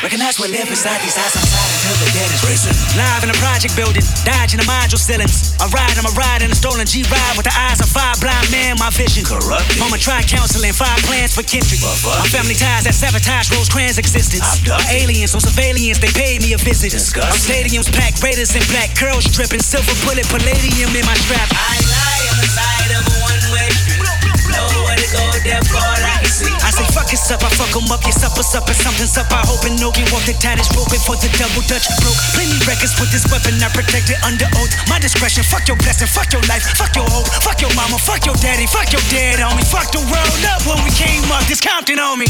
Recognize 0.00 0.40
what 0.40 0.48
live 0.48 0.64
inside 0.64 0.96
these 1.04 1.12
eyes 1.12 1.36
outside 1.36 1.68
until 1.76 1.96
the 2.00 2.08
dead 2.16 2.30
is 2.32 2.40
racing. 2.40 2.72
Live 2.96 3.20
in 3.20 3.28
a 3.28 3.36
project 3.36 3.76
building, 3.76 4.00
dodging 4.24 4.56
the 4.56 4.64
module 4.64 4.96
ceilings. 4.96 5.52
I 5.60 5.68
ride, 5.68 5.92
I'm 6.00 6.08
a 6.08 6.14
ride 6.16 6.40
in 6.40 6.48
a 6.48 6.56
stolen 6.56 6.88
G 6.88 7.04
ride 7.12 7.36
with 7.36 7.44
the 7.44 7.52
eyes 7.52 7.84
of 7.84 7.88
five 7.92 8.16
blind 8.16 8.48
men. 8.48 8.80
My 8.80 8.88
vision 8.96 9.28
corrupted. 9.28 9.76
Mama 9.76 10.00
tried 10.00 10.24
counseling, 10.24 10.72
five 10.72 10.96
plans 11.04 11.36
for 11.36 11.44
Kendrick. 11.44 11.84
My 11.84 12.24
family 12.32 12.56
ties 12.56 12.88
that 12.88 12.96
sabotage 12.96 13.52
Rosecrans' 13.52 14.00
existence. 14.00 14.48
Aliens 14.88 15.36
on 15.36 15.44
surveillance, 15.44 16.00
they 16.00 16.12
paid 16.16 16.40
me 16.40 16.56
a 16.56 16.60
visit. 16.64 16.96
Our 16.96 17.36
stadiums 17.36 17.92
packed, 17.92 18.24
Raiders 18.24 18.56
in 18.56 18.64
black, 18.72 18.96
curls 18.96 19.28
dripping, 19.28 19.60
silver 19.60 19.92
bullet, 20.08 20.24
palladium 20.32 20.96
in 20.96 21.04
my 21.04 21.16
strap. 21.28 21.44
I 21.52 21.76
lie 21.76 22.24
on 22.32 22.36
the 22.40 22.48
side 22.48 22.90
of 22.96 23.04
a 23.04 23.16
one-way 23.20 23.68
street. 23.76 23.89
Go, 25.10 25.18
therefore 25.42 25.90
I 26.62 26.70
say 26.70 26.86
fuck 26.94 27.10
it 27.10 27.18
up, 27.34 27.42
I 27.42 27.50
fuck 27.50 27.74
fuck 27.74 27.82
'em 27.82 27.90
up, 27.90 27.98
up, 27.98 28.32
what's 28.38 28.54
up, 28.54 28.68
and 28.70 28.78
something's 28.78 29.18
up. 29.18 29.26
I 29.34 29.42
hope 29.42 29.66
and 29.66 29.74
no 29.82 29.90
can 29.90 30.06
walk 30.14 30.22
the 30.22 30.38
tightest 30.38 30.70
rope 30.78 30.86
before 30.86 31.18
the 31.18 31.26
double 31.34 31.66
dutch 31.66 31.90
broke. 31.98 32.14
Plenty 32.38 32.54
records 32.62 32.94
with 33.02 33.10
this 33.10 33.26
weapon, 33.26 33.58
I 33.58 33.68
protect 33.74 34.06
it 34.06 34.22
under 34.22 34.46
oath. 34.54 34.70
My 34.86 35.02
discretion, 35.02 35.42
fuck 35.42 35.66
your 35.66 35.76
blessing, 35.82 36.06
fuck 36.06 36.30
your 36.30 36.42
life, 36.46 36.62
fuck 36.78 36.94
your 36.94 37.10
hope, 37.10 37.26
fuck 37.42 37.58
your 37.58 37.74
mama, 37.74 37.98
fuck 37.98 38.22
your 38.22 38.38
daddy, 38.38 38.70
fuck 38.70 38.92
your 38.94 39.02
dad, 39.10 39.42
homie. 39.42 39.66
Fuck 39.66 39.90
the 39.90 40.02
world 40.06 40.42
up 40.46 40.62
when 40.62 40.78
we 40.86 40.90
came 40.94 41.26
up, 41.34 41.42
this 41.50 41.60
Compton 41.60 41.98
on 41.98 42.18
me. 42.18 42.26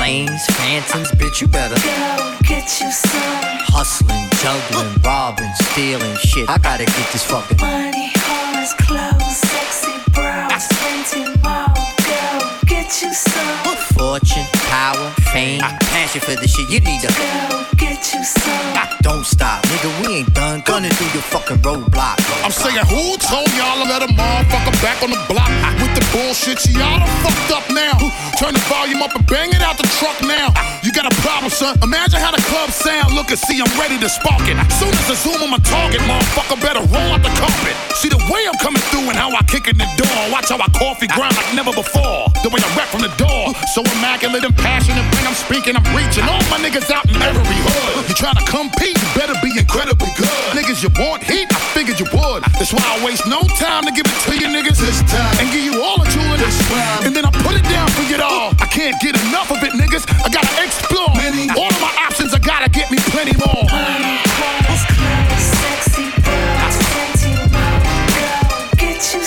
Planes, 0.00 0.46
phantoms, 0.56 1.10
bitch, 1.20 1.42
you 1.42 1.46
better. 1.46 1.76
Go 1.76 2.36
get 2.48 2.64
you 2.80 2.90
some. 2.90 3.20
Hustling, 3.68 4.24
juggling, 4.40 4.96
robbing, 5.04 5.52
stealing 5.68 6.16
shit. 6.16 6.48
I 6.48 6.56
gotta 6.56 6.86
get 6.86 7.06
this 7.12 7.24
fucking. 7.24 7.58
Money, 7.60 8.08
cars, 8.16 8.72
clothes, 8.80 9.36
sexy 9.52 9.92
broads, 10.16 10.66
fancy 10.80 11.20
mode. 11.44 11.76
Go 12.08 12.22
get 12.64 12.88
you 13.02 13.12
some. 13.12 13.76
Fortune, 13.92 14.48
power, 14.72 15.10
fame, 15.32 15.60
passion 15.92 16.22
for 16.22 16.34
the 16.40 16.48
shit. 16.48 16.70
You 16.70 16.80
need 16.80 17.00
to. 17.04 17.08
Go 17.12 17.66
get 17.76 18.00
you 18.14 18.24
some. 18.24 18.88
Don't 19.02 19.26
stop, 19.26 19.62
nigga. 19.64 19.90
We 20.00 20.14
ain't 20.20 20.32
done. 20.32 20.62
Gunning 20.64 20.92
through 20.92 21.12
your 21.12 21.26
fucking 21.28 21.58
roadblock. 21.58 22.19
I'm 22.50 22.58
saying, 22.58 22.82
who 22.90 23.14
told 23.22 23.46
y'all 23.54 23.78
to 23.78 23.86
let 23.86 24.02
a 24.02 24.10
motherfucker 24.10 24.74
back 24.82 25.06
on 25.06 25.14
the 25.14 25.22
block 25.30 25.46
with 25.78 25.94
the 25.94 26.02
bullshit? 26.10 26.58
Y'all 26.74 26.98
done 26.98 27.06
fucked 27.22 27.54
up 27.54 27.62
now. 27.70 27.94
Turn 28.42 28.58
the 28.58 28.64
volume 28.66 29.06
up 29.06 29.14
and 29.14 29.22
bang 29.30 29.54
it 29.54 29.62
out 29.62 29.78
the 29.78 29.86
truck 30.02 30.18
now. 30.26 30.50
You 30.82 30.90
got 30.90 31.06
a 31.06 31.14
problem, 31.22 31.54
son? 31.54 31.78
Imagine 31.78 32.18
how 32.18 32.34
the 32.34 32.42
club 32.50 32.74
sound. 32.74 33.14
Look 33.14 33.30
and 33.30 33.38
see, 33.38 33.62
I'm 33.62 33.70
ready 33.78 34.02
to 34.02 34.10
spark 34.10 34.42
it. 34.50 34.58
Soon 34.82 34.90
as 34.90 35.06
I 35.06 35.14
zoom 35.14 35.38
on 35.46 35.54
my 35.54 35.62
target, 35.62 36.02
motherfucker 36.10 36.58
better 36.58 36.82
roll 36.90 37.14
out 37.14 37.22
the 37.22 37.30
carpet. 37.38 37.78
See 37.94 38.10
the 38.10 38.18
way 38.26 38.42
I'm 38.50 38.58
coming 38.58 38.82
through 38.90 39.06
and 39.06 39.14
how 39.14 39.30
I 39.30 39.46
kick 39.46 39.70
in 39.70 39.78
the 39.78 39.86
door. 39.94 40.18
Watch 40.34 40.50
how 40.50 40.58
I 40.58 40.66
coffee 40.74 41.06
grind 41.06 41.38
like 41.38 41.54
never 41.54 41.70
before. 41.70 42.34
The 42.42 42.50
way 42.50 42.58
I 42.58 42.70
rap 42.74 42.90
from 42.90 43.06
the 43.06 43.14
door, 43.14 43.54
so 43.70 43.86
immaculate 43.94 44.42
and 44.42 44.58
passionate. 44.58 45.06
When 45.14 45.22
I'm 45.22 45.38
speaking, 45.38 45.78
I'm 45.78 45.86
reaching 45.94 46.26
all 46.26 46.42
my 46.50 46.58
niggas 46.58 46.90
out 46.90 47.06
in 47.06 47.14
every 47.22 47.46
hood. 47.46 48.10
You 48.10 48.16
try 48.18 48.34
to 48.34 48.42
compete, 48.42 48.98
you 48.98 49.08
better 49.14 49.38
be 49.38 49.54
incredibly 49.54 50.10
good. 50.18 50.50
Niggas, 50.58 50.82
you 50.82 50.90
want 50.98 51.22
heat? 51.22 51.46
I 51.46 51.60
figured 51.78 52.00
you 52.00 52.10
would. 52.10 52.39
That's 52.58 52.72
why 52.72 52.84
I 52.84 53.04
waste 53.04 53.26
no 53.26 53.40
time 53.58 53.84
to 53.84 53.92
give 53.92 54.06
it 54.06 54.18
to 54.28 54.32
you 54.36 54.48
niggas. 54.48 54.80
This 54.80 55.02
time. 55.10 55.34
And 55.40 55.50
give 55.52 55.64
you 55.64 55.82
all 55.82 55.98
the 55.98 56.08
jewelry. 56.10 56.38
This 56.38 56.58
time. 56.68 57.06
And 57.06 57.16
then 57.16 57.24
I 57.24 57.30
put 57.44 57.56
it 57.56 57.64
down 57.64 57.88
for 57.92 58.02
you 58.08 58.20
all. 58.22 58.52
I 58.60 58.66
can't 58.66 58.96
get 59.00 59.16
enough 59.28 59.50
of 59.50 59.62
it, 59.62 59.72
niggas. 59.72 60.04
I 60.24 60.28
gotta 60.28 60.52
explore. 60.64 61.12
Many. 61.16 61.50
All 61.50 61.68
of 61.68 61.80
my 61.80 61.92
options, 62.06 62.34
I 62.34 62.38
gotta 62.38 62.68
get 62.68 62.90
me 62.90 62.98
plenty 63.12 63.36
more. 63.36 63.64
Money, 63.68 64.20
class, 64.36 64.84
clothes, 64.88 65.46
sexy, 65.60 66.06
girl, 66.24 66.70
sexy, 66.70 67.32
girl. 67.50 68.70
Get 68.76 69.00
you 69.14 69.22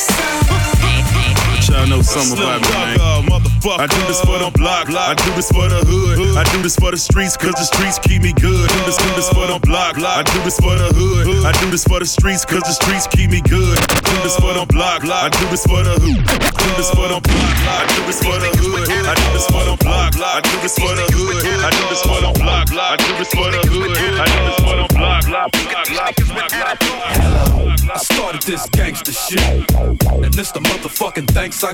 Slim 2.03 2.35
about 2.35 2.61
me, 2.61 2.67
man. 2.67 2.97
Thugger. 3.63 3.79
I 3.79 3.87
do 3.87 4.01
this 4.07 4.19
for 4.19 4.37
the 4.37 4.51
block. 4.51 4.91
I 4.91 5.15
do 5.15 5.31
this 5.39 5.49
for 5.51 5.67
the 5.71 5.79
hood. 5.87 6.35
I 6.35 6.43
do 6.51 6.61
this 6.61 6.75
for 6.75 6.91
the 6.91 6.97
streets, 6.97 7.37
cause 7.37 7.55
the 7.55 7.63
streets 7.63 7.97
keep 7.99 8.21
me 8.21 8.33
good. 8.33 8.67
Do 8.69 8.79
this, 8.83 8.97
do 8.97 9.07
this 9.15 9.29
for 9.31 9.47
the 9.47 9.59
block. 9.63 9.95
I 9.97 10.23
do 10.23 10.39
this 10.43 10.59
for 10.59 10.75
the 10.75 10.91
hood. 10.91 11.45
I 11.47 11.51
do 11.63 11.71
this 11.71 11.85
for 11.87 11.99
the 11.99 12.05
streets, 12.05 12.43
cause 12.43 12.63
the 12.67 12.75
streets 12.75 13.07
keep 13.07 13.31
me 13.31 13.39
good. 13.39 13.79
Do 13.87 14.15
this 14.19 14.35
for 14.35 14.51
the 14.51 14.67
block. 14.67 15.07
I 15.07 15.31
do 15.31 15.47
this 15.47 15.63
for 15.63 15.79
the 15.79 15.95
hood. 15.95 16.19
Do 16.27 16.69
this 16.75 16.91
for 16.91 17.07
the 17.07 17.23
block. 17.23 17.55
I 17.71 17.87
do 17.95 18.03
this 18.03 18.19
for 18.19 18.35
the 18.35 18.51
hood. 18.51 18.83
I 19.07 19.15
do 19.15 19.27
this 19.31 19.47
for 19.47 19.63
the 19.63 19.75
block. 19.79 20.11
I 20.19 20.41
do 20.43 20.55
this 20.59 20.75
for 20.75 20.91
the 20.91 21.07
hood. 21.07 21.39
I 21.63 21.71
do 21.71 21.83
this 21.87 22.03
for 22.03 22.19
the 22.19 22.31
block. 22.35 22.67
I 22.67 22.99
do 22.99 23.11
this 23.15 23.31
for 23.31 23.47
the 23.47 23.61
hood. 23.63 23.95
I 24.19 24.27
do 24.27 24.39
this 24.43 24.59
for 24.59 24.75
the 24.75 24.87
block. 24.91 25.23
Hello, 27.15 27.71
I 27.93 27.97
started 27.97 28.41
this 28.43 28.67
gangster 28.69 29.11
shit, 29.11 29.71
and 29.79 30.33
this 30.33 30.51
the 30.51 30.59
motherfucking 30.59 31.27
thanks 31.31 31.63
I 31.63 31.73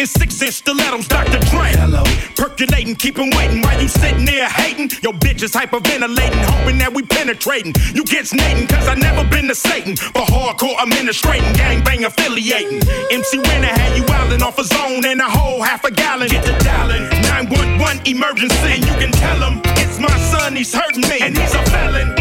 In 0.00 0.06
six 0.06 0.40
inch 0.40 0.54
stilettos, 0.54 1.06
Dr. 1.08 1.38
Dre. 1.50 1.76
Hello. 1.76 2.02
Percolating, 2.34 2.96
keep 2.96 3.18
'em 3.18 3.28
waiting 3.36 3.60
while 3.60 3.78
you 3.82 3.86
sitting 3.86 4.24
there 4.24 4.48
hating. 4.48 4.90
Your 5.02 5.12
bitch 5.12 5.42
is 5.42 5.52
hyperventilating, 5.52 6.42
hoping 6.42 6.78
that 6.78 6.94
we 6.94 7.02
penetrating. 7.02 7.74
You 7.92 8.04
get 8.04 8.26
snating, 8.26 8.66
cause 8.66 8.88
I 8.88 8.94
never 8.94 9.24
been 9.24 9.46
to 9.48 9.54
Satan. 9.54 9.98
But 10.14 10.24
hardcore 10.28 10.82
administrating, 10.82 11.52
gangbang 11.52 12.06
affiliating. 12.06 12.80
MC 13.10 13.40
Renner 13.40 13.74
had 13.80 13.94
you 13.94 14.04
wildin' 14.04 14.40
off 14.40 14.58
a 14.58 14.64
zone 14.64 15.04
and 15.04 15.20
a 15.20 15.28
whole 15.28 15.60
half 15.60 15.84
a 15.84 15.90
gallon. 15.90 16.28
Get 16.28 16.46
to 16.46 16.56
dialing, 16.64 17.04
911 17.28 18.00
emergency. 18.06 18.72
And 18.72 18.86
you 18.86 18.94
can 18.94 19.12
tell 19.12 19.36
him, 19.36 19.60
it's 19.76 19.98
my 19.98 20.16
son, 20.32 20.56
he's 20.56 20.72
hurting 20.72 21.06
me. 21.10 21.18
And 21.20 21.36
he's 21.36 21.52
a 21.52 21.62
felon, 21.68 22.14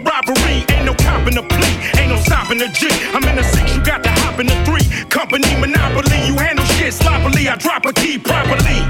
on 0.00 0.04
robbery. 0.04 0.64
Ain't 0.74 0.86
no 0.86 0.94
copping 0.94 1.36
a 1.36 1.42
plea, 1.42 1.74
ain't 2.00 2.10
no 2.10 2.16
stopping 2.16 2.58
the 2.58 2.68
G. 2.68 2.88
I'm 3.14 3.24
in 3.24 3.36
the 3.36 3.42
six, 3.42 3.74
you 3.74 3.82
got 3.84 4.02
to 4.04 4.10
hop 4.10 4.40
in 4.40 4.46
the 4.46 4.56
three. 4.64 4.84
Company 5.08 5.48
monopoly, 5.60 6.26
you 6.26 6.36
handle 6.36 6.64
shit 6.76 6.92
sloppily. 6.94 7.48
I 7.48 7.56
drop 7.56 7.84
a 7.86 7.92
key 7.92 8.18
properly. 8.18 8.80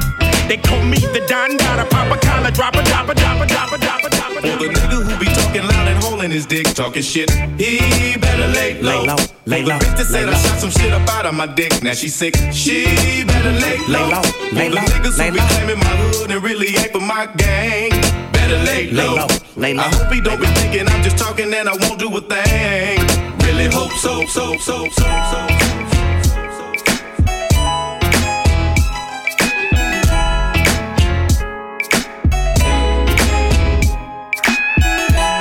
They 0.49 0.57
call 0.57 0.83
me 0.83 0.99
the 0.99 1.25
Don 1.29 1.57
Dada, 1.57 1.89
pop 1.89 2.11
a 2.11 2.19
collar, 2.27 2.51
drop 2.51 2.75
a, 2.75 2.83
drop 2.83 3.09
a, 3.09 3.15
drop 3.15 3.39
a, 3.39 3.47
drop 3.47 3.73
a, 3.73 3.79
drop 3.79 4.03
a, 4.05 4.11
drop 4.11 4.31
a. 4.31 4.41
For 4.41 4.57
the 4.59 4.69
nigga 4.69 5.05
who 5.05 5.19
be 5.19 5.27
talking 5.27 5.63
loud 5.63 5.89
and 5.89 6.03
holding 6.03 6.31
his 6.31 6.47
dick, 6.47 6.67
talking 6.75 7.03
shit, 7.03 7.31
he 7.59 8.17
better 8.19 8.49
lay 8.49 8.81
low. 8.81 9.03
Lay 9.03 9.07
low, 9.07 9.17
lay 9.47 9.63
low, 9.63 9.79
For 9.79 9.85
the 9.85 9.91
bitch 9.91 9.97
that 9.99 10.07
said 10.07 10.27
lay 10.27 10.33
I 10.33 10.33
low. 10.33 10.39
shot 10.39 10.59
some 10.59 10.71
shit 10.71 10.93
up 10.93 11.09
out 11.09 11.27
of 11.27 11.35
my 11.35 11.47
dick, 11.47 11.83
now 11.83 11.93
she 11.93 12.09
sick. 12.09 12.35
She 12.53 13.25
better 13.25 13.53
lay 13.53 13.79
low. 13.87 14.09
Lay 14.09 14.11
low, 14.11 14.23
lay 14.53 14.69
For 14.69 14.75
the 14.75 14.77
low, 14.77 14.83
niggas 14.83 15.19
lay 15.19 15.29
who 15.29 15.35
be 15.35 15.39
low. 15.39 15.47
claiming 15.47 15.79
my 15.79 15.95
hood 16.03 16.31
and 16.33 16.43
really 16.43 16.77
ain't 16.77 16.91
for 16.93 17.01
my 17.01 17.27
gang, 17.37 17.91
better 18.51 18.65
lay 18.65 18.91
Lay 18.91 19.07
low. 19.07 19.15
low, 19.15 19.27
lay 19.57 19.75
low, 19.75 19.83
I 19.83 19.89
hope 19.95 20.13
he 20.13 20.21
don't 20.21 20.41
be 20.41 20.47
thinking 20.47 20.89
I'm 20.89 21.03
just 21.03 21.19
talking 21.19 21.53
and 21.55 21.69
I 21.69 21.77
won't 21.77 21.99
do 21.99 22.09
a 22.17 22.21
thing. 22.21 23.01
Really 23.47 23.67
hope 23.73 23.93
so, 23.93 24.25
so, 24.27 24.57
so, 24.59 24.89
so, 24.89 25.05
so. 25.31 25.47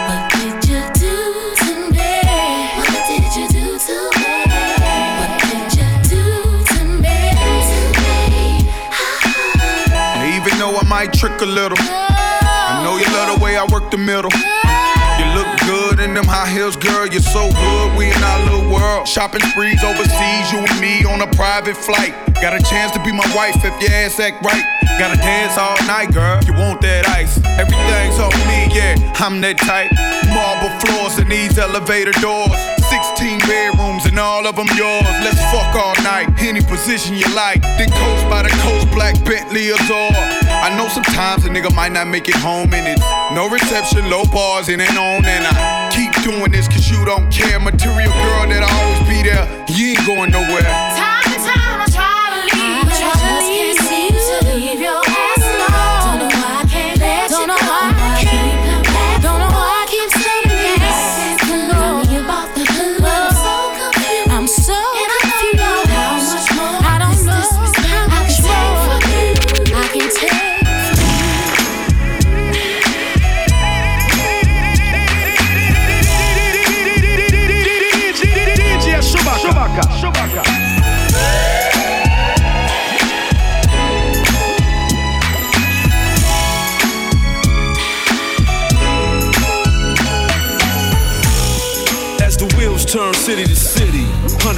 What 0.09 0.23
did 0.33 0.57
you 0.69 0.81
do 0.93 1.15
to 1.61 1.71
me? 1.95 2.13
What 2.77 2.89
did 3.07 3.25
you 3.35 3.45
do 3.49 3.65
to 3.87 3.97
me? 4.19 4.35
What 5.19 5.31
did 5.49 5.67
you 5.77 5.89
do 6.11 6.23
to 6.69 6.79
me? 7.03 7.17
Even 10.35 10.53
though 10.59 10.75
I 10.77 10.83
might 10.87 11.11
trick 11.13 11.41
a 11.41 11.45
little, 11.45 11.77
I 11.79 12.08
know 12.89 12.97
you 12.97 13.05
love 13.13 13.37
the 13.37 13.43
way 13.43 13.55
I 13.55 13.65
work 13.69 13.91
the 13.91 14.01
middle. 14.01 14.33
You 14.33 15.25
look 15.37 15.49
good 15.69 15.99
in 16.01 16.17
them 16.17 16.25
high 16.25 16.49
heels, 16.49 16.75
girl. 16.75 17.05
You're 17.05 17.21
so 17.21 17.45
good, 17.53 17.87
we 17.93 18.09
in 18.09 18.23
our 18.23 18.41
little 18.49 18.65
world. 18.73 19.07
Shopping 19.07 19.41
sprees 19.53 19.83
overseas, 19.83 20.45
you 20.49 20.57
and 20.65 20.77
me 20.81 21.05
on 21.05 21.21
a 21.21 21.29
private 21.37 21.77
flight. 21.77 22.17
Got 22.41 22.57
a 22.57 22.61
chance 22.65 22.91
to 22.97 23.01
be 23.03 23.11
my 23.11 23.27
wife 23.35 23.61
if 23.61 23.75
your 23.77 23.93
ass 23.93 24.19
act 24.19 24.41
right. 24.41 24.65
Gotta 24.97 25.21
dance 25.21 25.53
all 25.57 25.77
night, 25.85 26.11
girl. 26.13 26.41
You 26.43 26.53
want 26.53 26.81
that 26.81 27.05
ice? 27.07 27.37
Everything's 27.61 28.17
on 28.17 28.33
me, 28.49 28.73
yeah. 28.73 28.97
I'm 29.21 29.39
that 29.41 29.59
type. 29.61 29.93
Marble 30.33 30.73
floors 30.81 31.19
and 31.19 31.29
these 31.29 31.59
elevator 31.59 32.15
doors. 32.23 32.57
16 32.89 33.39
bedrooms 33.45 34.09
and 34.09 34.17
all 34.17 34.47
of 34.47 34.55
them 34.55 34.71
yours. 34.73 35.05
Let's 35.21 35.39
fuck 35.53 35.75
all 35.77 35.93
night. 36.01 36.33
Any 36.41 36.61
position 36.65 37.13
you 37.13 37.29
like. 37.35 37.61
Then 37.61 37.91
coast 37.91 38.25
by 38.33 38.41
the 38.43 38.53
coast, 38.65 38.89
black 38.91 39.13
Bentley 39.23 39.69
Azor. 39.69 40.48
I 40.61 40.75
know 40.75 40.87
sometimes 40.87 41.45
a 41.45 41.49
nigga 41.49 41.73
might 41.73 41.91
not 41.91 42.07
make 42.07 42.27
it 42.27 42.35
home 42.35 42.73
and 42.73 42.87
it's 42.87 43.01
no 43.33 43.49
reception, 43.49 44.09
low 44.09 44.25
bars, 44.25 44.69
and 44.69 44.81
ain't 44.81 44.97
on. 44.97 45.25
And 45.25 45.47
I 45.47 45.89
keep 45.95 46.11
doing 46.23 46.51
this 46.51 46.67
cause 46.67 46.89
you 46.89 47.03
don't 47.05 47.31
care. 47.31 47.59
Material 47.59 48.11
girl 48.11 48.45
that 48.51 48.63
I 48.63 48.69
always 48.83 49.01
be 49.07 49.23
there. 49.23 49.47
You 49.69 49.95
ain't 49.95 50.05
going 50.05 50.31
nowhere. 50.31 51.08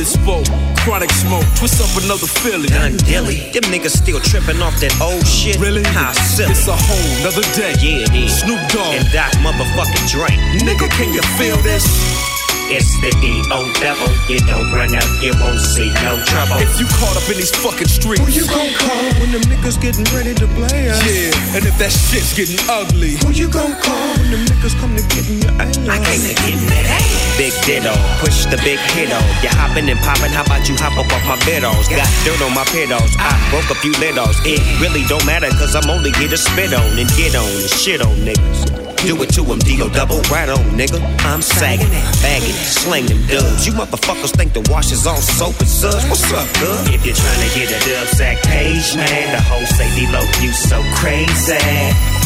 Hundred 0.01 0.47
spoke, 0.47 0.77
chronic 0.79 1.11
smoke, 1.11 1.45
twist 1.55 1.79
up 1.79 2.03
another 2.03 2.25
Philly. 2.25 2.67
Done 2.69 2.97
dilly. 3.05 3.51
Them 3.51 3.69
niggas 3.69 3.95
still 4.01 4.19
tripping 4.19 4.59
off 4.59 4.79
that 4.79 4.99
old 4.99 5.27
shit. 5.27 5.59
Really? 5.59 5.83
How 5.83 6.11
silly. 6.13 6.51
It's 6.51 6.67
a 6.67 6.75
whole 6.75 7.23
nother 7.23 7.45
day. 7.53 7.75
Yeah, 7.77 8.11
is. 8.17 8.39
Snoop 8.39 8.57
Dogg. 8.69 8.95
And 8.95 9.05
that 9.13 9.31
motherfucking 9.45 10.09
Dre. 10.09 10.29
Nigga, 10.65 10.89
can 10.89 11.13
you 11.13 11.21
feel 11.37 11.57
this? 11.57 12.30
It's 12.71 12.95
the 13.03 13.11
D.O. 13.19 13.59
devil. 13.83 14.07
You 14.31 14.39
don't 14.47 14.71
run 14.71 14.95
up, 14.95 15.03
you 15.19 15.35
won't 15.43 15.59
see 15.59 15.91
no 16.07 16.23
trouble. 16.23 16.55
If 16.63 16.79
you 16.79 16.87
caught 17.03 17.19
up 17.19 17.27
in 17.27 17.35
these 17.35 17.51
fucking 17.51 17.91
streets, 17.91 18.23
Who 18.23 18.31
you 18.31 18.47
gon' 18.47 18.71
call 18.79 19.11
when 19.19 19.35
them 19.35 19.43
niggas 19.51 19.75
getting 19.75 20.07
ready 20.15 20.31
to 20.39 20.47
play 20.55 20.87
us? 20.87 21.03
Yeah, 21.03 21.59
and 21.59 21.67
if 21.67 21.75
that 21.83 21.91
shit's 21.91 22.31
getting 22.31 22.55
ugly, 22.71 23.19
Who 23.27 23.35
you 23.35 23.51
gon' 23.51 23.75
call 23.75 24.15
when 24.23 24.31
them 24.31 24.47
niggas 24.47 24.71
come 24.79 24.95
to 24.95 25.03
getting 25.11 25.43
your 25.43 25.51
ass? 25.59 25.75
I 25.83 25.99
came 25.99 26.23
to 26.23 26.35
getting 26.47 26.63
that 26.71 26.87
ass. 26.95 27.35
Big 27.35 27.51
ditto, 27.67 27.91
push 28.23 28.47
the 28.47 28.55
big 28.63 28.79
kiddo. 28.95 29.19
You 29.43 29.51
hopping 29.51 29.91
and 29.91 29.99
popping, 29.99 30.31
how 30.31 30.47
about 30.47 30.63
you 30.71 30.79
hop 30.79 30.95
up 30.95 31.11
off 31.11 31.27
my 31.27 31.35
biddles? 31.43 31.91
Got 31.91 32.07
dirt 32.23 32.39
on 32.39 32.55
my 32.55 32.63
pedals, 32.71 33.11
I 33.19 33.35
broke 33.51 33.67
a 33.67 33.75
few 33.83 33.91
littles. 33.99 34.39
It 34.47 34.63
really 34.79 35.03
don't 35.11 35.27
matter, 35.27 35.51
cause 35.59 35.75
I'm 35.75 35.91
only 35.91 36.15
here 36.15 36.31
to 36.31 36.39
spit 36.39 36.71
on 36.71 36.95
and 36.95 37.11
get 37.19 37.35
on 37.35 37.51
and 37.51 37.67
shit 37.67 37.99
on 37.99 38.15
niggas. 38.23 38.80
Do 39.01 39.17
it 39.23 39.33
to 39.33 39.41
'em, 39.51 39.57
D.O. 39.57 39.89
double 39.89 40.21
right 40.29 40.47
on, 40.47 40.61
nigga. 40.77 41.01
I'm 41.25 41.41
sagging 41.41 41.89
it, 41.89 42.05
bagging 42.21 42.53
it, 42.53 42.69
slang 42.69 43.07
them 43.07 43.25
dubs. 43.25 43.65
You 43.65 43.73
motherfuckers 43.73 44.29
think 44.29 44.53
the 44.53 44.61
wash 44.71 44.91
is 44.91 45.07
on 45.07 45.17
soap 45.17 45.59
and 45.59 45.67
suds. 45.67 46.05
What's 46.05 46.31
up, 46.31 46.45
good? 46.61 46.93
If 46.93 47.03
you're 47.03 47.15
trying 47.15 47.49
to 47.49 47.49
get 47.57 47.73
a 47.73 47.79
dub 47.89 48.07
sack 48.13 48.37
page, 48.43 48.95
man, 48.95 49.31
the 49.33 49.41
whole 49.41 49.65
say 49.65 49.89
D-Lo, 49.97 50.21
you 50.39 50.53
so 50.53 50.83
crazy. 50.93 51.57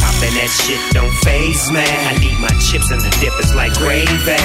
Poppin' 0.04 0.36
that 0.36 0.52
shit 0.52 0.82
don't 0.94 1.16
phase, 1.24 1.72
man. 1.72 1.88
I 2.12 2.20
need 2.20 2.38
my 2.40 2.52
chips 2.60 2.92
and 2.92 3.00
the 3.00 3.10
dip 3.24 3.34
is 3.40 3.56
like 3.56 3.74
gravy. 3.80 4.36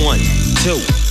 One, 0.00 0.20
two, 0.62 0.78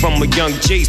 From 0.00 0.22
a 0.22 0.26
young 0.28 0.52
G's 0.62 0.88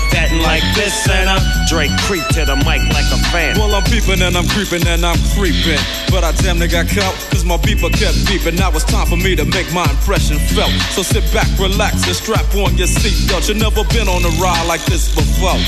that 0.11 0.31
and 0.31 0.41
like 0.41 0.63
this 0.73 1.07
and 1.09 1.29
uh, 1.29 1.39
Dre 1.67 1.87
creep 2.07 2.25
to 2.33 2.45
the 2.45 2.55
mic 2.63 2.81
like 2.91 3.07
a 3.11 3.19
fan. 3.29 3.57
Well, 3.59 3.75
I'm 3.75 3.83
peeping 3.85 4.21
and 4.21 4.35
I'm 4.35 4.47
creeping 4.49 4.85
and 4.87 5.05
I'm 5.05 5.19
creeping. 5.35 5.79
But 6.09 6.23
I 6.23 6.31
damn 6.43 6.59
near 6.59 6.67
got 6.67 6.87
caught, 6.87 7.15
cause 7.31 7.45
my 7.45 7.57
beeper 7.57 7.91
kept 7.91 8.17
beeping. 8.27 8.57
Now 8.57 8.71
it's 8.71 8.83
time 8.83 9.07
for 9.07 9.17
me 9.17 9.35
to 9.35 9.45
make 9.45 9.71
my 9.73 9.87
impression 9.87 10.39
felt. 10.51 10.71
So 10.95 11.03
sit 11.03 11.23
back, 11.31 11.47
relax, 11.59 12.07
and 12.07 12.15
strap 12.15 12.47
on 12.55 12.75
your 12.75 12.87
seatbelt. 12.87 13.47
You've 13.47 13.61
never 13.61 13.83
been 13.91 14.07
on 14.07 14.23
a 14.23 14.33
ride 14.41 14.65
like 14.67 14.83
this 14.85 15.13
before. 15.13 15.59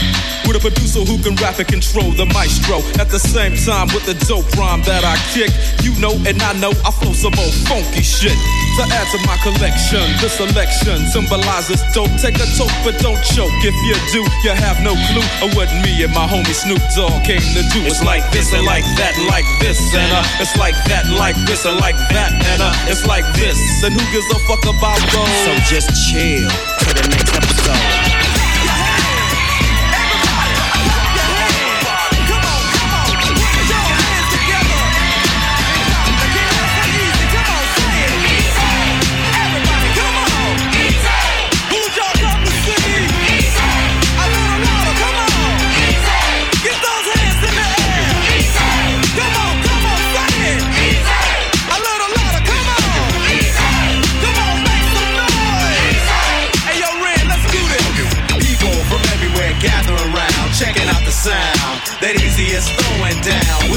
With 0.47 0.59
a 0.59 0.63
producer 0.63 1.03
who 1.07 1.21
can 1.23 1.36
rap 1.39 1.59
and 1.59 1.67
control 1.67 2.11
the 2.11 2.27
maestro. 2.27 2.84
At 2.99 3.07
the 3.07 3.19
same 3.19 3.55
time, 3.55 3.88
with 3.95 4.05
the 4.05 4.15
dope 4.27 4.47
rhyme 4.59 4.84
that 4.84 5.03
I 5.07 5.15
kick, 5.31 5.51
you 5.84 5.95
know 5.99 6.15
and 6.27 6.41
I 6.41 6.53
know 6.59 6.71
I 6.84 6.91
flow 6.91 7.13
some 7.13 7.36
old 7.39 7.55
funky 7.67 8.03
shit. 8.03 8.36
To 8.74 8.82
add 8.89 9.05
to 9.13 9.19
my 9.30 9.38
collection, 9.45 10.01
the 10.17 10.26
selection 10.26 11.05
symbolizes 11.05 11.86
don't 11.93 12.09
Take 12.17 12.41
a 12.41 12.47
toke, 12.57 12.74
but 12.82 12.97
don't 13.05 13.21
choke. 13.21 13.53
If 13.61 13.76
you 13.86 13.93
do, 14.09 14.26
you 14.41 14.49
have 14.49 14.82
no 14.82 14.97
clue 15.13 15.21
of 15.45 15.53
what 15.55 15.69
me 15.86 16.01
and 16.03 16.13
my 16.13 16.26
homie 16.26 16.57
Snoop 16.57 16.82
Dogg 16.95 17.24
came 17.24 17.41
to 17.53 17.61
do. 17.69 17.86
It's 17.86 18.01
like 18.01 18.26
this 18.32 18.51
and 18.53 18.65
like 18.65 18.86
that 18.97 19.13
like 19.30 19.45
this 19.59 19.78
and 19.93 20.09
uh, 20.11 20.24
it's 20.41 20.57
like 20.57 20.74
that 20.89 21.05
like 21.05 21.36
this 21.45 21.65
and 21.65 21.78
like 21.80 21.97
that 22.17 22.34
and 22.34 22.61
uh, 22.63 22.74
it's 22.89 23.05
like 23.05 23.26
this. 23.38 23.57
And 23.84 23.93
who 23.93 24.01
gives 24.11 24.26
a 24.34 24.39
fuck 24.49 24.65
about 24.65 25.01
those? 25.13 25.34
So 25.45 25.53
just 25.69 25.93
chill 26.09 26.49
to 26.49 26.89
the 26.97 27.05
next 27.13 27.30
episode. 27.30 28.22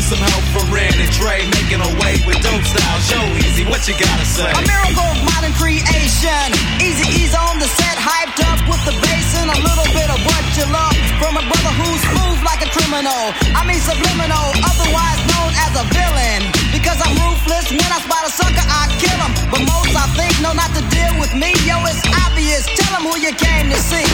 Some 0.06 0.22
help 0.22 0.46
from 0.54 0.70
Ren 0.70 0.94
and 1.02 1.10
Dre, 1.18 1.42
making 1.58 1.82
a 1.82 1.90
way 1.98 2.14
with 2.22 2.38
dope 2.38 2.62
style. 2.62 3.00
Show 3.10 3.18
easy, 3.42 3.66
what 3.66 3.82
you 3.90 3.94
gotta 3.98 4.22
say? 4.22 4.46
A 4.54 4.62
miracle 4.62 5.02
of 5.02 5.18
modern 5.26 5.50
creation. 5.58 6.46
Eazy-E's 6.78 7.34
on 7.34 7.58
the 7.58 7.66
set, 7.66 7.98
hyped 7.98 8.38
up 8.46 8.62
with 8.70 8.78
the 8.86 8.94
bass 9.02 9.34
and 9.34 9.50
a 9.50 9.58
little 9.58 9.90
bit 9.90 10.06
of 10.06 10.22
what 10.22 10.46
you 10.54 10.62
love 10.70 10.94
from 11.18 11.34
a 11.34 11.42
brother 11.50 11.74
who's 11.74 11.98
smooth 12.06 12.38
like 12.46 12.62
a 12.62 12.70
criminal. 12.70 13.34
I 13.50 13.66
mean 13.66 13.82
subliminal, 13.82 14.54
otherwise 14.62 15.18
known 15.34 15.50
as 15.66 15.74
a 15.74 15.82
villain. 15.90 16.54
Because 16.70 17.02
I'm 17.02 17.10
ruthless, 17.26 17.74
when 17.74 17.90
I 17.90 17.98
spot 17.98 18.22
a 18.22 18.30
sucker, 18.30 18.62
I 18.62 18.86
kill 19.02 19.18
him. 19.18 19.34
But 19.50 19.66
most 19.66 19.90
I 19.90 20.06
think 20.14 20.38
know 20.38 20.54
not 20.54 20.70
to 20.78 20.86
deal 20.86 21.18
with 21.18 21.34
me. 21.34 21.50
Yo, 21.66 21.82
it's 21.82 21.98
obvious. 22.22 22.62
Tell 22.78 22.94
them 22.94 23.10
who 23.10 23.18
you 23.18 23.34
came 23.34 23.74
to 23.74 23.78
see. 23.82 24.06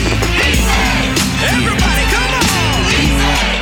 Everybody, 1.53 2.05
come 2.09 2.33
on! 2.41 3.62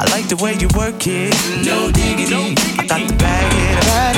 I 0.00 0.04
like 0.12 0.28
the 0.28 0.36
way 0.36 0.54
you 0.54 0.66
work 0.78 1.06
it, 1.06 1.34
no 1.62 1.92
diggity. 1.92 2.56
I 2.78 2.86
got 2.86 3.06
to 3.06 3.14
bag 3.16 3.52
it 3.52 3.76
up. 3.76 4.16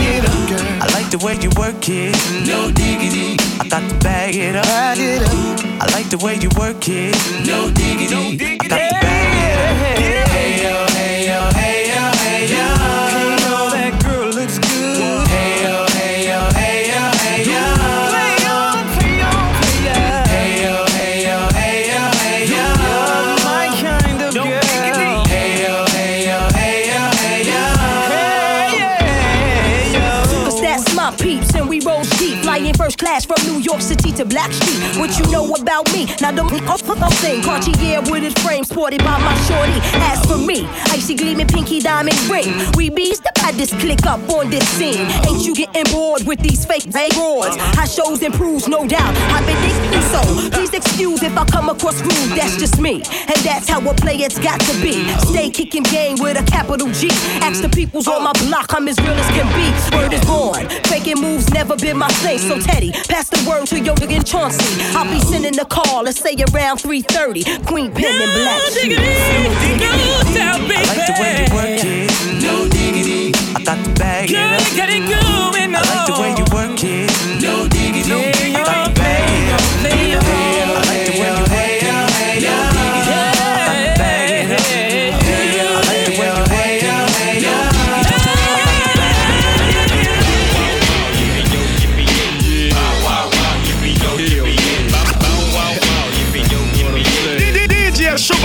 I 0.81 0.87
like 0.95 1.11
the 1.11 1.19
way 1.19 1.35
you 1.43 1.51
work 1.59 1.89
it, 1.89 2.15
no 2.47 2.71
diggity. 2.71 3.37
I 3.59 3.67
got 3.69 3.89
to 3.91 3.95
bag 3.99 4.37
it 4.37 4.55
up. 4.55 4.65
I 4.65 5.87
like 5.91 6.09
the 6.09 6.19
way 6.19 6.37
you 6.37 6.51
work 6.57 6.89
it, 6.89 7.17
no 7.45 7.69
diggity. 7.73 8.15
I 8.61 8.69
got 8.69 8.79
to 8.79 8.95
bag 8.95 9.35
it 9.43 9.59
up. 9.59 9.62
Ash 33.07 33.27
from 33.27 33.37
New 33.47 33.61
York 33.61 33.81
City 33.81 34.02
to 34.17 34.25
Blackstreet. 34.25 34.99
What 34.99 35.19
you 35.19 35.31
know 35.31 35.55
about 35.55 35.91
me? 35.93 36.07
Now 36.21 36.33
don't 36.33 36.53
thing. 37.23 37.43
Cartier 37.43 38.01
with 38.11 38.23
his 38.23 38.35
frame 38.43 38.65
sported 38.65 39.03
by 39.05 39.19
my 39.19 39.35
shorty. 39.47 39.79
As 40.11 40.21
for 40.27 40.37
me, 40.37 40.67
icy 40.91 41.15
gleaming 41.15 41.47
pinky 41.47 41.81
diamond 41.81 42.19
ring. 42.29 42.51
We 42.77 42.91
bees 42.91 43.21
the 43.21 43.33
baddest 43.37 43.79
click 43.79 44.05
up 44.07 44.21
on 44.29 44.51
this 44.51 44.67
scene. 44.77 45.07
Ain't 45.29 45.47
you 45.47 45.55
getting 45.55 45.91
bored 45.93 46.27
with 46.27 46.41
these 46.41 46.65
fake 46.67 46.91
broads? 46.91 47.57
How 47.77 47.87
shows 47.87 48.23
improves, 48.23 48.69
no 48.69 48.87
doubt. 48.87 49.15
I've 49.35 49.47
been 49.47 49.57
thinking 49.63 50.07
so. 50.13 50.23
Please 50.51 50.75
excuse 50.75 51.23
if 51.23 51.37
I 51.37 51.45
come 51.47 51.69
across 51.69 52.01
rude. 52.03 52.37
That's 52.37 52.57
just 52.57 52.81
me, 52.81 53.03
and 53.31 53.39
that's 53.47 53.69
how 53.69 53.81
a 53.89 53.95
player's 53.95 54.39
got 54.39 54.61
to 54.61 54.75
be. 54.83 55.09
Stay 55.31 55.51
kicking 55.51 55.85
game 55.85 56.17
with 56.19 56.41
a 56.41 56.45
capital 56.51 56.89
G. 56.89 57.09
Ask 57.41 57.63
the 57.63 57.69
peoples 57.69 58.09
on 58.09 58.25
my 58.25 58.33
block, 58.45 58.75
I'm 58.75 58.89
as 58.89 58.99
real 59.01 59.13
as 59.13 59.29
can 59.37 59.49
be. 59.55 59.97
Word 59.97 60.13
is 60.13 60.25
born. 60.25 60.69
Faking 60.91 61.21
moves 61.21 61.51
never 61.51 61.77
been 61.77 61.99
my 61.99 62.09
thing. 62.25 62.39
So 62.39 62.59
Teddy, 62.59 62.93
pass 63.09 63.29
the 63.29 63.41
word 63.49 63.67
to 63.67 63.81
Yoga 64.03 64.17
and 64.17 64.27
Chauncey. 64.27 64.83
I'll 64.97 65.05
be 65.05 65.21
sending 65.21 65.57
a 65.61 65.65
call, 65.65 66.03
let's 66.03 66.19
say 66.19 66.35
around 66.53 66.79
3:30. 66.79 67.45
Queen 67.67 67.93
Pen 67.93 68.21
and 68.21 68.33
Black. 68.35 68.61
Shoes. 68.73 68.99
I 68.99 69.01
like 70.89 71.07
the 71.07 71.15
way 71.23 71.33
you 71.39 71.55
work 71.55 71.85
it. 71.85 72.11
No 72.43 72.69
diggity. 72.69 73.33
I 73.55 73.63
got 73.63 73.79
the 73.85 73.91
bag. 73.95 74.29
Girl, 74.29 74.59
you 74.59 74.77
got 74.77 74.89
it 74.91 75.07
going 75.09 75.75
on. 75.77 75.77
I 75.77 75.95
like 75.95 76.07
the 76.07 76.15
way 76.21 76.31
you 76.37 76.45
work 76.53 76.83
it. 76.83 77.12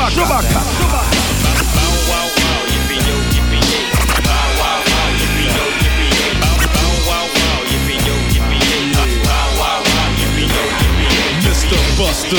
Chewbacca. 0.10 0.62
Mr. 11.44 11.80
Buster. 11.98 12.38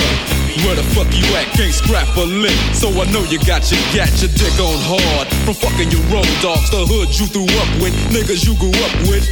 Where 0.65 0.75
the 0.75 0.83
fuck 0.95 1.07
you 1.15 1.23
at? 1.37 1.47
Can't 1.55 1.73
scrap 1.73 2.09
a 2.17 2.25
lick. 2.25 2.57
So 2.75 2.89
I 2.89 3.05
know 3.13 3.23
you 3.29 3.39
got 3.45 3.71
your 3.71 3.81
gat, 3.93 4.11
your 4.21 4.33
dick 4.33 4.59
on 4.59 4.81
hard. 4.89 5.29
From 5.45 5.55
fucking 5.55 5.91
your 5.93 6.03
road 6.11 6.27
dogs, 6.41 6.71
the 6.71 6.83
hood 6.89 7.13
you 7.21 7.27
threw 7.29 7.47
up 7.47 7.71
with, 7.83 7.95
niggas 8.11 8.49
you 8.49 8.57
grew 8.57 8.73
up 8.73 8.95
with. 9.07 9.29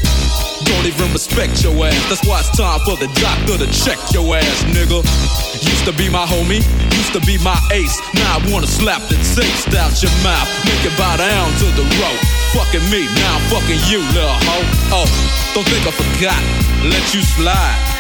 Don't 0.65 0.87
even 0.87 1.13
respect 1.13 1.65
your 1.65 1.75
ass. 1.87 1.97
That's 2.09 2.27
why 2.29 2.41
it's 2.41 2.53
time 2.57 2.81
for 2.85 2.97
the 2.97 3.09
doctor 3.21 3.59
to 3.59 3.67
check 3.73 3.99
your 4.13 4.37
ass, 4.37 4.63
nigga. 4.71 5.03
Used 5.67 5.85
to 5.85 5.93
be 5.93 6.09
my 6.09 6.27
homie, 6.27 6.63
used 6.97 7.13
to 7.13 7.21
be 7.21 7.39
my 7.43 7.59
ace. 7.73 7.99
Now 8.15 8.39
I 8.39 8.53
wanna 8.53 8.67
slap 8.67 9.03
the 9.09 9.17
taste 9.17 9.75
out 9.75 9.95
your 10.03 10.13
mouth. 10.23 10.49
Make 10.65 10.85
it 10.85 10.97
bow 10.99 11.17
down 11.17 11.51
to 11.61 11.67
the 11.77 11.87
rope. 12.01 12.23
Fucking 12.55 12.85
me, 12.91 13.07
now 13.07 13.37
I'm 13.37 13.45
fucking 13.51 13.81
you, 13.91 14.01
little 14.15 14.39
hoe. 14.49 15.05
Oh, 15.05 15.09
don't 15.55 15.67
think 15.67 15.87
I 15.87 15.93
forgot. 15.93 16.43
Let 16.85 17.15
you 17.15 17.23
slide. 17.23 17.96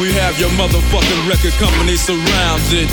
We 0.00 0.12
have 0.12 0.38
your 0.38 0.50
motherfucking 0.50 1.28
record 1.28 1.52
company 1.56 1.96
surrounded. 1.96 2.88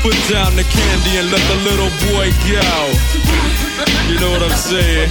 Put 0.00 0.16
down 0.32 0.56
the 0.56 0.64
candy 0.64 1.20
and 1.20 1.30
let 1.30 1.44
the 1.52 1.58
little 1.68 1.92
boy 2.08 2.32
go. 2.48 2.64
You 4.08 4.16
know 4.20 4.30
what 4.32 4.42
I'm 4.42 4.56
saying? 4.56 5.10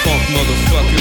Funk 0.00 0.22
motherfucker. 0.32 0.96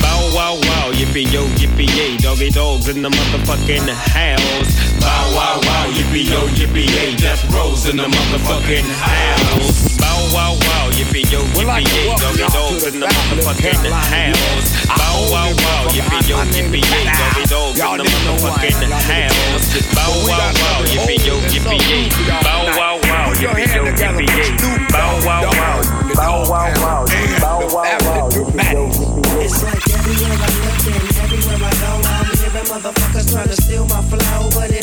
Bow 0.00 0.30
wow 0.34 0.54
wow, 0.54 0.92
yippee 0.92 1.26
yo, 1.32 1.46
yippee 1.58 1.90
yay, 1.96 2.16
doggy 2.16 2.50
dogs 2.50 2.88
in 2.88 3.02
the 3.02 3.08
motherfucking 3.10 3.88
house. 3.88 4.72
Bow 5.00 5.34
wow 5.34 5.60
wow, 5.66 5.86
yippee 5.90 6.30
yo, 6.30 6.46
yippee 6.54 6.86
yay, 6.94 7.16
death 7.16 7.42
rows 7.52 7.88
in 7.88 7.96
the 7.96 8.06
motherfucking 8.06 8.86
house. 9.02 9.98
Bow 9.98 10.30
wow 10.32 10.54
wow, 10.54 10.81
yippee 11.02 11.26
yo, 11.32 11.40
yippee 11.42 11.82
yay, 11.82 12.14
doggy 12.16 12.46
dogs 12.52 12.86
in 12.86 13.00
the 13.00 13.06
motherfucking 13.06 13.90
house. 13.90 14.86
Bow 14.86 15.18
wow 15.32 15.50
wow, 15.50 15.84
yippee 15.90 16.28
yo, 16.30 16.36
yippee 16.54 16.82
yay, 16.82 17.04
doggy 17.10 17.44
dogs 17.50 17.80
in 17.80 17.96
the 17.98 18.04
motherfucking 18.04 18.86
house. 19.10 19.66
Bow 19.94 20.12
wow 20.28 20.52
wow, 20.62 20.80
yippee 20.86 21.26
yo, 21.26 21.34
yippee 21.50 21.82
yay, 21.90 22.06
bow 22.42 22.62
wow 22.78 22.96
wow, 23.02 23.32
yippee 23.34 23.74
yo, 23.74 23.82
yippee 23.84 24.30
yay, 24.30 24.50
bow 24.92 25.12
wow 25.26 25.42
wow, 25.42 25.82
bow 26.14 26.46
wow 26.48 26.70
wow, 26.78 27.04
bow 27.40 27.60
wow 27.74 27.98
wow, 28.06 28.28
yippee 28.30 28.72
yo, 28.72 28.82
yippee 28.86 29.26
yay. 29.26 29.44
It's 29.44 29.62
like 29.64 29.82
everywhere 29.90 30.38
I 30.38 30.50
look 30.62 30.86
and 30.86 31.02
everywhere 31.18 31.58
I 31.58 31.74
go, 31.82 31.92
I'm 32.06 32.26
hearing 32.30 32.66
motherfuckers 32.70 33.26
trying 33.32 33.48
to 33.48 33.56
steal 33.60 33.84
my 33.86 34.02
flow, 34.02 34.50
but 34.54 34.70
it 34.70 34.81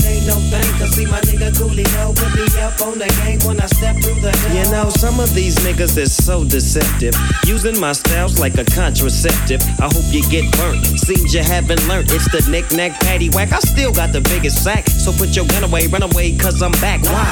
thing. 0.49 0.69
Cause 0.79 0.91
see 0.91 1.05
my 1.05 1.21
nigga 1.21 1.51
Coolio 1.53 2.15
put 2.15 2.31
me 2.35 2.45
up 2.61 2.81
on 2.81 2.97
the 2.99 3.07
game 3.23 3.39
when 3.47 3.59
I 3.61 3.67
step 3.67 3.95
through 4.01 4.19
the 4.21 4.31
door. 4.31 4.51
You 4.53 4.65
know, 4.71 4.89
some 4.89 5.19
of 5.19 5.33
these 5.33 5.55
niggas 5.59 5.97
is 5.97 6.11
so 6.13 6.43
deceptive. 6.43 7.15
Using 7.45 7.79
my 7.79 7.93
styles 7.93 8.39
like 8.39 8.57
a 8.57 8.65
contraceptive. 8.65 9.61
I 9.79 9.87
hope 9.87 10.07
you 10.11 10.23
get 10.29 10.45
burnt. 10.57 10.83
Seems 10.99 11.33
you 11.33 11.43
haven't 11.43 11.85
learned. 11.87 12.11
It's 12.11 12.29
the 12.31 12.41
knick-knack, 12.49 12.99
patty 13.01 13.29
whack. 13.29 13.53
I 13.53 13.59
still 13.59 13.93
got 13.93 14.11
the 14.11 14.21
biggest 14.21 14.63
sack. 14.63 14.87
So 14.87 15.11
put 15.11 15.35
your 15.35 15.45
gun 15.45 15.63
away, 15.63 15.87
run 15.87 16.03
away, 16.03 16.35
cause 16.37 16.61
I'm 16.61 16.73
back. 16.83 17.01
Why? 17.03 17.25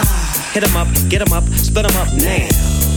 Hit 0.54 0.64
'em 0.64 0.76
up, 0.76 0.88
get 1.10 1.22
'em 1.22 1.34
up, 1.34 1.44
split 1.58 1.86
'em 1.86 1.96
up 1.98 2.14
now. 2.14 2.97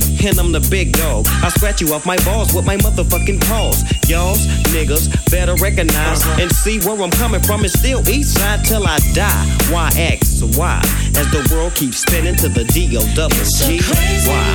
And 0.23 0.37
I'm 0.37 0.51
the 0.51 0.65
big 0.69 0.93
dog. 0.93 1.25
I 1.41 1.49
scratch 1.49 1.81
you 1.81 1.93
off 1.93 2.05
my 2.05 2.17
balls 2.23 2.53
with 2.53 2.65
my 2.65 2.77
motherfucking 2.77 3.41
paws. 3.47 3.83
Y'all's 4.09 4.45
niggas 4.73 5.09
better 5.31 5.55
recognize 5.55 6.21
uh-huh. 6.21 6.41
and 6.41 6.51
see 6.51 6.79
where 6.79 7.01
I'm 7.01 7.11
coming 7.11 7.41
from. 7.41 7.65
It's 7.65 7.77
still 7.77 8.07
east 8.07 8.37
side 8.37 8.63
till 8.63 8.85
I 8.85 8.99
die. 9.13 9.45
Why 9.71 9.89
X? 9.95 10.43
Why? 10.57 10.79
As 11.17 11.29
the 11.31 11.47
world 11.53 11.73
keeps 11.75 11.97
spinning 11.97 12.35
to 12.37 12.49
the 12.49 12.65
D 12.65 12.97
O 12.97 13.01
double 13.15 13.35
G. 13.35 13.81
Why? 14.27 14.53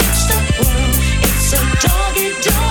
It's 1.22 1.52
a 1.52 1.62
doggy 1.86 2.32
dog 2.42 2.65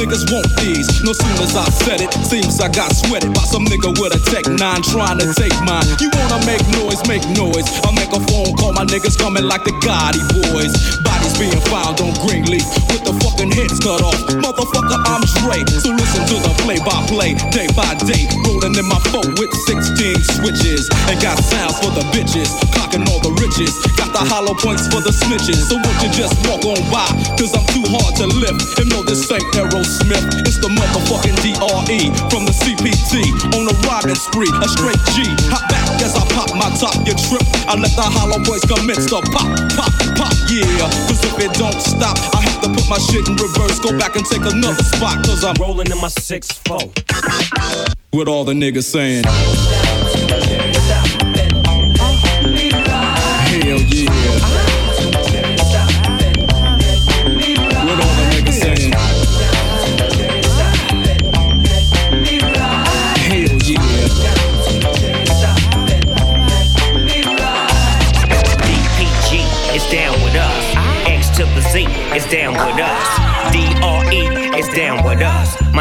niggas 0.00 0.32
want 0.32 0.48
these. 0.56 0.88
No 1.04 1.12
soon 1.12 1.36
as 1.44 1.54
I 1.54 1.68
said 1.84 2.00
it, 2.00 2.12
seems 2.24 2.60
I 2.60 2.68
got 2.68 2.92
sweated 2.92 3.34
by 3.34 3.44
some 3.44 3.64
nigga 3.64 3.92
with 4.00 4.16
a 4.16 4.20
Tech 4.30 4.46
9 4.48 4.58
trying 4.82 5.18
to 5.18 5.28
take 5.34 5.54
mine. 5.68 5.84
You 6.00 6.10
wanna 6.16 6.40
make 6.46 6.64
noise, 6.80 7.00
make 7.06 7.24
noise. 7.36 7.68
I'll 7.84 7.92
make 7.92 8.10
a 8.16 8.20
phone 8.32 8.56
call, 8.56 8.72
my 8.72 8.84
niggas 8.84 9.18
coming 9.18 9.44
like 9.44 9.64
the 9.64 9.72
Gotti 9.84 10.24
boys. 10.32 10.72
Bodies 11.04 11.19
being 11.40 11.64
found 11.72 11.96
on 12.04 12.12
Greenleaf 12.20 12.68
with 12.92 13.00
the 13.00 13.16
fucking 13.24 13.48
heads 13.48 13.80
cut 13.80 14.04
off. 14.04 14.20
Motherfucker, 14.44 15.00
I'm 15.08 15.24
Dre. 15.40 15.64
So 15.80 15.88
listen 15.96 16.28
to 16.28 16.36
the 16.36 16.52
play 16.60 16.76
by 16.84 17.00
play, 17.08 17.32
day 17.48 17.64
by 17.72 17.96
day. 18.04 18.28
Rolling 18.44 18.76
in 18.76 18.84
my 18.84 19.00
foe 19.08 19.24
with 19.40 19.48
16 19.64 20.20
switches. 20.36 20.92
And 21.08 21.16
got 21.24 21.40
sounds 21.40 21.80
for 21.80 21.88
the 21.96 22.04
bitches, 22.12 22.52
clocking 22.76 23.08
all 23.08 23.24
the 23.24 23.32
riches. 23.40 23.72
Got 23.96 24.12
the 24.12 24.20
hollow 24.20 24.52
points 24.52 24.84
for 24.92 25.00
the 25.00 25.16
snitches. 25.16 25.64
So 25.72 25.80
won't 25.80 25.98
you 26.04 26.12
just 26.12 26.36
walk 26.44 26.60
on 26.68 26.84
by? 26.92 27.08
Cause 27.40 27.56
I'm 27.56 27.64
too 27.72 27.88
hard 27.88 28.20
to 28.20 28.28
lift. 28.28 28.76
And 28.76 28.92
no, 28.92 29.00
this 29.00 29.24
ain't 29.32 29.48
Aerosmith. 29.56 30.44
It's 30.44 30.60
the 30.60 30.68
motherfucking 30.68 31.40
DRE 31.40 32.00
from 32.28 32.44
the 32.44 32.52
CPT. 32.52 33.24
On 33.56 33.64
a 33.64 33.76
murder 33.88 34.12
spree, 34.12 34.52
a 34.60 34.68
straight 34.68 35.00
G. 35.16 35.24
Hop 35.48 35.64
back 35.72 35.88
as 36.04 36.12
I 36.16 36.24
pop 36.36 36.52
my 36.52 36.68
top, 36.76 36.92
you 37.08 37.16
trip. 37.16 37.44
I 37.64 37.80
let 37.80 37.96
the 37.96 38.04
hollow 38.04 38.40
boys 38.44 38.64
commence 38.68 39.08
to 39.08 39.24
pop, 39.32 39.48
pop, 39.72 39.92
pop, 40.20 40.34
yeah. 40.52 40.68
Cause 41.08 41.29
if 41.30 41.50
it 41.50 41.52
don't 41.58 41.80
stop, 41.80 42.16
I 42.34 42.42
have 42.42 42.60
to 42.62 42.68
put 42.68 42.88
my 42.88 42.98
shit 42.98 43.26
in 43.28 43.34
reverse, 43.36 43.78
go 43.80 43.96
back 43.98 44.16
and 44.16 44.24
take 44.26 44.42
another 44.42 44.82
spot. 44.82 45.24
Cause 45.24 45.44
I'm 45.44 45.54
rolling 45.60 45.90
in 45.90 45.98
my 46.00 46.08
6 46.08 46.52
4 46.66 46.78
With 48.12 48.28
all 48.28 48.44
the 48.44 48.52
niggas 48.52 48.84
saying, 48.84 49.24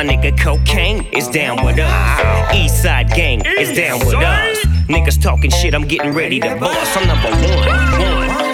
nigga 0.10 0.38
Cocaine 0.39 1.05
is 1.14 1.28
down 1.28 1.64
with 1.64 1.78
us. 1.78 2.55
East 2.55 2.82
Side 2.82 3.10
Gang 3.10 3.45
is 3.45 3.76
down 3.78 3.99
with 3.99 4.16
us. 4.16 4.57
Niggas 4.88 5.22
talking 5.22 5.51
shit, 5.51 5.76
I'm 5.76 5.88
getting 5.88 6.14
ready 6.14 6.39
to 6.39 6.55
bust. 6.55 6.97
I'm 6.97 7.07
number 7.07 7.30
one, 7.30 7.70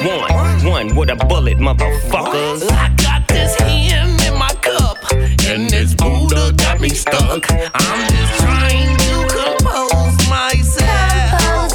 one, 0.05 0.65
one, 0.65 0.65
one 0.65 0.95
with 0.95 1.09
a 1.09 1.15
bullet, 1.15 1.57
motherfuckers. 1.57 2.69
I 2.71 2.93
got 2.97 3.27
this 3.29 3.55
hymn 3.61 4.19
in 4.27 4.37
my 4.37 4.53
cup, 4.61 4.97
and 5.13 5.69
this 5.69 5.95
Buddha 5.95 6.51
got 6.57 6.81
me 6.81 6.89
stuck. 6.89 7.49
I'm 7.49 8.09
just 8.09 8.33
trying 8.41 8.97
to 8.97 9.13
compose 9.37 10.29
myself. 10.29 11.71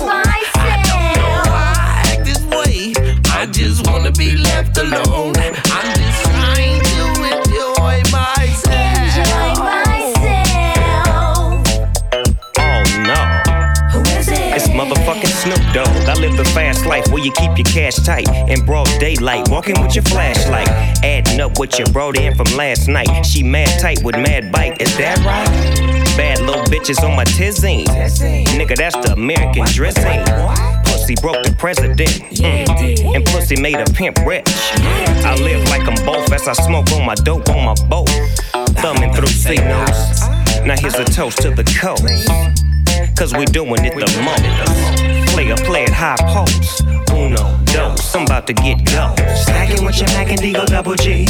I 0.56 0.82
don't 0.88 1.16
know 1.22 1.50
why 1.50 1.72
I 1.78 2.12
act 2.12 2.24
this 2.26 2.44
way. 2.44 2.92
I 3.30 3.46
just 3.46 3.86
wanna 3.86 4.12
be 4.12 4.36
left 4.36 4.76
alone. 4.76 5.29
Snoop 15.50 15.72
Dogg. 15.72 15.88
I 16.08 16.14
live 16.14 16.36
the 16.36 16.44
fast 16.44 16.86
life 16.86 17.08
where 17.08 17.22
you 17.22 17.32
keep 17.32 17.56
your 17.58 17.64
cash 17.64 17.96
tight. 17.96 18.28
In 18.48 18.64
broad 18.64 18.88
daylight, 19.00 19.48
walking 19.48 19.80
with 19.82 19.94
your 19.96 20.04
flashlight. 20.04 20.68
Adding 21.02 21.40
up 21.40 21.58
what 21.58 21.76
you 21.78 21.84
brought 21.86 22.16
in 22.16 22.36
from 22.36 22.46
last 22.56 22.86
night. 22.86 23.26
She 23.26 23.42
mad 23.42 23.80
tight 23.80 24.02
with 24.04 24.14
mad 24.14 24.52
bite, 24.52 24.80
is 24.80 24.96
that 24.98 25.18
right? 25.24 26.16
Bad 26.16 26.40
little 26.40 26.62
bitches 26.64 27.02
on 27.02 27.16
my 27.16 27.24
tizine. 27.24 27.86
Nigga, 27.86 28.76
that's 28.76 28.94
the 28.96 29.12
American 29.12 29.64
dressing. 29.66 30.22
Pussy 30.84 31.16
broke 31.20 31.42
the 31.42 31.54
president. 31.58 31.98
Mm. 31.98 33.16
And 33.16 33.24
pussy 33.26 33.60
made 33.60 33.76
a 33.76 33.86
pimp 33.86 34.18
rich. 34.24 34.44
I 34.46 35.34
live 35.34 35.64
like 35.68 35.82
I'm 35.82 36.06
both 36.06 36.32
as 36.32 36.46
I 36.46 36.52
smoke 36.52 36.92
on 36.92 37.04
my 37.04 37.16
dope 37.16 37.48
on 37.48 37.64
my 37.64 37.74
boat. 37.88 38.08
Thumbing 38.78 39.12
through 39.14 39.64
notes. 39.66 40.20
Now 40.64 40.76
here's 40.78 40.94
a 40.94 41.04
toast 41.04 41.38
to 41.38 41.50
the 41.50 41.64
coast. 41.64 42.28
Cause 43.18 43.34
we 43.34 43.44
doing 43.46 43.84
it 43.84 43.94
the 43.94 44.22
most. 44.22 45.19
Play 45.40 45.50
a 45.52 45.56
play 45.56 45.84
at 45.84 45.92
high 45.94 46.16
post. 46.34 46.84
Uno, 47.16 47.56
dos, 47.64 48.14
I'm 48.14 48.24
about 48.24 48.46
to 48.48 48.52
get 48.52 48.84
go. 48.84 49.14
Stacking 49.36 49.86
with 49.86 49.96
your 49.96 50.08
Mac 50.08 50.28
and 50.28 50.38
Digo 50.38 50.66
double 50.66 50.96
G. 50.96 51.24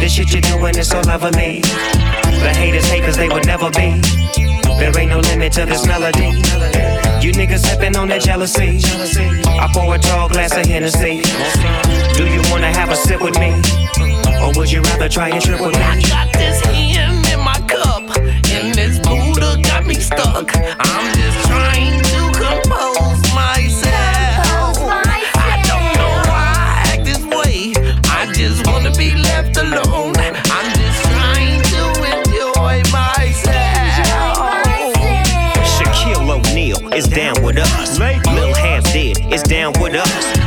This 0.00 0.14
shit 0.14 0.32
you're 0.32 0.40
doing 0.40 0.74
is 0.78 0.88
so 0.88 1.02
lovely. 1.02 1.60
The 1.60 2.52
haters 2.56 2.86
hate 2.86 3.04
cause 3.04 3.18
they 3.18 3.28
would 3.28 3.44
never 3.44 3.68
be. 3.72 4.00
There 4.80 4.98
ain't 4.98 5.10
no 5.10 5.20
limit 5.20 5.52
to 5.52 5.66
this 5.66 5.86
melody. 5.86 6.32
You 7.20 7.32
niggas 7.36 7.60
sipping 7.60 7.94
on 7.94 8.08
that 8.08 8.22
jealousy. 8.22 8.80
I 9.44 9.68
pour 9.70 9.94
a 9.94 9.98
tall 9.98 10.30
glass 10.30 10.56
of 10.56 10.64
Hennessy. 10.64 11.20
Do 12.16 12.24
you 12.24 12.40
wanna 12.50 12.72
have 12.72 12.88
a 12.88 12.96
sip 12.96 13.20
with 13.20 13.38
me? 13.38 13.52
Or 14.40 14.56
would 14.56 14.72
you 14.72 14.80
rather 14.80 15.10
try 15.10 15.28
and 15.28 15.42
trip 15.42 15.60
with 15.60 15.74
me? 15.74 15.82
I 15.82 16.00
got 16.08 16.32
this 16.32 16.64
hymn 16.72 17.20
in 17.28 17.44
my 17.44 17.60
cup, 17.68 18.16
and 18.16 18.74
this 18.74 18.98
Buddha 19.00 19.60
got 19.62 19.84
me 19.84 19.96
stuck. 19.96 20.56
I'm 20.56 21.14
just 21.14 21.46
trying 21.48 22.05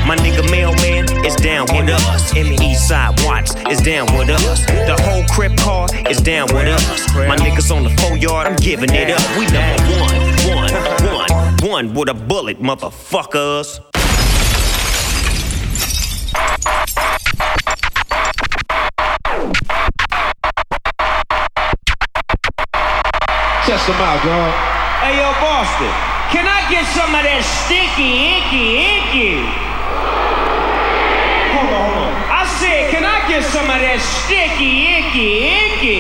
My 0.10 0.16
nigga 0.16 0.42
Mel-Man 0.50 1.24
is 1.24 1.36
down 1.36 1.68
with 1.68 1.88
us. 1.88 2.34
Eastside 2.34 3.24
Watts 3.24 3.54
is 3.70 3.80
down 3.80 4.08
with 4.18 4.32
us. 4.32 4.66
The 4.66 4.98
whole 5.04 5.24
crib 5.26 5.56
car 5.56 5.88
is 6.10 6.20
down 6.20 6.48
with 6.48 6.68
us. 6.68 7.14
My 7.14 7.36
niggas 7.38 7.70
on 7.70 7.84
the 7.84 7.92
four 8.02 8.18
yard, 8.18 8.48
I'm 8.48 8.56
giving 8.56 8.90
it 8.92 9.12
up. 9.12 9.22
We 9.38 9.46
number 9.46 9.84
one, 10.02 10.18
one, 10.50 11.62
one, 11.62 11.70
one 11.70 11.94
with 11.94 12.10
a 12.10 12.16
bullet, 12.16 12.60
motherfuckers. 12.60 13.80
Test 23.64 23.86
them 23.86 24.02
out, 24.02 24.26
dog. 24.26 24.54
Hey, 25.04 25.22
yo, 25.22 25.32
Boston, 25.40 25.94
can 26.34 26.48
I 26.48 26.66
get 26.68 26.88
some 26.98 27.14
of 27.14 27.22
that 27.22 27.46
sticky, 27.46 28.42
icky, 28.42 29.46
icky? 29.54 29.69
Hold 31.54 31.74
on, 31.74 31.90
hold 31.90 32.06
on. 32.06 32.14
I 32.30 32.44
said, 32.60 32.92
can 32.92 33.04
I 33.04 33.28
get 33.28 33.44
some 33.44 33.66
of 33.66 33.80
that 33.80 34.00
sticky, 34.00 34.88
icky, 34.98 35.30
icky? 35.66 36.00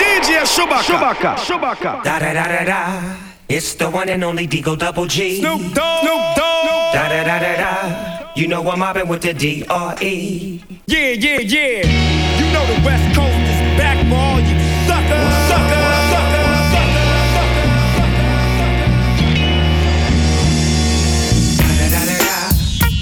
DJ 0.00 0.42
Shubaka. 0.44 1.36
Shubaka. 1.36 2.02
Da 2.02 2.18
da 2.18 2.32
da 2.32 2.44
da 2.48 2.64
da. 2.64 3.16
It's 3.48 3.74
the 3.74 3.88
one 3.88 4.08
and 4.08 4.24
only 4.24 4.48
Digo 4.48 4.76
Double 4.76 5.06
G. 5.06 5.40
Snoop 5.40 5.72
Dogg. 5.72 6.00
Snoop 6.02 6.22
Dogg. 6.34 6.94
Da 6.94 7.08
da 7.08 7.22
da 7.24 7.38
da 7.38 7.56
da. 7.56 8.32
You 8.34 8.48
know 8.48 8.68
I'm 8.68 8.78
mobbing 8.80 9.08
with 9.08 9.22
the 9.22 9.32
D 9.32 9.64
R 9.68 9.96
E. 10.02 10.62
Yeah, 10.86 11.10
yeah, 11.10 11.38
yeah. 11.38 11.86
You 12.38 12.52
know 12.52 12.66
the 12.66 12.80
West 12.84 13.14
Coast 13.16 13.32
is 13.32 13.78
back 13.78 13.96
for 14.08 14.14
all 14.16 14.40
you 14.40 14.55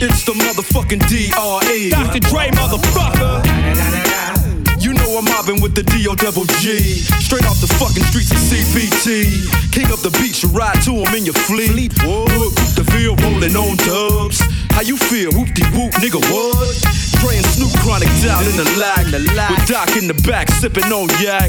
It's 0.04 0.22
the 0.24 0.32
motherfucking 0.32 1.00
DRE. 1.08 1.88
Dr. 1.88 2.20
Dre, 2.28 2.52
motherfucker. 2.52 3.40
You 4.78 4.92
know 4.92 5.16
I'm 5.16 5.24
mobbing 5.24 5.62
with 5.62 5.74
the 5.74 5.82
D.O. 5.82 6.14
Double 6.14 6.44
G. 6.60 6.76
Straight 7.24 7.46
off 7.48 7.56
the 7.64 7.72
fucking 7.80 8.04
streets 8.12 8.30
of 8.30 8.36
CPT. 8.36 9.48
King 9.72 9.88
up 9.88 10.04
the 10.04 10.12
beach, 10.20 10.42
you 10.42 10.50
ride 10.50 10.76
to 10.84 10.92
him 10.92 11.14
in 11.16 11.24
your 11.24 11.32
fleet. 11.48 11.96
Whoop, 12.04 12.52
the 12.76 12.84
field 12.92 13.16
rolling 13.24 13.56
on 13.56 13.80
dubs. 13.80 14.44
How 14.76 14.82
you 14.82 14.98
feel? 14.98 15.32
Whoop 15.32 15.48
de 15.56 15.64
whoop, 15.72 15.96
nigga, 16.04 16.20
what? 16.28 16.68
Dre 17.24 17.40
and 17.40 17.46
Snoop 17.56 17.72
Chronic 17.80 18.12
down 18.20 18.44
in 18.44 18.60
the 18.60 18.68
lag. 18.76 19.08
With 19.08 19.64
Doc 19.64 19.96
in 19.96 20.04
the 20.04 20.20
back, 20.28 20.50
sipping 20.60 20.92
on 20.92 21.08
yak. 21.16 21.48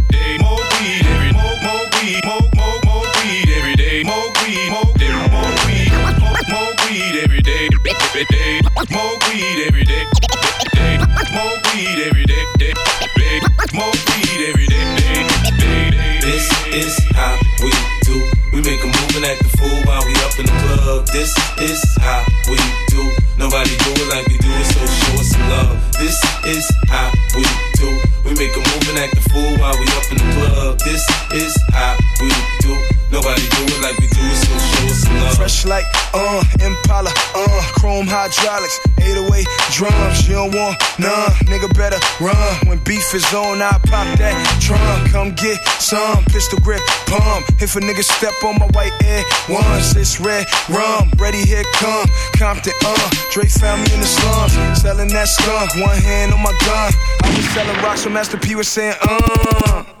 weed 9.27 9.67
every 9.67 9.83
day. 9.83 10.05
day. 10.73 10.97
More 11.33 11.55
weed 11.73 11.99
every 12.07 12.25
day. 12.25 12.43
day, 12.57 12.73
day. 13.17 13.39
More 13.73 13.91
weed 13.91 14.39
every 14.49 14.67
day. 14.67 14.85
day, 14.97 15.23
day, 15.59 15.91
day. 15.91 16.19
This 16.21 16.45
is 16.73 16.93
how 17.15 17.37
we 17.63 17.71
do. 18.03 18.17
We 18.53 18.61
make 18.61 18.81
a 18.83 18.87
move 18.87 19.15
and 19.15 19.25
act 19.25 19.43
the 19.43 19.50
fool 19.61 19.79
while 19.85 20.03
we 20.05 20.13
up 20.25 20.33
in 20.41 20.45
the 20.49 20.57
club. 20.65 21.05
This 21.13 21.31
is 21.61 21.79
how 22.01 22.25
we 22.49 22.57
do. 22.89 23.03
Nobody 23.37 23.73
do 23.77 23.89
it 24.01 24.09
like 24.09 24.25
we 24.27 24.37
do 24.37 24.49
it, 24.49 24.65
so 24.65 24.81
show 24.81 25.13
us 25.21 25.29
some 25.29 25.49
love. 25.49 25.77
This 26.01 26.17
is 26.45 26.65
how 26.89 27.13
we 27.37 27.45
do. 27.77 27.89
We 28.25 28.33
make 28.33 28.53
a 28.57 28.61
move 28.65 28.85
and 28.89 28.97
act 28.97 29.13
the 29.15 29.23
fool 29.29 29.51
while 29.61 29.77
we 29.77 29.85
up 29.97 30.07
in 30.09 30.17
the 30.17 30.29
club. 30.33 30.79
This 30.79 31.03
is 31.33 31.53
how 31.71 31.97
we 32.21 32.29
do. 32.65 32.73
Nobody 33.11 33.43
do 33.43 33.61
it 33.67 33.81
like 33.83 33.97
we 33.99 34.07
do 34.07 34.23
it, 34.23 34.37
so 34.39 34.55
show 34.55 34.85
us 34.87 35.01
some 35.03 35.19
love. 35.19 35.35
Fresh 35.35 35.65
like, 35.65 35.85
uh, 36.13 36.41
Impala, 36.63 37.11
uh, 37.35 37.61
chrome 37.75 38.07
hydraulics, 38.07 38.79
808 39.03 39.45
drums. 39.75 40.27
You 40.27 40.35
don't 40.35 40.55
want 40.55 40.79
none, 40.97 41.31
nigga 41.51 41.67
better 41.75 41.99
run. 42.23 42.55
When 42.67 42.79
beef 42.87 43.13
is 43.13 43.27
on, 43.33 43.61
I 43.61 43.75
pop 43.83 44.07
that 44.17 44.35
drum. 44.63 45.07
Come 45.11 45.35
get 45.35 45.59
some 45.81 46.23
pistol 46.31 46.59
grip 46.59 46.79
pump. 47.05 47.45
If 47.59 47.75
a 47.75 47.81
nigga 47.81 48.03
step 48.03 48.33
on 48.45 48.55
my 48.59 48.67
white 48.71 48.95
air 49.03 49.23
once, 49.51 49.95
it's 49.95 50.19
red 50.19 50.47
rum. 50.69 51.11
Ready, 51.17 51.45
here 51.45 51.63
come 51.75 52.07
Compton, 52.37 52.73
uh. 52.85 53.09
Dre 53.31 53.45
found 53.45 53.83
me 53.83 53.93
in 53.93 53.99
the 53.99 54.05
slums, 54.05 54.81
selling 54.81 55.09
that 55.09 55.27
skunk. 55.27 55.75
One 55.75 55.97
hand 55.97 56.33
on 56.33 56.41
my 56.41 56.55
gun. 56.65 56.93
I 57.23 57.35
was 57.35 57.45
selling 57.53 57.77
rocks, 57.83 58.01
so 58.01 58.09
Master 58.09 58.37
P 58.37 58.55
was 58.55 58.67
saying, 58.67 58.95
uh. 59.01 60.00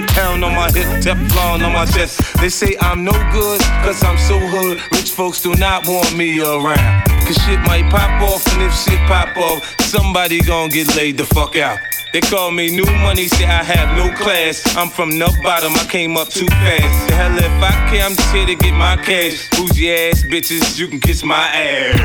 straight 0.00 0.16
pound 0.16 0.44
on 0.44 0.54
my 0.54 0.70
hip, 0.72 0.86
Teflon 1.02 1.64
on 1.64 1.72
my 1.72 1.84
chest. 1.86 2.20
They 2.40 2.48
say 2.48 2.76
I'm 2.80 3.04
no 3.04 3.12
good, 3.32 3.60
cause 3.82 4.02
I'm 4.02 4.18
so 4.18 4.38
hood. 4.38 4.80
Rich 4.92 5.12
folks 5.12 5.42
do 5.42 5.54
not 5.54 5.86
want 5.86 6.16
me 6.16 6.40
around. 6.40 7.04
Cause 7.26 7.36
shit 7.44 7.60
might 7.60 7.88
pop 7.90 8.22
off, 8.22 8.46
and 8.52 8.62
if 8.62 8.74
shit 8.74 8.98
pop 9.06 9.36
off, 9.36 9.80
somebody 9.80 10.40
gon' 10.42 10.70
get 10.70 10.94
laid 10.96 11.16
the 11.18 11.24
fuck 11.24 11.56
out. 11.56 11.78
They 12.12 12.20
call 12.20 12.50
me 12.50 12.70
new 12.74 12.90
money, 13.02 13.28
say 13.28 13.44
I 13.44 13.62
have 13.62 13.96
no 13.96 14.12
class. 14.16 14.76
I'm 14.76 14.88
from 14.88 15.10
the 15.18 15.26
bottom, 15.42 15.74
I 15.74 15.84
came 15.84 16.16
up 16.16 16.28
too 16.28 16.46
fast. 16.46 17.08
The 17.08 17.14
hell 17.14 17.36
if 17.36 17.62
I 17.62 17.70
care, 17.90 18.04
I'm 18.04 18.16
just 18.16 18.34
here 18.34 18.46
to 18.46 18.54
get 18.54 18.72
my 18.72 18.96
cash. 18.96 19.48
Bougie 19.50 19.92
ass 19.92 20.22
bitches, 20.24 20.78
you 20.78 20.88
can 20.88 21.00
kiss 21.00 21.22
my 21.22 21.36
ass. 21.36 22.00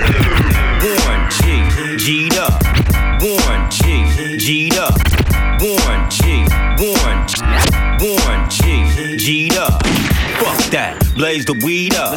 Warren 0.84 1.32
G, 1.32 1.98
G'd 2.06 2.38
up. 2.38 2.62
Warren 3.22 3.72
G, 3.72 4.38
G'd 4.38 4.78
up. 4.78 5.14
G'd 9.26 9.57
up. 9.57 9.84
Fuck 10.38 10.69
that, 10.69 11.03
blaze 11.15 11.45
the 11.45 11.53
weed 11.65 11.95
up. 11.95 12.11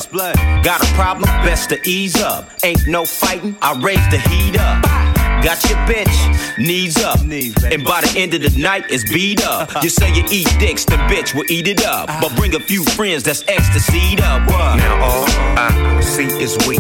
Got 0.63 0.83
a 0.83 0.93
problem, 0.93 1.25
best 1.43 1.71
to 1.71 1.81
ease 1.89 2.21
up. 2.21 2.51
Ain't 2.63 2.87
no 2.87 3.07
fighting, 3.07 3.57
I 3.63 3.81
raise 3.81 4.07
the 4.11 4.19
heat 4.19 4.61
up. 4.61 5.18
Got 5.43 5.63
your 5.69 5.79
bitch, 5.87 6.59
knees 6.59 6.97
up. 6.99 7.21
And 7.21 7.85
by 7.85 8.01
the 8.01 8.15
end 8.17 8.35
of 8.35 8.43
the 8.43 8.61
night, 8.61 8.85
it's 8.91 9.11
beat 9.13 9.45
up. 9.47 9.69
Uh-huh. 9.69 9.81
You 9.83 9.89
say 9.89 10.13
you 10.13 10.25
eat 10.31 10.49
dicks, 10.59 10.85
the 10.85 10.97
bitch 11.07 11.35
will 11.35 11.49
eat 11.49 11.69
it 11.69 11.85
up. 11.87 12.09
Uh-huh. 12.09 12.21
But 12.23 12.37
bring 12.37 12.55
a 12.55 12.61
few 12.61 12.85
friends 12.85 13.23
that's 13.23 13.45
ecstasy 13.47 14.17
up. 14.23 14.47
What? 14.49 14.77
Now 14.77 15.05
all 15.05 15.25
I 15.57 16.01
see 16.01 16.27
is 16.43 16.59
we. 16.67 16.79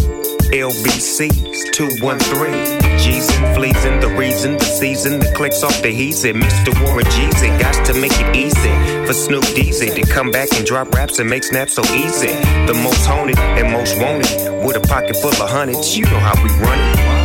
LBC's 0.48 1.76
213. 1.76 2.80
G's 2.98 3.28
and 3.36 3.54
fleas 3.54 3.84
and 3.84 4.02
the 4.02 4.08
reason, 4.08 4.56
the 4.56 4.64
season, 4.64 5.20
the 5.20 5.30
clicks 5.36 5.62
off 5.62 5.82
the 5.82 5.92
heezy. 5.92 6.32
Mr. 6.32 6.72
Warren 6.82 7.04
Jeezy, 7.06 7.60
got 7.60 7.84
to 7.84 7.92
make 7.92 8.18
it 8.18 8.34
easy 8.34 9.06
for 9.06 9.12
Snoop 9.12 9.44
Deezy 9.54 9.94
to 9.94 10.02
come 10.10 10.30
back 10.30 10.48
and 10.54 10.64
drop 10.64 10.90
raps 10.94 11.18
and 11.18 11.28
make 11.28 11.44
snaps 11.44 11.74
so 11.74 11.82
easy. 11.94 12.32
The 12.66 12.80
most 12.82 13.04
haunted 13.04 13.38
and 13.38 13.70
most 13.70 14.00
wanted 14.00 14.64
with 14.64 14.76
a 14.76 14.80
pocket 14.88 15.16
full 15.16 15.30
of 15.30 15.50
hundreds. 15.50 15.96
You 15.96 16.06
know 16.06 16.18
how 16.18 16.42
we 16.42 16.48
run 16.64 16.78
it. 16.78 17.17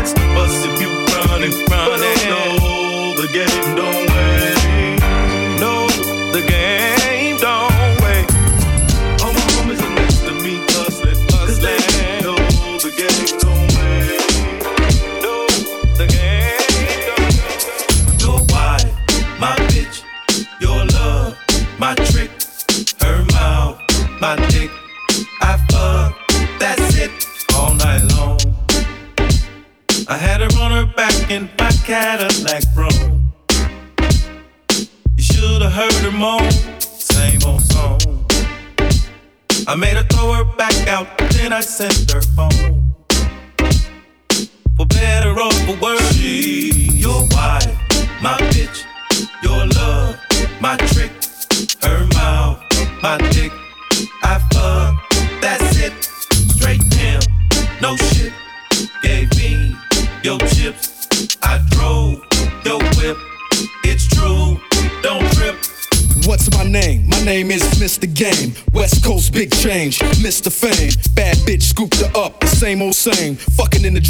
You 0.00 0.06
can 0.06 0.14
catch 0.14 0.20
the 0.20 0.34
bus 0.34 0.64
if 0.64 0.80
you 0.80 0.88
running, 1.28 1.52
running. 1.68 2.20
No, 2.30 3.14
the 3.20 3.28
game 3.32 3.76
don't 3.76 4.08
wait. 4.08 4.98
No, 5.60 5.88
the 6.32 6.42
game 6.48 6.99
same 72.70 72.82
old 72.82 72.94
same. 72.94 73.34
The 73.34 73.50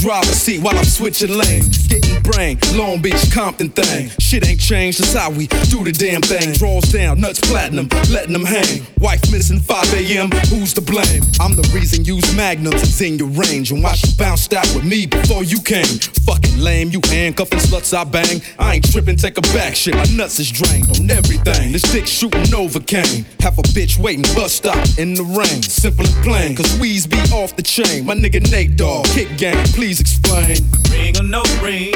driver's 0.01 0.37
seat 0.37 0.63
while 0.63 0.77
I'm 0.77 0.85
switching 0.85 1.37
lanes. 1.37 1.87
Getting 1.89 2.23
brain, 2.23 2.59
Long 2.75 3.03
Beach, 3.03 3.31
Compton 3.33 3.69
thing. 3.69 4.11
Shit 4.19 4.47
ain't 4.49 4.61
changed, 4.61 5.01
that's 5.01 5.15
how 5.15 5.31
we 5.31 5.47
do 5.69 5.85
the 5.85 5.93
damn 5.93 6.23
thing. 6.23 6.55
Draws 6.55 6.93
down, 6.93 7.21
nuts 7.21 7.41
platinum, 7.41 7.89
letting 8.11 8.33
them 8.33 8.45
hang. 8.45 8.87
Wife 8.99 9.31
missing 9.31 9.61
5 9.61 9.95
a.m., 9.95 10.31
who's 10.49 10.73
to 10.75 10.81
blame? 10.81 11.23
I'm 11.41 11.55
the 11.55 11.69
reason 11.75 12.05
you 12.05 12.17
use 12.17 12.37
magnums, 12.37 12.83
it's 12.83 13.01
in 13.01 13.19
your 13.19 13.29
range. 13.29 13.73
And 13.73 13.83
why 13.83 13.93
she 13.93 14.15
bounced 14.17 14.53
out 14.55 14.67
with 14.75 14.85
me 14.85 15.07
before 15.07 15.45
you 15.45 15.61
came? 15.61 15.99
Fucking 16.25 16.59
lame, 16.59 16.91
you 16.91 17.01
handcuffing 17.07 17.59
sluts 17.59 17.97
I 17.97 18.05
bang. 18.05 18.41
I 18.59 18.77
ain't 18.77 18.91
tripping, 18.91 19.17
take 19.17 19.39
a 19.39 19.43
back 19.53 19.75
shit. 19.75 19.95
My 19.95 20.05
nuts 20.15 20.39
is 20.39 20.51
drained 20.51 20.89
on 20.99 21.11
everything. 21.11 21.73
This 21.73 21.83
dick 21.83 22.07
shooting 22.07 22.45
Novocaine. 22.45 23.25
Have 23.43 23.59
a 23.59 23.63
bitch 23.77 23.99
waiting 23.99 24.25
bus 24.35 24.53
stop 24.53 24.79
in 24.99 25.15
the 25.15 25.25
rain. 25.25 25.63
Simple 25.63 26.07
and 26.07 26.25
plain, 26.25 26.57
cause 26.57 26.79
weeds 26.79 27.07
be 27.07 27.19
off 27.33 27.55
the 27.57 27.63
chain. 27.63 28.07
My 28.07 28.15
nigga 28.15 28.41
Nate 28.51 28.77
Dogg, 28.77 29.07
kick 29.07 29.37
game, 29.37 29.65
please 29.75 29.90
explain. 29.99 30.59
Ring 30.91 31.17
or 31.19 31.25
no 31.25 31.43
ring, 31.63 31.95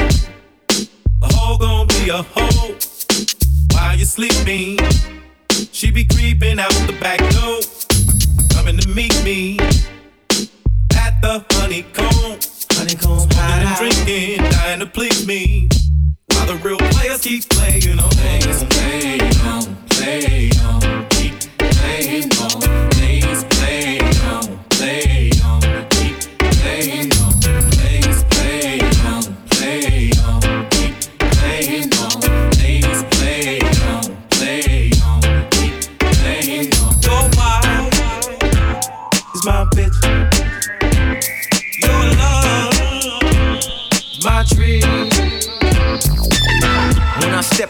a 1.21 1.33
hoe 1.33 1.57
gon' 1.57 1.87
be 1.87 2.09
a 2.09 2.23
hoe. 2.23 2.75
While 3.71 3.95
you 3.95 4.05
sleeping, 4.05 4.79
she 5.71 5.91
be 5.91 6.03
creeping 6.05 6.59
out 6.59 6.73
the 6.87 6.97
back 6.99 7.19
door, 7.19 7.61
coming 8.53 8.77
to 8.79 8.87
meet 8.89 9.13
me 9.23 9.59
at 10.97 11.21
the 11.21 11.45
honeycomb. 11.51 12.39
Honeycomb, 12.73 13.29
smoking 13.29 13.39
and 13.39 13.77
drinking, 13.77 14.51
dying 14.51 14.79
to 14.79 14.87
please 14.87 15.25
me. 15.25 15.69
While 16.31 16.47
the 16.47 16.55
real 16.55 16.77
players 16.77 17.21
keep 17.21 17.47
playing 17.49 17.99
on, 17.99 18.09
playing, 18.09 18.67
playing 18.67 19.37
on, 19.45 19.75
playing 19.91 20.59
on, 20.59 21.07
keep 21.11 21.33
playing 21.57 22.31
on, 22.39 22.64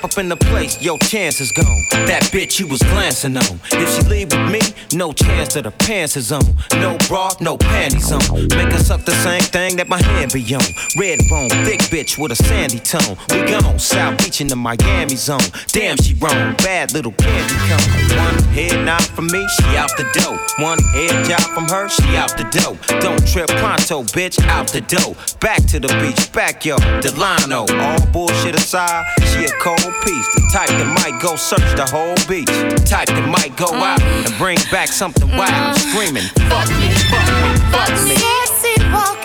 up 0.06 0.20
in 0.20 0.30
the 0.30 0.38
place, 0.38 0.80
your 0.84 0.99
chance 0.99 1.41
is 1.41 1.51
gone. 1.51 1.82
That 2.06 2.22
bitch 2.32 2.60
you 2.60 2.68
was 2.68 2.80
glancing 2.93 3.36
on. 3.36 3.60
If 3.72 3.89
she 3.95 4.01
leave 4.08 4.32
with 4.32 4.51
me, 4.51 4.62
no 4.93 5.12
chance 5.12 5.56
that 5.56 5.66
her 5.66 5.72
pants 5.72 6.16
is 6.16 6.32
on. 6.32 6.45
No 6.74 6.95
bra, 7.08 7.32
no 7.41 7.58
panties 7.58 8.12
on. 8.12 8.22
Make 8.56 8.72
her 8.72 8.84
suck 8.84 9.03
the 9.03 9.18
same 9.26 9.41
thing 9.41 9.78
that 9.78 9.89
my 9.89 9.99
hand 9.99 10.32
be 10.32 10.43
on. 10.53 10.70
Red 10.99 11.18
bone, 11.28 11.49
thick 11.66 11.82
bitch 11.89 12.22
with 12.22 12.32
a 12.32 12.36
sandy 12.36 12.78
tone. 12.78 13.18
We 13.32 13.49
gone, 13.49 13.80
South 13.80 14.20
Beach 14.20 14.41
in 14.41 14.47
the 14.47 14.56
Miami 14.56 15.16
zone. 15.16 15.49
Damn, 15.70 15.97
she 15.97 16.14
wrong, 16.16 16.53
bad 16.60 16.93
little 16.93 17.14
candy 17.14 17.56
cone. 17.66 18.18
One 18.26 18.38
head 18.53 18.86
nod 18.86 19.06
from 19.16 19.26
me, 19.28 19.41
she 19.58 19.66
out 19.76 19.89
the 19.97 20.06
dough. 20.14 20.38
One 20.64 20.80
head 20.93 21.26
job 21.26 21.49
from 21.56 21.66
her, 21.70 21.89
she 21.89 22.16
out 22.16 22.38
the 22.38 22.45
dough. 22.53 22.78
Don't 23.01 23.26
trip 23.28 23.47
pronto, 23.58 24.03
bitch, 24.14 24.38
out 24.45 24.68
the 24.68 24.82
dough. 24.82 25.16
Back 25.39 25.66
to 25.72 25.80
the 25.80 25.89
beach, 25.99 26.32
back 26.32 26.64
yo, 26.64 26.78
Delano. 27.01 27.66
All 27.82 28.06
bullshit 28.14 28.56
aside, 28.56 29.06
she 29.34 29.45
a 29.45 29.51
cold 29.60 29.95
piece. 30.04 30.28
The 30.36 30.41
type 30.52 30.70
that 30.70 30.89
might 31.04 31.22
go 31.22 31.36
search 31.36 31.76
the 31.76 31.86
whole 31.86 32.16
beach. 32.28 32.48
The 32.48 32.84
type 32.86 33.08
that 33.10 33.28
might 33.28 33.56
go 33.58 33.74
out 33.74 34.00
mm. 34.00 34.26
and 34.26 34.38
bring 34.38 34.58
back 34.72 34.89
something 34.89 35.30
wild, 35.30 35.76
mm. 35.76 35.84
screaming, 35.89 36.28
fuck 36.50 36.70
me, 36.80 36.89
fuck 37.10 37.28
me, 37.41 37.52
fuck 37.74 37.93
me. 38.06 38.16
Sexy 38.16 38.76
walking 38.93 39.25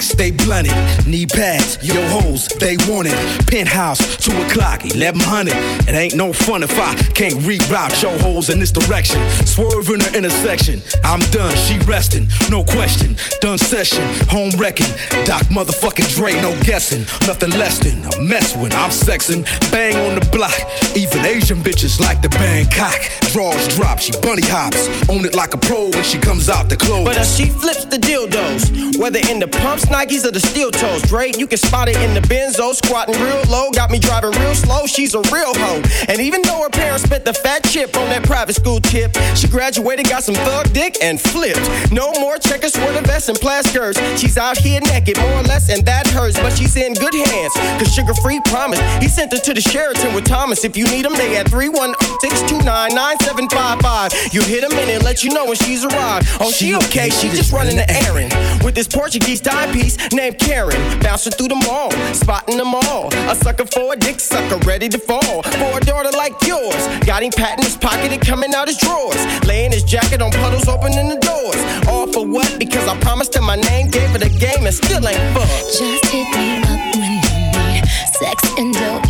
max, 0.00 0.08
stay 0.08 0.30
blunted. 0.30 0.72
Knee 1.06 1.26
pads, 1.26 1.78
yo 1.82 1.94
hoes, 2.08 2.48
they 2.58 2.76
want 2.88 3.08
it. 3.08 3.46
Penthouse, 3.46 4.16
2 4.16 4.32
o'clock, 4.42 4.82
1100. 4.82 5.52
It 5.88 5.94
ain't 5.94 6.16
no 6.16 6.32
fun 6.32 6.62
if 6.62 6.78
I 6.78 6.94
can't 7.14 7.34
reroute 7.40 8.02
your 8.02 8.16
hoes 8.18 8.50
in 8.50 8.58
this 8.58 8.72
direction. 8.72 9.20
Swerve 9.46 9.88
in 9.90 10.00
the 10.00 10.12
intersection. 10.16 10.80
I'm 11.04 11.20
done, 11.30 11.54
she 11.56 11.78
resting, 11.80 12.28
no 12.50 12.64
question. 12.64 13.16
Done 13.40 13.58
session, 13.58 14.04
home 14.28 14.50
wrecking. 14.58 14.90
Doc 15.24 15.42
motherfucking 15.50 16.14
Dre, 16.14 16.32
no 16.40 16.52
guessing. 16.62 17.02
Nothing 17.26 17.50
less 17.50 17.78
than 17.78 18.04
a 18.04 18.22
mess 18.22 18.56
when 18.56 18.72
I'm 18.72 18.90
sexing. 18.90 19.44
Bang 19.70 19.96
on 19.96 20.18
the 20.18 20.26
block, 20.30 20.56
even 20.96 21.24
Asian 21.24 21.58
bitches 21.58 22.00
like 22.00 22.22
the 22.22 22.28
Bangkok. 22.30 22.98
Draws 23.32 23.68
drop, 23.76 23.98
she 23.98 24.12
bunny 24.22 24.46
hops. 24.46 24.88
Own 25.08 25.24
it 25.24 25.34
like 25.34 25.54
a 25.54 25.58
pro 25.58 25.90
when 25.90 26.04
she 26.04 26.18
comes 26.18 26.48
out 26.48 26.68
the 26.68 26.76
clothes. 26.76 27.04
But 27.04 27.18
uh, 27.18 27.24
she 27.24 27.46
flips 27.46 27.84
the 27.84 27.96
dildos, 27.96 28.98
whether 28.98 29.20
in 29.30 29.38
the 29.38 29.48
pumps, 29.48 29.89
Nikes, 29.90 30.24
or 30.24 30.30
the 30.30 30.40
steel 30.40 30.70
toes. 30.70 31.02
Dre, 31.02 31.32
you 31.36 31.46
can 31.46 31.58
spot 31.58 31.88
it 31.88 31.96
in 31.96 32.14
the 32.14 32.20
Benzo, 32.20 32.72
squatting 32.74 33.20
real 33.20 33.42
low, 33.50 33.70
got 33.72 33.90
me 33.90 33.98
driving 33.98 34.30
real 34.38 34.54
slow. 34.54 34.86
She's 34.86 35.14
a 35.14 35.20
real 35.34 35.52
hoe, 35.54 35.82
and 36.08 36.20
even 36.20 36.42
though 36.42 36.62
her 36.62 36.70
parents 36.70 37.02
spent 37.02 37.24
the 37.24 37.34
fat 37.34 37.64
chip 37.64 37.96
on 37.96 38.08
that 38.10 38.22
private 38.22 38.54
school 38.54 38.80
tip, 38.80 39.16
she 39.34 39.48
graduated, 39.48 40.08
got 40.08 40.22
some 40.22 40.36
thug 40.36 40.72
dick, 40.72 40.96
and 41.02 41.20
flipped. 41.20 41.68
No 41.90 42.12
more 42.20 42.38
checkers, 42.38 42.74
sweater 42.74 43.02
vests, 43.02 43.28
and 43.28 43.36
plaid 43.38 43.64
skirts. 43.64 43.98
She's 44.20 44.38
out 44.38 44.56
here 44.56 44.80
naked, 44.80 45.18
more 45.18 45.40
or 45.40 45.42
less, 45.42 45.68
and 45.68 45.84
that 45.86 46.06
hurts, 46.06 46.38
but 46.38 46.56
she's 46.56 46.76
in 46.76 46.94
good 46.94 47.14
hands. 47.14 47.52
Cause 47.82 47.96
Suga 47.96 48.14
Free 48.22 48.40
promised 48.46 48.82
he 49.02 49.08
sent 49.08 49.32
her 49.32 49.40
to 49.40 49.52
the 49.54 49.60
Sheraton 49.60 50.14
with 50.14 50.24
Thomas. 50.24 50.62
If 50.64 50.76
you 50.76 50.84
need 50.86 51.04
him, 51.04 51.14
they 51.14 51.36
at 51.36 51.46
316299755. 51.46 54.32
You 54.32 54.42
hit 54.42 54.62
him 54.62 54.70
and 54.78 55.02
let 55.02 55.24
you 55.24 55.34
know 55.34 55.46
when 55.46 55.56
she's 55.56 55.84
arrived. 55.84 56.28
Oh, 56.40 56.52
she 56.52 56.76
okay, 56.76 57.10
she 57.10 57.28
just 57.30 57.50
running 57.52 57.74
the 57.76 57.90
errand 58.06 58.32
with 58.64 58.76
this 58.76 58.86
Portuguese 58.86 59.40
timepiece 59.40 59.79
named 60.12 60.38
Karen. 60.38 60.80
Bouncing 61.00 61.32
through 61.32 61.48
the 61.48 61.60
mall, 61.66 61.90
spotting 62.14 62.56
them 62.58 62.74
all. 62.74 63.08
A 63.30 63.34
sucker 63.34 63.66
for 63.66 63.92
a 63.92 63.96
dick 63.96 64.20
sucker, 64.20 64.58
ready 64.66 64.88
to 64.88 64.98
fall. 64.98 65.42
For 65.42 65.78
a 65.78 65.80
daughter 65.80 66.10
like 66.10 66.34
yours, 66.46 66.82
got 67.06 67.22
him 67.22 67.32
pat 67.32 67.58
in 67.58 67.64
his 67.64 67.76
pocket 67.76 68.12
and 68.12 68.20
coming 68.20 68.54
out 68.54 68.68
his 68.68 68.76
drawers. 68.76 69.20
Laying 69.46 69.72
his 69.72 69.84
jacket 69.84 70.22
on 70.22 70.30
puddles, 70.32 70.68
opening 70.68 71.08
the 71.08 71.18
doors. 71.18 71.60
All 71.88 72.06
for 72.12 72.26
what? 72.26 72.58
Because 72.58 72.86
I 72.88 72.98
promised 73.00 73.34
him 73.34 73.44
my 73.44 73.56
name, 73.56 73.88
gave 73.88 74.14
it 74.14 74.22
a 74.22 74.28
game, 74.28 74.66
and 74.66 74.74
still 74.74 75.06
ain't 75.06 75.34
fucked. 75.34 75.78
Just 75.78 76.04
hit 76.06 76.28
me 76.36 76.62
up 76.62 76.96
when 76.96 77.12
you 77.24 77.40
need 77.52 77.84
sex 78.18 78.44
and 78.58 78.74
dough 78.74 79.00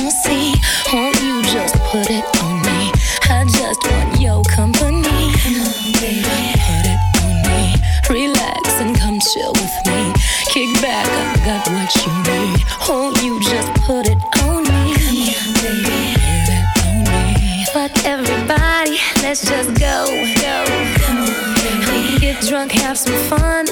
no 0.00 0.10
see. 0.10 0.54
Won't 0.92 1.20
you 1.22 1.42
just 1.42 1.74
put 1.90 2.10
it 2.10 2.39
drunk, 22.50 22.72
have 22.72 22.98
some 22.98 23.14
fun, 23.28 23.64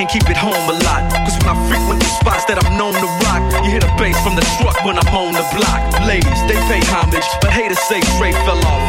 can't 0.00 0.24
keep 0.24 0.30
it 0.32 0.36
home 0.36 0.64
a 0.64 0.76
lot. 0.88 1.12
Cause 1.28 1.36
when 1.44 1.52
I 1.52 1.56
frequent 1.68 2.00
the 2.00 2.08
spots 2.08 2.48
that 2.48 2.56
I'm 2.56 2.72
known 2.80 2.96
to 2.96 3.08
rock, 3.28 3.44
you 3.60 3.76
hear 3.76 3.84
the 3.84 3.92
bass 4.00 4.16
from 4.24 4.32
the 4.32 4.46
truck 4.56 4.80
when 4.80 4.96
I'm 4.96 5.12
on 5.12 5.36
the 5.36 5.44
block. 5.52 5.80
Ladies, 6.08 6.40
they 6.48 6.56
pay 6.72 6.80
homage, 6.88 7.28
but 7.44 7.52
haters 7.52 7.80
say 7.84 8.00
Dre 8.16 8.32
fell 8.48 8.56
off. 8.64 8.80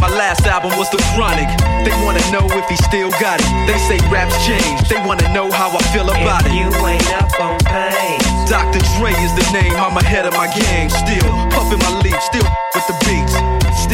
My 0.00 0.08
last 0.08 0.48
album 0.48 0.72
was 0.80 0.88
The 0.88 1.00
Chronic. 1.12 1.44
They 1.84 1.92
wanna 2.00 2.24
know 2.32 2.48
if 2.56 2.64
he 2.72 2.76
still 2.88 3.12
got 3.20 3.36
it. 3.36 3.48
They 3.68 3.76
say 3.84 4.00
raps 4.08 4.32
change, 4.48 4.88
they 4.88 4.96
wanna 5.04 5.28
know 5.36 5.52
how 5.52 5.68
I 5.76 5.82
feel 5.92 6.08
about 6.08 6.48
it. 6.48 6.56
You 6.56 6.72
ain't 6.88 7.04
up 7.12 7.36
on 7.36 7.60
pain. 7.68 8.16
Dr. 8.48 8.80
Dre 8.96 9.12
is 9.26 9.34
the 9.36 9.44
name, 9.52 9.76
I'm 9.76 9.98
ahead 9.98 10.24
of 10.24 10.32
my 10.32 10.48
game. 10.48 10.88
Still 10.88 11.26
puffin' 11.52 11.82
my 11.84 11.92
leaf, 12.00 12.16
still 12.22 12.46
with 12.72 12.86
the 12.86 12.96
beats. 13.04 13.25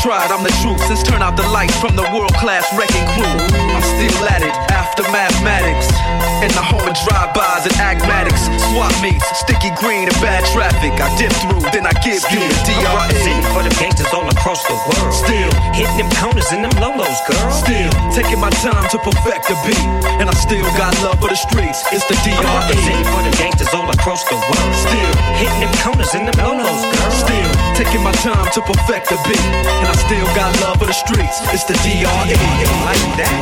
tried, 0.00 0.30
I'm 0.30 0.42
the 0.42 0.54
truth. 0.62 0.80
Since 0.86 1.02
turn 1.02 1.22
out 1.22 1.36
the 1.36 1.46
lights 1.48 1.78
from 1.80 1.96
the 1.96 2.08
world 2.14 2.34
class 2.34 2.66
wrecking 2.76 3.06
crew, 3.14 3.36
I'm 3.74 3.82
still 3.82 4.28
at 4.28 4.42
it 4.42 4.54
after 4.70 5.02
mathematics. 5.10 6.21
In 6.42 6.50
the 6.58 6.66
home 6.74 6.82
of 6.82 6.98
drive-bys 7.06 7.70
and 7.70 7.76
agmatics, 7.78 8.50
swap 8.66 8.90
meets, 8.98 9.22
sticky 9.38 9.70
green 9.78 10.10
and 10.10 10.18
bad 10.18 10.42
traffic. 10.50 10.90
I 10.98 11.06
dip 11.14 11.30
through, 11.38 11.62
then 11.70 11.86
I 11.86 11.94
give 12.02 12.18
you 12.34 12.42
the 12.42 12.58
DRE. 12.66 13.30
For 13.54 13.62
the 13.62 13.70
gangsters 13.78 14.10
all 14.10 14.26
across 14.26 14.58
the 14.66 14.74
world. 14.74 15.14
Still 15.14 15.50
hitting 15.70 16.02
them 16.02 16.10
corners 16.18 16.50
and 16.50 16.66
them 16.66 16.74
lolos, 16.82 17.14
girl. 17.30 17.46
Still 17.54 17.94
taking 18.10 18.42
my 18.42 18.50
time 18.58 18.82
to 18.90 18.98
perfect 19.06 19.46
the 19.46 19.56
beat, 19.62 19.86
and 20.18 20.26
I 20.26 20.34
still 20.34 20.66
got 20.74 20.90
love 21.06 21.22
for 21.22 21.30
the 21.30 21.38
streets. 21.38 21.86
It's 21.94 22.02
the 22.10 22.18
DRE. 22.26 22.34
For 22.34 23.22
the 23.22 23.30
gangsters 23.38 23.70
all 23.70 23.86
across 23.86 24.26
the 24.26 24.34
world. 24.34 24.72
Still 24.74 25.14
hitting 25.38 25.62
them 25.62 25.74
corners 25.78 26.10
and 26.18 26.26
them 26.26 26.42
lolos, 26.42 26.82
girl. 26.90 27.10
Still 27.22 27.50
taking 27.78 28.02
my 28.02 28.10
time 28.18 28.50
to 28.58 28.60
perfect 28.66 29.14
the 29.14 29.18
beat, 29.30 29.46
and 29.62 29.86
I 29.86 29.94
still 29.94 30.26
got 30.34 30.50
love 30.58 30.82
for 30.82 30.90
the 30.90 30.98
streets. 31.06 31.38
It's 31.54 31.70
the 31.70 31.78
DRE. 31.86 32.34
Like 32.82 33.06
that, 33.22 33.38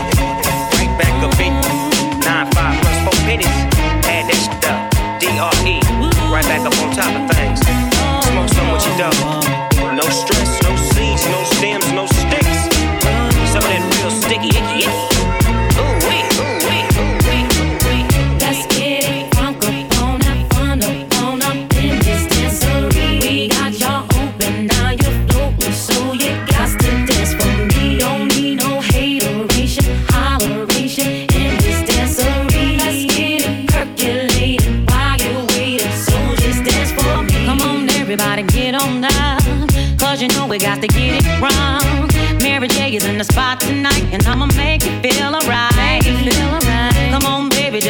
right 0.76 0.92
back 1.00 1.16
up 1.24 1.40
in 1.40 1.79
pennies. 3.30 3.58
Add 4.10 4.26
that 4.26 4.38
shit 4.42 4.64
up. 4.66 4.90
DRE, 5.22 5.78
right 6.34 6.46
back 6.50 6.66
up 6.66 6.74
on 6.82 6.90
top 6.90 7.14
of 7.14 7.24
things. 7.30 7.62
Smoke 8.26 8.50
some 8.50 8.68
with 8.74 8.82
your 8.86 8.96
dough. 8.98 9.94
No 9.94 10.06
stress, 10.10 10.39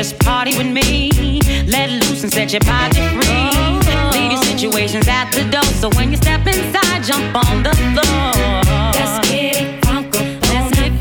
just 0.03 0.19
party 0.21 0.57
with 0.57 0.67
me. 0.67 1.11
Let 1.67 1.91
loose 1.91 2.23
and 2.23 2.33
set 2.33 2.53
your 2.55 2.61
body 2.61 2.97
free. 3.13 3.51
Leave 4.13 4.33
your 4.33 4.43
situations 4.43 5.07
at 5.07 5.31
the 5.31 5.45
door, 5.51 5.71
so 5.81 5.91
when 5.91 6.11
you 6.11 6.17
step 6.17 6.47
inside, 6.47 7.05
jump 7.05 7.37
on 7.37 7.63
the 7.63 7.75
floor. 7.93 8.33
Let's 8.97 9.29
get 9.29 9.57
it 9.61 9.83
crunk 9.83 10.15
let's 10.41 10.71
get 10.81 11.01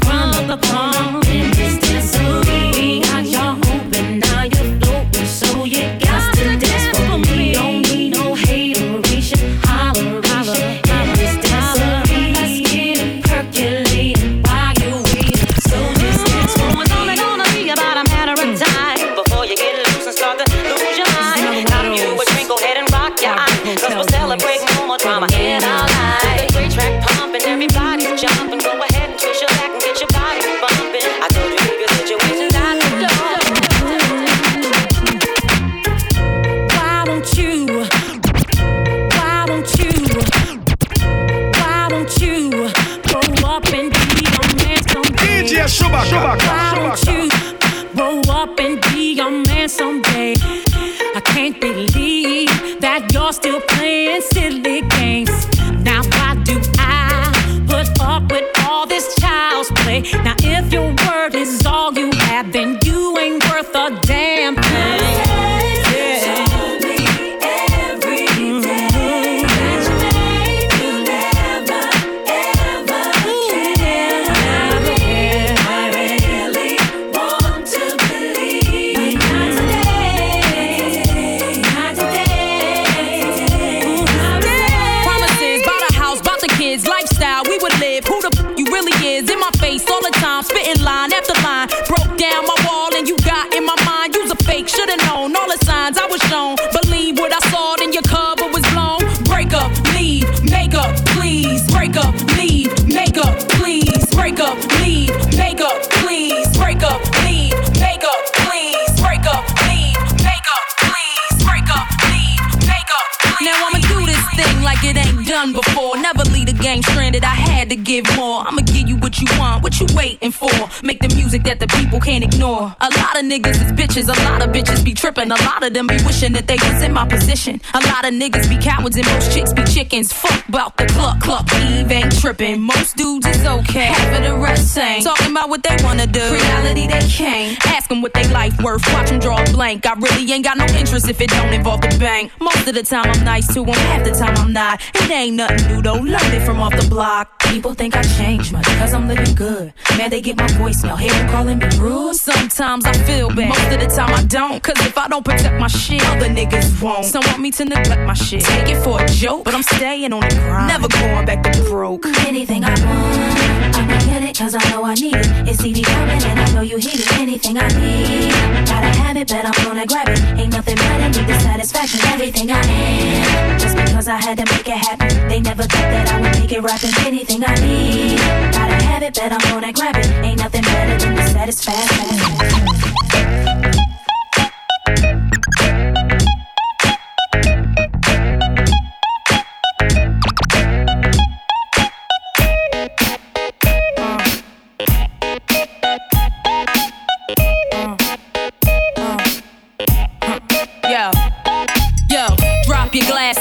really 88.79 89.17
is 89.17 89.29
in 89.29 89.39
my 89.39 89.51
face 89.59 89.85
all 89.89 90.01
the 90.01 90.11
time, 90.19 90.43
spitting 90.43 90.81
line 90.83 91.11
after 91.13 91.33
line. 91.43 91.67
Broke 91.87 92.17
down 92.17 92.45
my 92.45 92.55
wall 92.65 92.93
and 92.95 93.07
you 93.07 93.17
got 93.17 93.53
in 93.53 93.65
my 93.65 93.75
mind. 93.85 94.15
You's 94.15 94.31
a 94.31 94.35
fake, 94.43 94.67
should've 94.67 94.97
known 95.05 95.35
all 95.35 95.47
the 95.47 95.59
signs 95.65 95.97
I 95.97 96.05
was 96.07 96.21
shown. 96.23 96.55
Believe 96.81 97.19
what 97.19 97.31
I 97.33 97.39
saw, 97.49 97.75
then 97.77 97.91
your 97.93 98.03
cover 98.03 98.47
was 98.47 98.63
blown. 98.71 99.01
Break 99.25 99.53
up, 99.53 99.71
leave, 99.95 100.27
make 100.43 100.73
up, 100.73 100.95
please. 101.17 101.69
Break 101.71 101.97
up, 101.97 102.15
leave, 102.37 102.71
make 102.87 103.17
up, 103.17 103.35
please. 103.59 104.05
Break 104.15 104.39
up, 104.39 104.57
leave, 104.81 105.11
make 105.35 105.61
up, 105.61 105.81
please. 106.03 106.47
Break 106.55 106.83
up, 106.83 106.99
leave, 107.23 107.55
make 107.79 108.03
up, 108.03 108.21
please. 108.33 108.89
Break 109.01 109.25
up, 109.27 109.43
leave, 109.67 109.97
make 110.23 110.47
up, 110.47 110.65
please. 110.87 111.31
Break 111.43 111.67
up, 111.75 111.87
leave, 112.11 112.41
make 112.63 112.91
up, 112.91 113.07
please. 113.19 113.47
Now 113.49 113.67
I'ma 113.67 113.79
do 113.91 114.05
this 114.05 114.23
thing 114.39 114.61
like 114.61 114.83
it 114.83 114.95
ain't 114.97 115.27
done 115.27 115.51
before. 115.53 115.97
Never 115.97 116.23
the 116.51 116.63
game 116.63 116.81
stranded. 116.81 117.23
I 117.23 117.35
had 117.35 117.69
to 117.69 117.75
give 117.75 118.05
more. 118.15 118.41
I'ma 118.47 118.61
give 118.61 118.87
you 118.87 118.97
what 118.97 119.19
you 119.19 119.27
want, 119.37 119.63
what 119.63 119.79
you 119.79 119.87
waiting 119.93 120.31
for. 120.31 120.51
Make 120.83 120.99
the 120.99 121.13
music 121.15 121.43
that 121.43 121.59
the 121.59 121.67
people 121.67 121.99
can't 121.99 122.23
ignore. 122.23 122.75
A 122.79 122.89
lot 123.01 123.17
of 123.17 123.23
niggas 123.25 123.57
is 123.63 123.71
bitches, 123.73 124.07
a 124.07 124.17
lot 124.25 124.41
of 124.41 124.49
bitches 124.49 124.83
be 124.83 124.93
tripping. 124.93 125.31
A 125.31 125.41
lot 125.43 125.63
of 125.63 125.73
them 125.73 125.87
be 125.87 125.97
wishing 126.05 126.33
that 126.33 126.47
they 126.47 126.55
was 126.55 126.81
in 126.81 126.93
my 126.93 127.07
position. 127.07 127.61
A 127.73 127.81
lot 127.91 128.05
of 128.05 128.13
niggas 128.13 128.49
be 128.49 128.57
cowards 128.57 128.95
and 128.95 129.05
most 129.07 129.31
chicks 129.31 129.53
be 129.53 129.63
chickens. 129.65 130.11
Fuck 130.11 130.47
about 130.47 130.77
the 130.77 130.85
cluck 130.87 131.19
cluck. 131.21 131.45
Eve 131.53 131.91
ain't 131.91 132.19
tripping. 132.19 132.61
Most 132.61 132.97
dudes 132.97 133.27
is 133.27 133.45
okay. 133.45 133.91
Half 133.93 134.17
of 134.17 134.23
the 134.23 134.35
rest 134.37 134.77
ain't. 134.77 135.03
Talking 135.03 135.31
about 135.31 135.49
what 135.49 135.61
they 135.63 135.75
wanna 135.83 136.07
do. 136.07 136.25
Reality 136.33 136.87
they 136.87 137.05
can't. 137.07 137.57
Ask 137.67 137.89
them 137.89 138.01
what 138.01 138.13
they 138.13 138.27
life 138.29 138.59
worth. 138.61 138.81
Watch 138.93 139.09
them 139.09 139.19
draw 139.19 139.41
a 139.41 139.45
blank. 139.51 139.85
I 139.85 139.93
really 139.93 140.31
ain't 140.31 140.43
got 140.43 140.57
no 140.57 140.65
interest 140.65 141.07
if 141.09 141.21
it 141.21 141.29
don't 141.29 141.53
involve 141.53 141.81
the 141.81 141.95
bank. 141.99 142.31
Most 142.39 142.67
of 142.67 142.73
the 142.73 142.83
time 142.83 143.05
I'm 143.05 143.23
nice 143.23 143.47
to 143.53 143.65
them. 143.65 143.75
Half 143.89 144.03
the 144.05 144.11
time 144.11 144.35
I'm 144.37 144.53
not. 144.53 144.81
It 144.95 145.11
ain't 145.11 145.35
nothing 145.35 145.67
new 145.67 145.81
though. 145.81 145.99
Learned 145.99 146.33
it 146.33 146.38
from 146.45 146.59
off 146.59 146.75
the 146.75 146.87
block. 146.89 147.39
People 147.49 147.73
think 147.73 147.95
I 147.95 148.03
changed 148.03 148.51
much 148.51 148.65
cause 148.79 148.93
I'm 148.93 149.07
living 149.07 149.33
good. 149.35 149.73
Man, 149.97 150.09
they 150.09 150.21
get 150.21 150.37
my 150.37 150.47
voicemail. 150.47 150.97
Hear 150.97 151.11
them 151.11 151.29
calling 151.29 151.57
me 151.57 151.67
rude. 151.77 152.15
Sometimes 152.15 152.85
I 152.85 152.93
feel 152.93 153.29
bad. 153.29 153.49
Most 153.49 153.71
of 153.73 153.79
the 153.79 153.87
time 153.87 154.13
I 154.13 154.23
don't. 154.23 154.61
Cause 154.61 154.79
if 154.85 154.97
I 154.97 155.07
don't 155.07 155.25
protect 155.25 155.59
my 155.59 155.67
shit, 155.67 156.05
other 156.09 156.27
niggas 156.27 156.81
won't. 156.81 157.05
Some 157.05 157.23
want 157.27 157.39
me 157.39 157.51
to 157.51 157.65
neglect 157.65 158.01
my 158.05 158.13
shit. 158.13 158.43
Take 158.43 158.69
it 158.69 158.83
for 158.83 159.01
a 159.01 159.07
joke, 159.07 159.45
but 159.45 159.53
I'm 159.53 159.63
staying 159.63 160.13
on 160.13 160.21
the 160.21 160.35
grind. 160.35 160.67
Never 160.67 160.87
going 160.87 161.25
back 161.25 161.43
to 161.51 161.63
broke. 161.63 162.05
Anything 162.27 162.63
I 162.63 162.69
want, 162.69 163.75
I'ma 163.75 163.99
get 164.05 164.23
it 164.23 164.37
cause 164.37 164.55
I 164.55 164.69
know 164.69 164.83
I 164.83 164.93
need 164.95 165.15
it. 165.15 165.27
It's 165.47 165.59
CD 165.59 165.81
coming 165.81 166.21
and 166.23 166.39
I 166.39 166.53
know 166.53 166.61
you 166.61 166.77
hear 166.77 166.93
it. 166.93 167.11
Anything 167.19 167.57
I 167.57 167.67
need, 167.79 168.31
gotta 168.67 168.91
have 169.01 169.17
it, 169.17 169.27
but 169.27 169.45
I'm 169.45 169.65
gonna 169.65 169.85
grab 169.85 170.09
it. 170.09 170.19
Ain't 170.39 170.53
nothing 170.53 170.75
better 170.75 171.11
than 171.11 171.27
the 171.27 171.39
satisfaction. 171.39 171.99
Everything 172.13 172.51
I 172.51 172.61
am, 172.61 173.59
just 173.59 173.75
because 173.75 174.07
I 174.07 174.17
had 174.17 174.37
to 174.37 174.45
make 174.53 174.67
it 174.67 174.77
happen. 174.77 175.27
They 175.27 175.41
never 175.41 175.63
thought 175.63 175.89
that 175.93 176.13
I 176.13 176.18
would 176.21 176.39
make 176.39 176.51
it. 176.51 176.63
Anything 177.05 177.43
I 177.45 177.55
need, 177.55 178.19
gotta 178.51 178.83
have 178.85 179.03
it, 179.03 179.15
but 179.15 179.31
I'm 179.31 179.39
gonna 179.51 179.73
grab 179.73 179.95
it. 179.95 180.07
Ain't 180.23 180.39
nothing 180.39 180.63
better 180.63 180.97
than 180.97 181.15
the 181.15 181.27
satisfaction. 181.27 183.58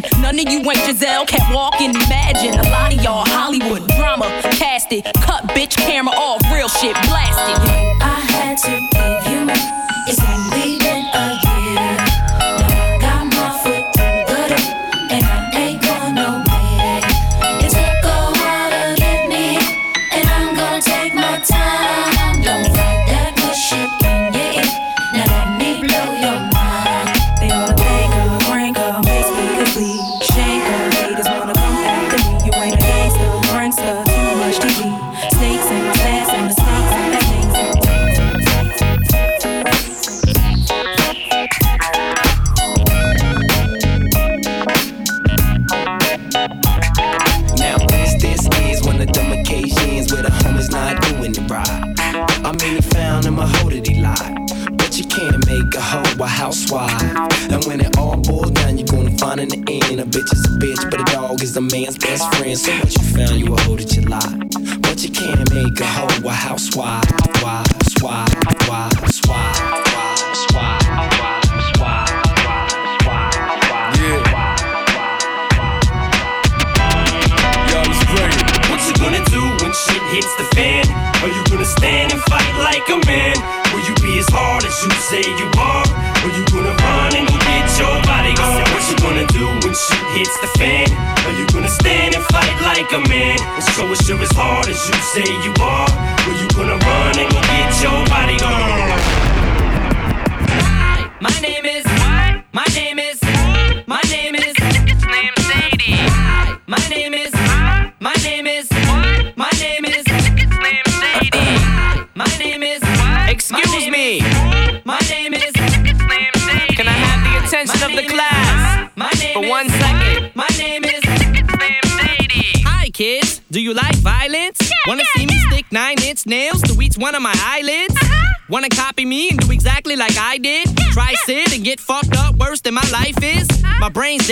fashion. 0.00 0.22
None 0.22 0.38
of 0.38 0.52
you 0.52 0.58
ain't 0.58 0.84
Giselle, 0.84 1.26
can't 1.26 1.54
walk 1.54 1.80
and 1.80 1.94
imagine. 1.94 2.54
A 2.54 2.70
lot 2.70 2.94
of 2.94 3.02
y'all 3.02 3.24
Hollywood 3.26 3.86
drama, 3.88 4.26
cast 4.52 4.92
it, 4.92 5.04
cut 5.22 5.44
bitch 5.48 5.76
camera 5.76 6.14
off, 6.14 6.42
real 6.52 6.68
shit 6.68 6.94
blasted. 7.06 7.63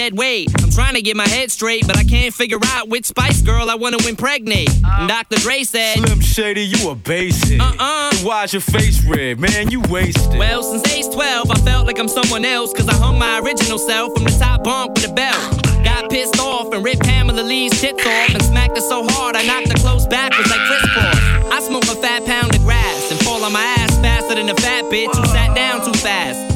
Dead 0.02 0.18
weight. 0.18 0.50
I'm 0.60 0.70
trying 0.70 0.94
to 0.94 1.02
get 1.02 1.16
my 1.16 1.28
head 1.28 1.50
straight, 1.52 1.86
but 1.86 1.96
I 1.96 2.02
can't 2.02 2.34
figure 2.34 2.58
out 2.74 2.88
which 2.88 3.04
Spice 3.04 3.40
Girl 3.40 3.70
I 3.70 3.76
wanna 3.76 3.98
impregnate. 4.08 4.68
Uh. 4.84 4.96
And 5.00 5.08
Dr. 5.08 5.36
Dre 5.36 5.62
said, 5.62 5.98
Slim 5.98 6.20
Shady, 6.20 6.62
you 6.62 6.90
a 6.90 6.96
basic. 6.96 7.60
Uh-uh. 7.60 8.10
Then 8.10 8.26
Why's 8.26 8.52
your 8.52 8.62
face 8.62 9.04
red, 9.04 9.38
man? 9.38 9.70
You 9.70 9.80
wasted. 9.82 10.38
Well, 10.38 10.62
since 10.64 10.84
age 10.92 11.06
12, 11.14 11.50
I 11.50 11.54
felt 11.60 11.86
like 11.86 12.00
I'm 12.00 12.08
someone 12.08 12.44
else, 12.44 12.72
cause 12.72 12.88
I 12.88 12.94
hung 12.94 13.16
my 13.18 13.38
original 13.40 13.78
self 13.78 14.12
from 14.14 14.24
the 14.24 14.30
top 14.30 14.64
bunk 14.64 14.94
with 14.94 15.08
a 15.08 15.12
belt. 15.12 15.62
Got 15.84 16.10
pissed 16.10 16.40
off 16.40 16.72
and 16.74 16.84
ripped 16.84 17.02
Pamela 17.02 17.42
Lee's 17.42 17.80
tits 17.80 18.04
off 18.04 18.34
and 18.34 18.42
smacked 18.42 18.76
her 18.76 18.82
so 18.82 19.06
hard 19.08 19.36
I 19.36 19.42
knocked 19.46 19.68
her 19.68 19.78
clothes 19.78 20.06
backwards 20.08 20.50
like 20.50 20.60
crisscross. 20.66 21.18
I 21.52 21.60
smoke 21.60 21.84
a 21.84 21.94
fat 22.02 22.24
pound 22.24 22.54
of 22.54 22.62
grass 22.62 23.10
and 23.12 23.20
fall 23.20 23.44
on 23.44 23.52
my 23.52 23.62
ass 23.78 23.94
faster 23.98 24.34
than 24.34 24.48
a 24.48 24.54
fat 24.54 24.84
bitch 24.86 25.14
who 25.14 25.24
sat 25.26 25.54
down 25.54 25.84
too 25.84 25.98
fast. 25.98 26.51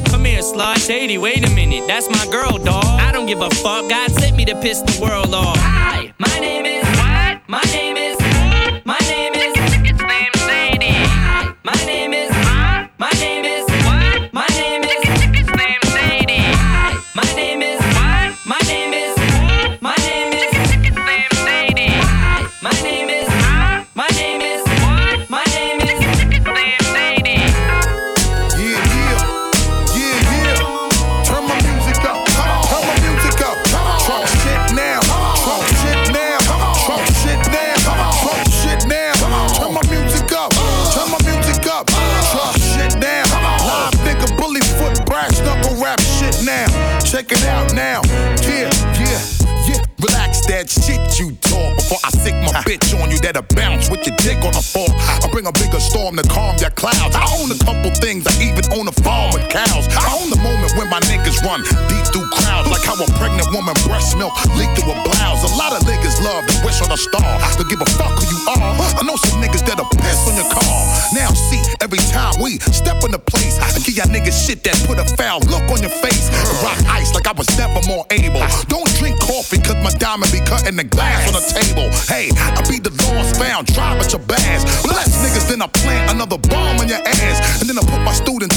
Here. 0.55 0.75
Shady, 0.75 1.17
wait 1.17 1.45
a 1.47 1.49
minute. 1.53 1.85
That's 1.87 2.09
my 2.09 2.25
girl, 2.31 2.57
dawg. 2.57 2.85
I 2.85 3.11
don't 3.11 3.25
give 3.25 3.41
a 3.41 3.49
fuck. 3.49 3.89
God 3.89 4.11
sent 4.11 4.35
me 4.35 4.45
to 4.45 4.55
piss 4.61 4.81
the 4.81 5.01
world 5.01 5.33
off. 5.33 5.57
Hi, 5.57 6.13
my 6.17 6.39
name 6.39 6.56
Check 47.27 47.39
it 47.39 47.47
out 47.47 47.73
now. 47.73 47.99
Yeah, 48.47 48.71
yeah, 48.95 49.19
yeah. 49.67 49.83
Relax 49.99 50.47
that 50.47 50.71
shit 50.71 51.19
you 51.19 51.35
talk 51.43 51.75
before 51.75 51.99
I 51.99 52.09
sick 52.15 52.31
my 52.39 52.55
bitch 52.63 52.95
on 52.95 53.11
you 53.11 53.19
that'll 53.19 53.43
bounce 53.51 53.91
with 53.91 54.07
your 54.07 54.15
dick 54.23 54.39
on 54.47 54.55
the 54.55 54.63
floor. 54.63 54.87
I 54.95 55.27
bring 55.27 55.43
a 55.43 55.51
bigger 55.51 55.81
storm 55.83 56.15
to 56.15 56.23
calm 56.23 56.55
your 56.63 56.71
clouds. 56.79 57.19
I 57.19 57.27
own 57.35 57.51
a 57.51 57.59
couple 57.59 57.91
things, 57.99 58.23
I 58.31 58.31
even 58.39 58.63
own 58.71 58.87
a 58.87 58.95
farm 59.03 59.35
with 59.35 59.43
cows. 59.51 59.91
I 59.91 60.07
own 60.15 60.31
the 60.31 60.39
moment 60.39 60.71
when 60.79 60.87
my 60.87 61.03
niggas 61.03 61.43
run 61.43 61.67
deep 61.91 62.05
through 62.15 62.26
how 62.87 62.95
a 62.95 63.07
pregnant 63.19 63.51
woman 63.51 63.75
breast 63.83 64.15
milk 64.15 64.31
leak 64.55 64.71
through 64.79 64.95
a 64.95 64.97
blouse. 65.03 65.43
A 65.43 65.51
lot 65.59 65.75
of 65.75 65.83
niggas 65.83 66.23
love 66.23 66.47
to 66.47 66.55
wish 66.63 66.79
on 66.79 66.87
a 66.87 66.97
star, 66.97 67.35
to 67.59 67.63
give 67.67 67.83
a 67.83 67.89
fuck 67.99 68.15
who 68.15 68.23
you 68.31 68.39
are. 68.47 68.71
I 68.95 69.03
know 69.03 69.19
some 69.19 69.43
niggas 69.43 69.67
that'll 69.67 69.91
piss 69.99 70.23
on 70.23 70.39
your 70.39 70.47
car. 70.47 70.79
Now 71.11 71.35
see, 71.35 71.59
every 71.83 71.99
time 72.15 72.39
we 72.39 72.63
step 72.71 73.03
in 73.03 73.11
the 73.11 73.19
place, 73.19 73.59
I 73.59 73.75
give 73.83 73.99
y'all 73.99 74.07
niggas 74.07 74.39
shit 74.39 74.63
that 74.63 74.79
put 74.87 74.97
a 75.03 75.05
foul 75.19 75.43
look 75.51 75.67
on 75.67 75.83
your 75.83 75.91
face. 75.99 76.31
Rock 76.63 76.79
ice 76.87 77.11
like 77.13 77.27
I 77.27 77.35
was 77.35 77.51
never 77.59 77.83
more 77.91 78.07
able. 78.09 78.39
Don't 78.71 78.87
drink 78.95 79.19
coffee 79.19 79.59
cause 79.59 79.77
my 79.83 79.91
diamond 79.99 80.31
be 80.31 80.39
cutting 80.47 80.79
the 80.79 80.87
glass 80.87 81.27
on 81.27 81.35
the 81.35 81.43
table. 81.43 81.91
Hey, 82.07 82.31
I 82.55 82.63
be 82.71 82.79
the 82.79 82.95
lost 83.11 83.35
found, 83.35 83.67
drive 83.75 83.99
at 83.99 84.15
your 84.15 84.23
bass. 84.23 84.63
Less 84.87 85.11
niggas 85.19 85.51
than 85.51 85.61
I 85.61 85.67
plant 85.67 86.15
another 86.15 86.39
bomb 86.39 86.79
in 86.79 86.87
your 86.87 87.03
ass. 87.03 87.59
And 87.59 87.67
then 87.67 87.75
I 87.75 87.83
put 87.83 87.99
my 88.07 88.15
students 88.15 88.56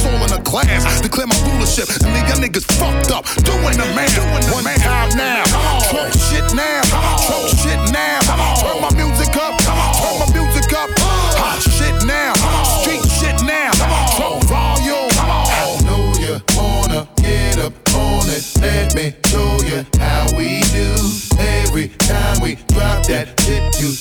class, 0.51 1.01
declare 1.01 1.29
my 1.29 1.39
rulership, 1.47 1.89
and 1.95 2.03
leave 2.13 2.27
y'all 2.27 2.43
niggas 2.43 2.67
fucked 2.75 3.15
up. 3.15 3.25
Doing 3.47 3.79
the 3.79 3.87
man, 3.95 4.11
one 4.51 4.65
man. 4.65 4.79
time 4.81 5.17
now. 5.17 5.45
Talk 5.87 6.11
shit 6.27 6.47
now, 6.55 6.83
talk 7.23 7.47
shit 7.63 7.79
now. 7.95 8.19
Turn 8.59 8.83
my 8.83 8.91
music 8.99 9.31
up, 9.39 9.55
turn 9.63 10.17
my 10.19 10.27
music 10.35 10.73
up. 10.75 10.91
Hot 11.39 11.63
shit 11.63 11.95
now, 12.05 12.35
street 12.83 13.07
shit 13.19 13.39
now. 13.47 13.71
Talk 14.19 14.43
volume. 14.51 15.15
I 15.23 15.79
know 15.87 16.11
you 16.19 16.35
wanna 16.59 17.07
get 17.23 17.59
up 17.59 17.73
on 17.95 18.27
it. 18.27 18.43
Let 18.61 18.95
me 18.95 19.15
show 19.31 19.55
you 19.63 19.87
how 20.03 20.27
we 20.37 20.63
do. 20.75 20.91
Every 21.39 21.89
time 22.11 22.43
we 22.43 22.57
drop 22.75 23.07
that 23.07 23.39
shit, 23.41 23.63
you 23.79 23.95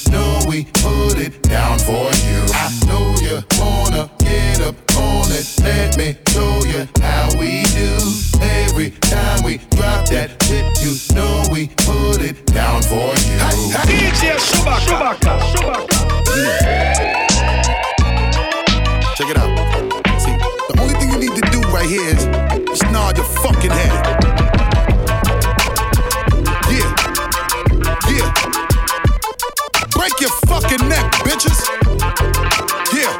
Check 14.99 15.15
it 19.30 19.38
out. 19.38 19.47
See, 20.19 20.35
the 20.35 20.76
only 20.81 20.93
thing 20.99 21.09
you 21.11 21.19
need 21.19 21.35
to 21.39 21.45
do 21.51 21.61
right 21.71 21.88
here 21.88 22.11
is 22.11 22.27
nod 22.91 23.15
your 23.15 23.26
fucking 23.39 23.71
head. 23.71 23.95
Yeah. 26.67 26.91
Yeah. 28.11 28.27
Break 29.95 30.19
your 30.19 30.35
fucking 30.51 30.84
neck, 30.89 31.07
bitches. 31.23 31.63
Yeah. 32.91 33.15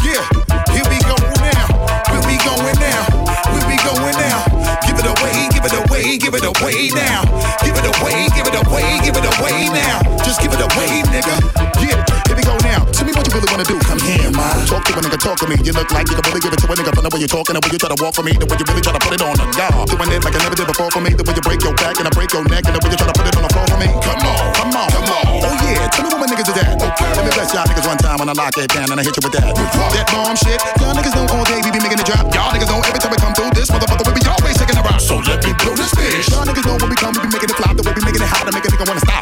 Yeah. 0.00 0.24
Here 0.72 0.88
we 0.88 0.96
go 1.04 1.20
now. 1.44 1.68
Here 2.08 2.24
we 2.24 2.40
going 2.48 2.80
now. 2.80 3.04
Here 3.52 3.66
we 3.68 3.76
going 3.84 4.16
now. 4.16 4.40
Give 4.88 4.96
it 4.96 5.04
away, 5.04 5.52
give 5.52 5.64
it 5.68 5.74
away, 5.84 6.16
give 6.16 6.32
it 6.32 6.44
away 6.48 6.88
now. 6.96 7.28
Give 7.60 7.76
it 7.76 7.84
away, 7.84 8.28
give 8.34 8.46
it 8.48 8.56
away, 8.66 9.00
give 9.04 9.16
it 9.16 9.38
away 9.38 9.68
now. 9.68 10.11
Just 10.32 10.48
give 10.48 10.56
it 10.56 10.64
away, 10.64 11.04
nigga. 11.12 11.36
Yeah. 11.76 12.00
Here 12.24 12.32
we 12.32 12.40
go 12.40 12.56
now. 12.64 12.88
Tell 12.88 13.04
me 13.04 13.12
what 13.12 13.20
you 13.28 13.36
really 13.36 13.52
wanna 13.52 13.68
do. 13.68 13.76
Come 13.84 14.00
here, 14.00 14.32
man. 14.32 14.64
Talk 14.64 14.80
to 14.88 14.96
a 14.96 15.04
nigga, 15.04 15.20
talk 15.20 15.36
to 15.36 15.46
me. 15.46 15.60
You 15.60 15.76
look 15.76 15.92
like 15.92 16.08
you 16.08 16.16
can 16.16 16.24
really 16.24 16.40
give 16.40 16.56
it 16.56 16.60
to 16.64 16.72
a 16.72 16.72
nigga 16.72 16.88
from 16.88 17.04
the 17.04 17.12
way 17.12 17.20
you're 17.20 17.28
talking, 17.28 17.52
the 17.52 17.60
way 17.60 17.68
you 17.68 17.76
try 17.76 17.92
to 17.92 18.00
walk 18.00 18.16
for 18.16 18.24
me, 18.24 18.32
the 18.32 18.48
way 18.48 18.56
you 18.56 18.64
really 18.64 18.80
try 18.80 18.96
to 18.96 19.02
put 19.04 19.12
it 19.12 19.20
on 19.20 19.36
a 19.36 19.44
guard. 19.52 19.92
Doing 19.92 20.08
it 20.08 20.24
like 20.24 20.32
I 20.32 20.40
never 20.40 20.56
did 20.56 20.64
before 20.72 20.88
for 20.88 21.04
me, 21.04 21.12
the 21.12 21.20
way 21.20 21.36
you 21.36 21.44
break 21.44 21.60
your 21.60 21.76
back 21.76 22.00
and 22.00 22.08
I 22.08 22.12
break 22.16 22.32
your 22.32 22.48
neck, 22.48 22.64
and 22.64 22.72
the 22.72 22.80
way 22.80 22.88
you 22.88 22.96
try 22.96 23.12
to 23.12 23.16
put 23.20 23.28
it 23.28 23.36
on 23.36 23.44
the 23.44 23.52
floor 23.52 23.66
for 23.68 23.76
me. 23.76 23.88
Come 23.92 24.24
on, 24.24 24.40
come 24.56 24.72
on, 24.72 24.88
come 24.88 25.04
on. 25.04 25.24
Oh 25.36 25.52
yeah, 25.68 25.92
tell 25.92 26.00
me 26.00 26.08
what 26.16 26.20
my 26.24 26.28
niggas 26.32 26.48
is 26.48 26.56
at. 26.64 26.80
Okay. 26.80 27.12
Let 27.12 27.24
me 27.28 27.32
bless 27.36 27.52
y'all 27.52 27.68
niggas 27.68 27.84
one 27.84 28.00
time 28.00 28.16
when 28.16 28.28
I 28.32 28.32
lock 28.32 28.56
it 28.56 28.72
down 28.72 28.88
and 28.88 28.96
I 28.96 29.04
hit 29.04 29.12
you 29.12 29.22
with 29.28 29.36
that. 29.36 29.52
That 29.52 30.08
bomb 30.16 30.32
shit. 30.32 30.56
Y'all 30.80 30.96
niggas 30.96 31.12
know 31.12 31.28
all 31.28 31.44
day 31.44 31.60
we 31.60 31.68
be 31.68 31.80
making 31.84 32.00
it 32.00 32.08
drop. 32.08 32.24
Y'all 32.32 32.48
niggas 32.56 32.72
know 32.72 32.80
every 32.80 32.96
time 33.04 33.12
we 33.12 33.20
come 33.20 33.36
through 33.36 33.52
this 33.52 33.68
motherfucker 33.68 34.08
we 34.08 34.16
be 34.16 34.24
always 34.24 34.56
taking 34.56 34.80
a 34.80 34.84
rock. 34.88 34.96
So 34.96 35.20
let 35.28 35.44
me 35.44 35.52
blow 35.60 35.76
this 35.76 35.92
bitch. 35.92 36.32
Y'all 36.32 36.48
niggas 36.48 36.64
know 36.64 36.80
when 36.80 36.88
we 36.88 36.96
come 36.96 37.12
we 37.20 37.20
be 37.20 37.36
making 37.36 37.52
it 37.52 37.58
flop. 37.60 37.76
The 37.76 37.84
way 37.84 37.92
we 37.92 38.00
making 38.00 38.24
it 38.24 38.32
hot 38.32 38.48
to 38.48 38.52
make 38.56 38.64
a 38.64 38.72
nigga 38.72 38.88
wanna 38.88 39.04
stop. 39.04 39.21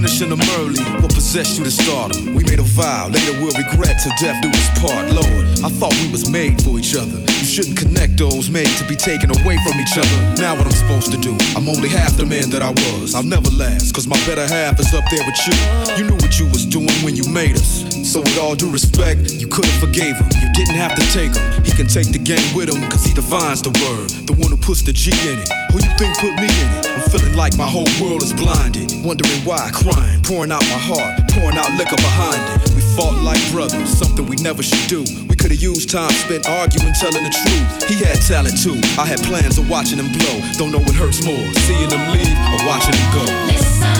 Finishing 0.00 0.30
them 0.30 0.40
early, 0.56 0.80
what 1.02 1.12
possessed 1.12 1.58
you 1.58 1.64
to 1.64 1.70
stardom? 1.70 2.34
We 2.34 2.42
made 2.44 2.58
a 2.58 2.64
vow, 2.64 3.08
later 3.08 3.36
we'll 3.36 3.52
regret 3.52 4.00
till 4.00 4.12
death 4.16 4.40
do 4.40 4.48
us 4.48 4.68
part. 4.80 5.12
Lord, 5.12 5.44
I 5.60 5.68
thought 5.68 5.92
we 6.00 6.10
was 6.10 6.30
made 6.30 6.62
for 6.62 6.78
each 6.78 6.96
other. 6.96 7.20
You 7.20 7.44
shouldn't 7.44 7.76
connect 7.76 8.16
those 8.16 8.48
made 8.48 8.72
to 8.80 8.84
be 8.88 8.96
taken 8.96 9.28
away 9.28 9.58
from 9.60 9.76
each 9.76 9.96
other. 10.00 10.40
Now 10.40 10.56
what 10.56 10.64
I'm 10.64 10.72
supposed 10.72 11.12
to 11.12 11.18
do? 11.18 11.36
I'm 11.54 11.68
only 11.68 11.88
half 11.88 12.16
the 12.16 12.24
man 12.24 12.48
that 12.50 12.62
I 12.62 12.70
was. 12.70 13.14
I'll 13.14 13.22
never 13.22 13.50
last, 13.50 13.94
cause 13.94 14.06
my 14.06 14.16
better 14.24 14.46
half 14.46 14.80
is 14.80 14.94
up 14.94 15.04
there 15.10 15.24
with 15.28 15.36
you. 15.44 15.56
You 16.00 16.04
knew 16.08 16.16
what 16.16 16.38
you 16.38 16.46
was 16.48 16.64
doing 16.64 16.96
when 17.04 17.14
you 17.14 17.28
made 17.28 17.56
us. 17.56 17.84
So 18.00 18.20
with 18.20 18.38
all 18.38 18.54
due 18.56 18.72
respect, 18.72 19.32
you 19.36 19.48
could've 19.48 19.70
forgave 19.84 20.16
him. 20.16 20.28
You 20.40 20.49
didn't 20.64 20.76
have 20.76 20.94
to 20.94 21.04
take 21.12 21.32
him. 21.32 21.64
He 21.64 21.72
can 21.72 21.88
take 21.88 22.12
the 22.12 22.20
game 22.20 22.44
with 22.52 22.68
him, 22.68 22.84
cause 22.90 23.04
he 23.04 23.14
defines 23.14 23.62
the 23.62 23.72
word. 23.80 24.12
The 24.28 24.36
one 24.36 24.52
who 24.52 24.60
puts 24.60 24.82
the 24.82 24.92
G 24.92 25.08
in 25.24 25.40
it. 25.40 25.48
Who 25.72 25.80
you 25.80 25.92
think 25.96 26.12
put 26.20 26.36
me 26.36 26.48
in 26.48 26.68
it? 26.76 26.84
I'm 26.84 27.04
feeling 27.08 27.32
like 27.32 27.56
my 27.56 27.64
whole 27.64 27.88
world 27.96 28.20
is 28.20 28.36
blinded. 28.36 28.92
Wondering 29.00 29.40
why, 29.48 29.72
crying, 29.72 30.20
pouring 30.20 30.52
out 30.52 30.64
my 30.68 30.80
heart, 30.80 31.16
pouring 31.32 31.56
out 31.56 31.72
liquor 31.80 31.96
behind 31.96 32.40
it. 32.52 32.76
We 32.76 32.82
fought 32.92 33.16
like 33.24 33.40
brothers, 33.48 33.88
something 33.88 34.26
we 34.26 34.36
never 34.44 34.62
should 34.62 34.84
do. 34.84 35.00
We 35.28 35.34
could've 35.36 35.62
used 35.62 35.88
time 35.88 36.12
spent 36.12 36.44
arguing, 36.44 36.92
telling 37.00 37.24
the 37.24 37.32
truth. 37.32 37.88
He 37.88 37.96
had 38.04 38.20
talent 38.28 38.60
too. 38.60 38.76
I 39.00 39.08
had 39.08 39.22
plans 39.24 39.56
of 39.56 39.64
watching 39.70 39.96
him 39.96 40.12
blow. 40.12 40.36
Don't 40.60 40.72
know 40.76 40.82
what 40.84 40.92
hurts 40.92 41.24
more, 41.24 41.46
seeing 41.64 41.88
him 41.88 42.04
leave 42.12 42.36
or 42.52 42.60
watching 42.68 42.92
him 42.92 43.08
go. 43.16 43.24
Listen, 43.48 43.99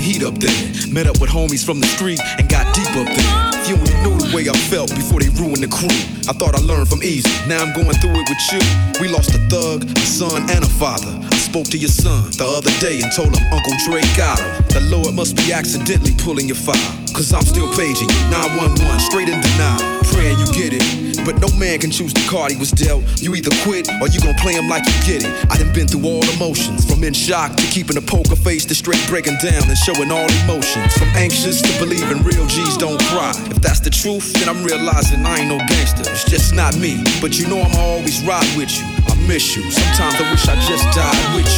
heat 0.00 0.22
up 0.22 0.34
there. 0.38 0.52
Met 0.88 1.06
up 1.06 1.20
with 1.20 1.30
homies 1.30 1.64
from 1.64 1.80
the 1.80 1.86
street 1.86 2.20
and 2.38 2.48
got 2.48 2.64
deep 2.74 2.88
up 2.96 3.06
there. 3.06 3.54
You 3.68 3.76
knew 4.04 4.16
the 4.20 4.32
way 4.34 4.48
I 4.48 4.56
felt 4.68 4.94
before 4.94 5.20
they 5.20 5.28
ruined 5.40 5.62
the 5.62 5.68
crew. 5.68 5.92
I 6.28 6.32
thought 6.36 6.54
I 6.54 6.60
learned 6.60 6.88
from 6.88 7.00
Eazy, 7.00 7.32
now 7.48 7.62
I'm 7.62 7.72
going 7.72 7.96
through 8.00 8.16
it 8.16 8.28
with 8.28 8.44
you. 8.52 8.60
We 9.00 9.08
lost 9.08 9.34
a 9.34 9.40
thug, 9.48 9.84
a 9.84 10.06
son, 10.06 10.48
and 10.50 10.64
a 10.64 10.72
father. 10.80 11.12
I 11.32 11.36
spoke 11.36 11.68
to 11.72 11.78
your 11.78 11.92
son 11.92 12.30
the 12.36 12.44
other 12.44 12.72
day 12.80 13.00
and 13.00 13.12
told 13.12 13.32
him 13.36 13.44
Uncle 13.52 13.76
Dre 13.86 14.02
got 14.16 14.40
him. 14.40 14.50
The 14.72 14.84
Lord 14.90 15.14
must 15.14 15.36
be 15.36 15.52
accidentally 15.52 16.14
pulling 16.18 16.46
your 16.46 16.60
file. 16.60 16.76
Cause 17.14 17.32
I'm 17.32 17.46
still 17.46 17.70
paging 17.76 18.10
you, 18.10 18.22
911, 18.30 19.00
straight 19.00 19.28
in 19.28 19.40
denial. 19.40 19.80
Praying 20.10 20.38
you 20.38 20.48
get 20.52 20.72
it. 20.74 21.13
But 21.24 21.40
no 21.40 21.48
man 21.56 21.78
can 21.80 21.90
choose 21.90 22.12
the 22.12 22.24
card 22.28 22.52
he 22.52 22.58
was 22.58 22.70
dealt. 22.70 23.02
You 23.20 23.34
either 23.34 23.50
quit 23.64 23.88
or 24.00 24.08
you 24.08 24.20
gon' 24.20 24.34
play 24.36 24.54
him 24.54 24.68
like 24.68 24.84
you 24.86 24.92
get 25.06 25.24
it. 25.24 25.32
I 25.50 25.56
done 25.56 25.72
been 25.72 25.88
through 25.88 26.04
all 26.04 26.24
emotions, 26.36 26.84
from 26.84 27.02
in 27.02 27.14
shock 27.14 27.56
to 27.56 27.66
keeping 27.72 27.96
a 27.96 28.02
poker 28.02 28.36
face 28.36 28.64
to 28.66 28.74
straight 28.74 29.02
breaking 29.08 29.38
down 29.42 29.64
and 29.64 29.78
showing 29.78 30.10
all 30.10 30.28
emotions. 30.44 30.92
From 30.96 31.08
anxious 31.16 31.62
to 31.62 31.72
believing 31.80 32.22
real 32.22 32.46
G's 32.46 32.76
don't 32.76 33.00
cry. 33.08 33.32
If 33.48 33.60
that's 33.64 33.80
the 33.80 33.90
truth, 33.90 34.32
then 34.34 34.48
I'm 34.48 34.62
realizing 34.64 35.24
I 35.24 35.40
ain't 35.40 35.48
no 35.48 35.58
gangster. 35.66 36.04
It's 36.10 36.24
just 36.24 36.54
not 36.54 36.76
me. 36.76 37.02
But 37.20 37.38
you 37.38 37.48
know 37.48 37.60
I'ma 37.60 37.80
always 37.80 38.22
ride 38.24 38.48
with 38.56 38.70
you. 38.76 38.84
I 39.08 39.14
miss 39.26 39.56
you. 39.56 39.62
Sometimes 39.70 40.20
I 40.20 40.30
wish 40.30 40.46
I 40.48 40.54
just 40.68 40.84
died 40.94 41.36
with 41.36 41.48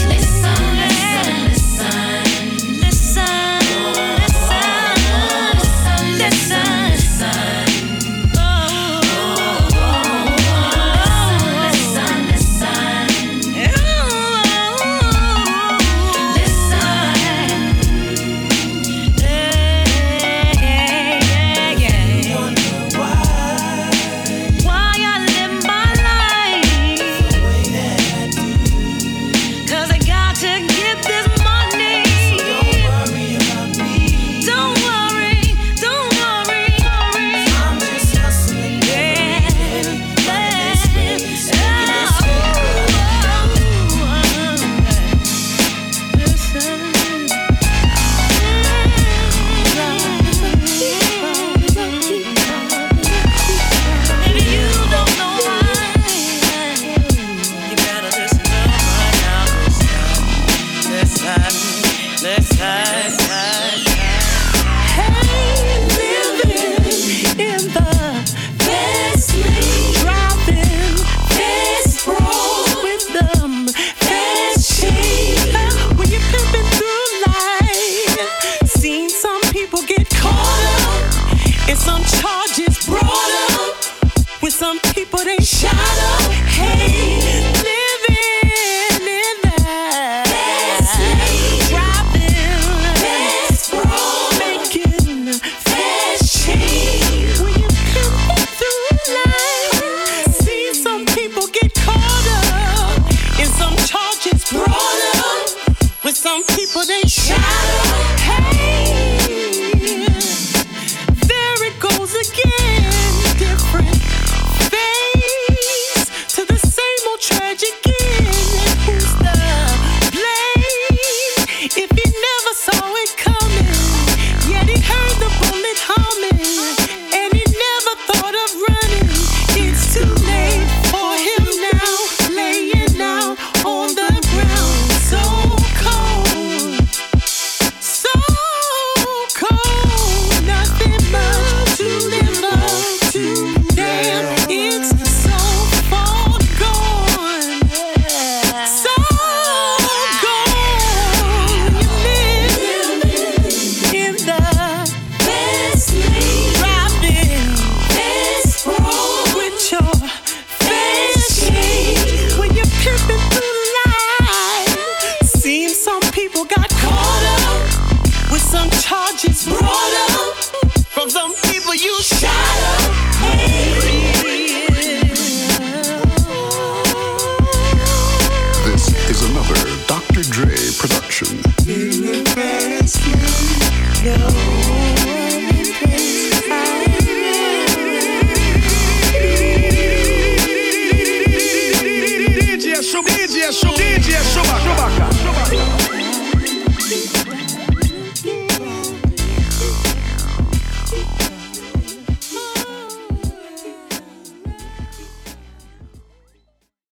you. 0.70 0.75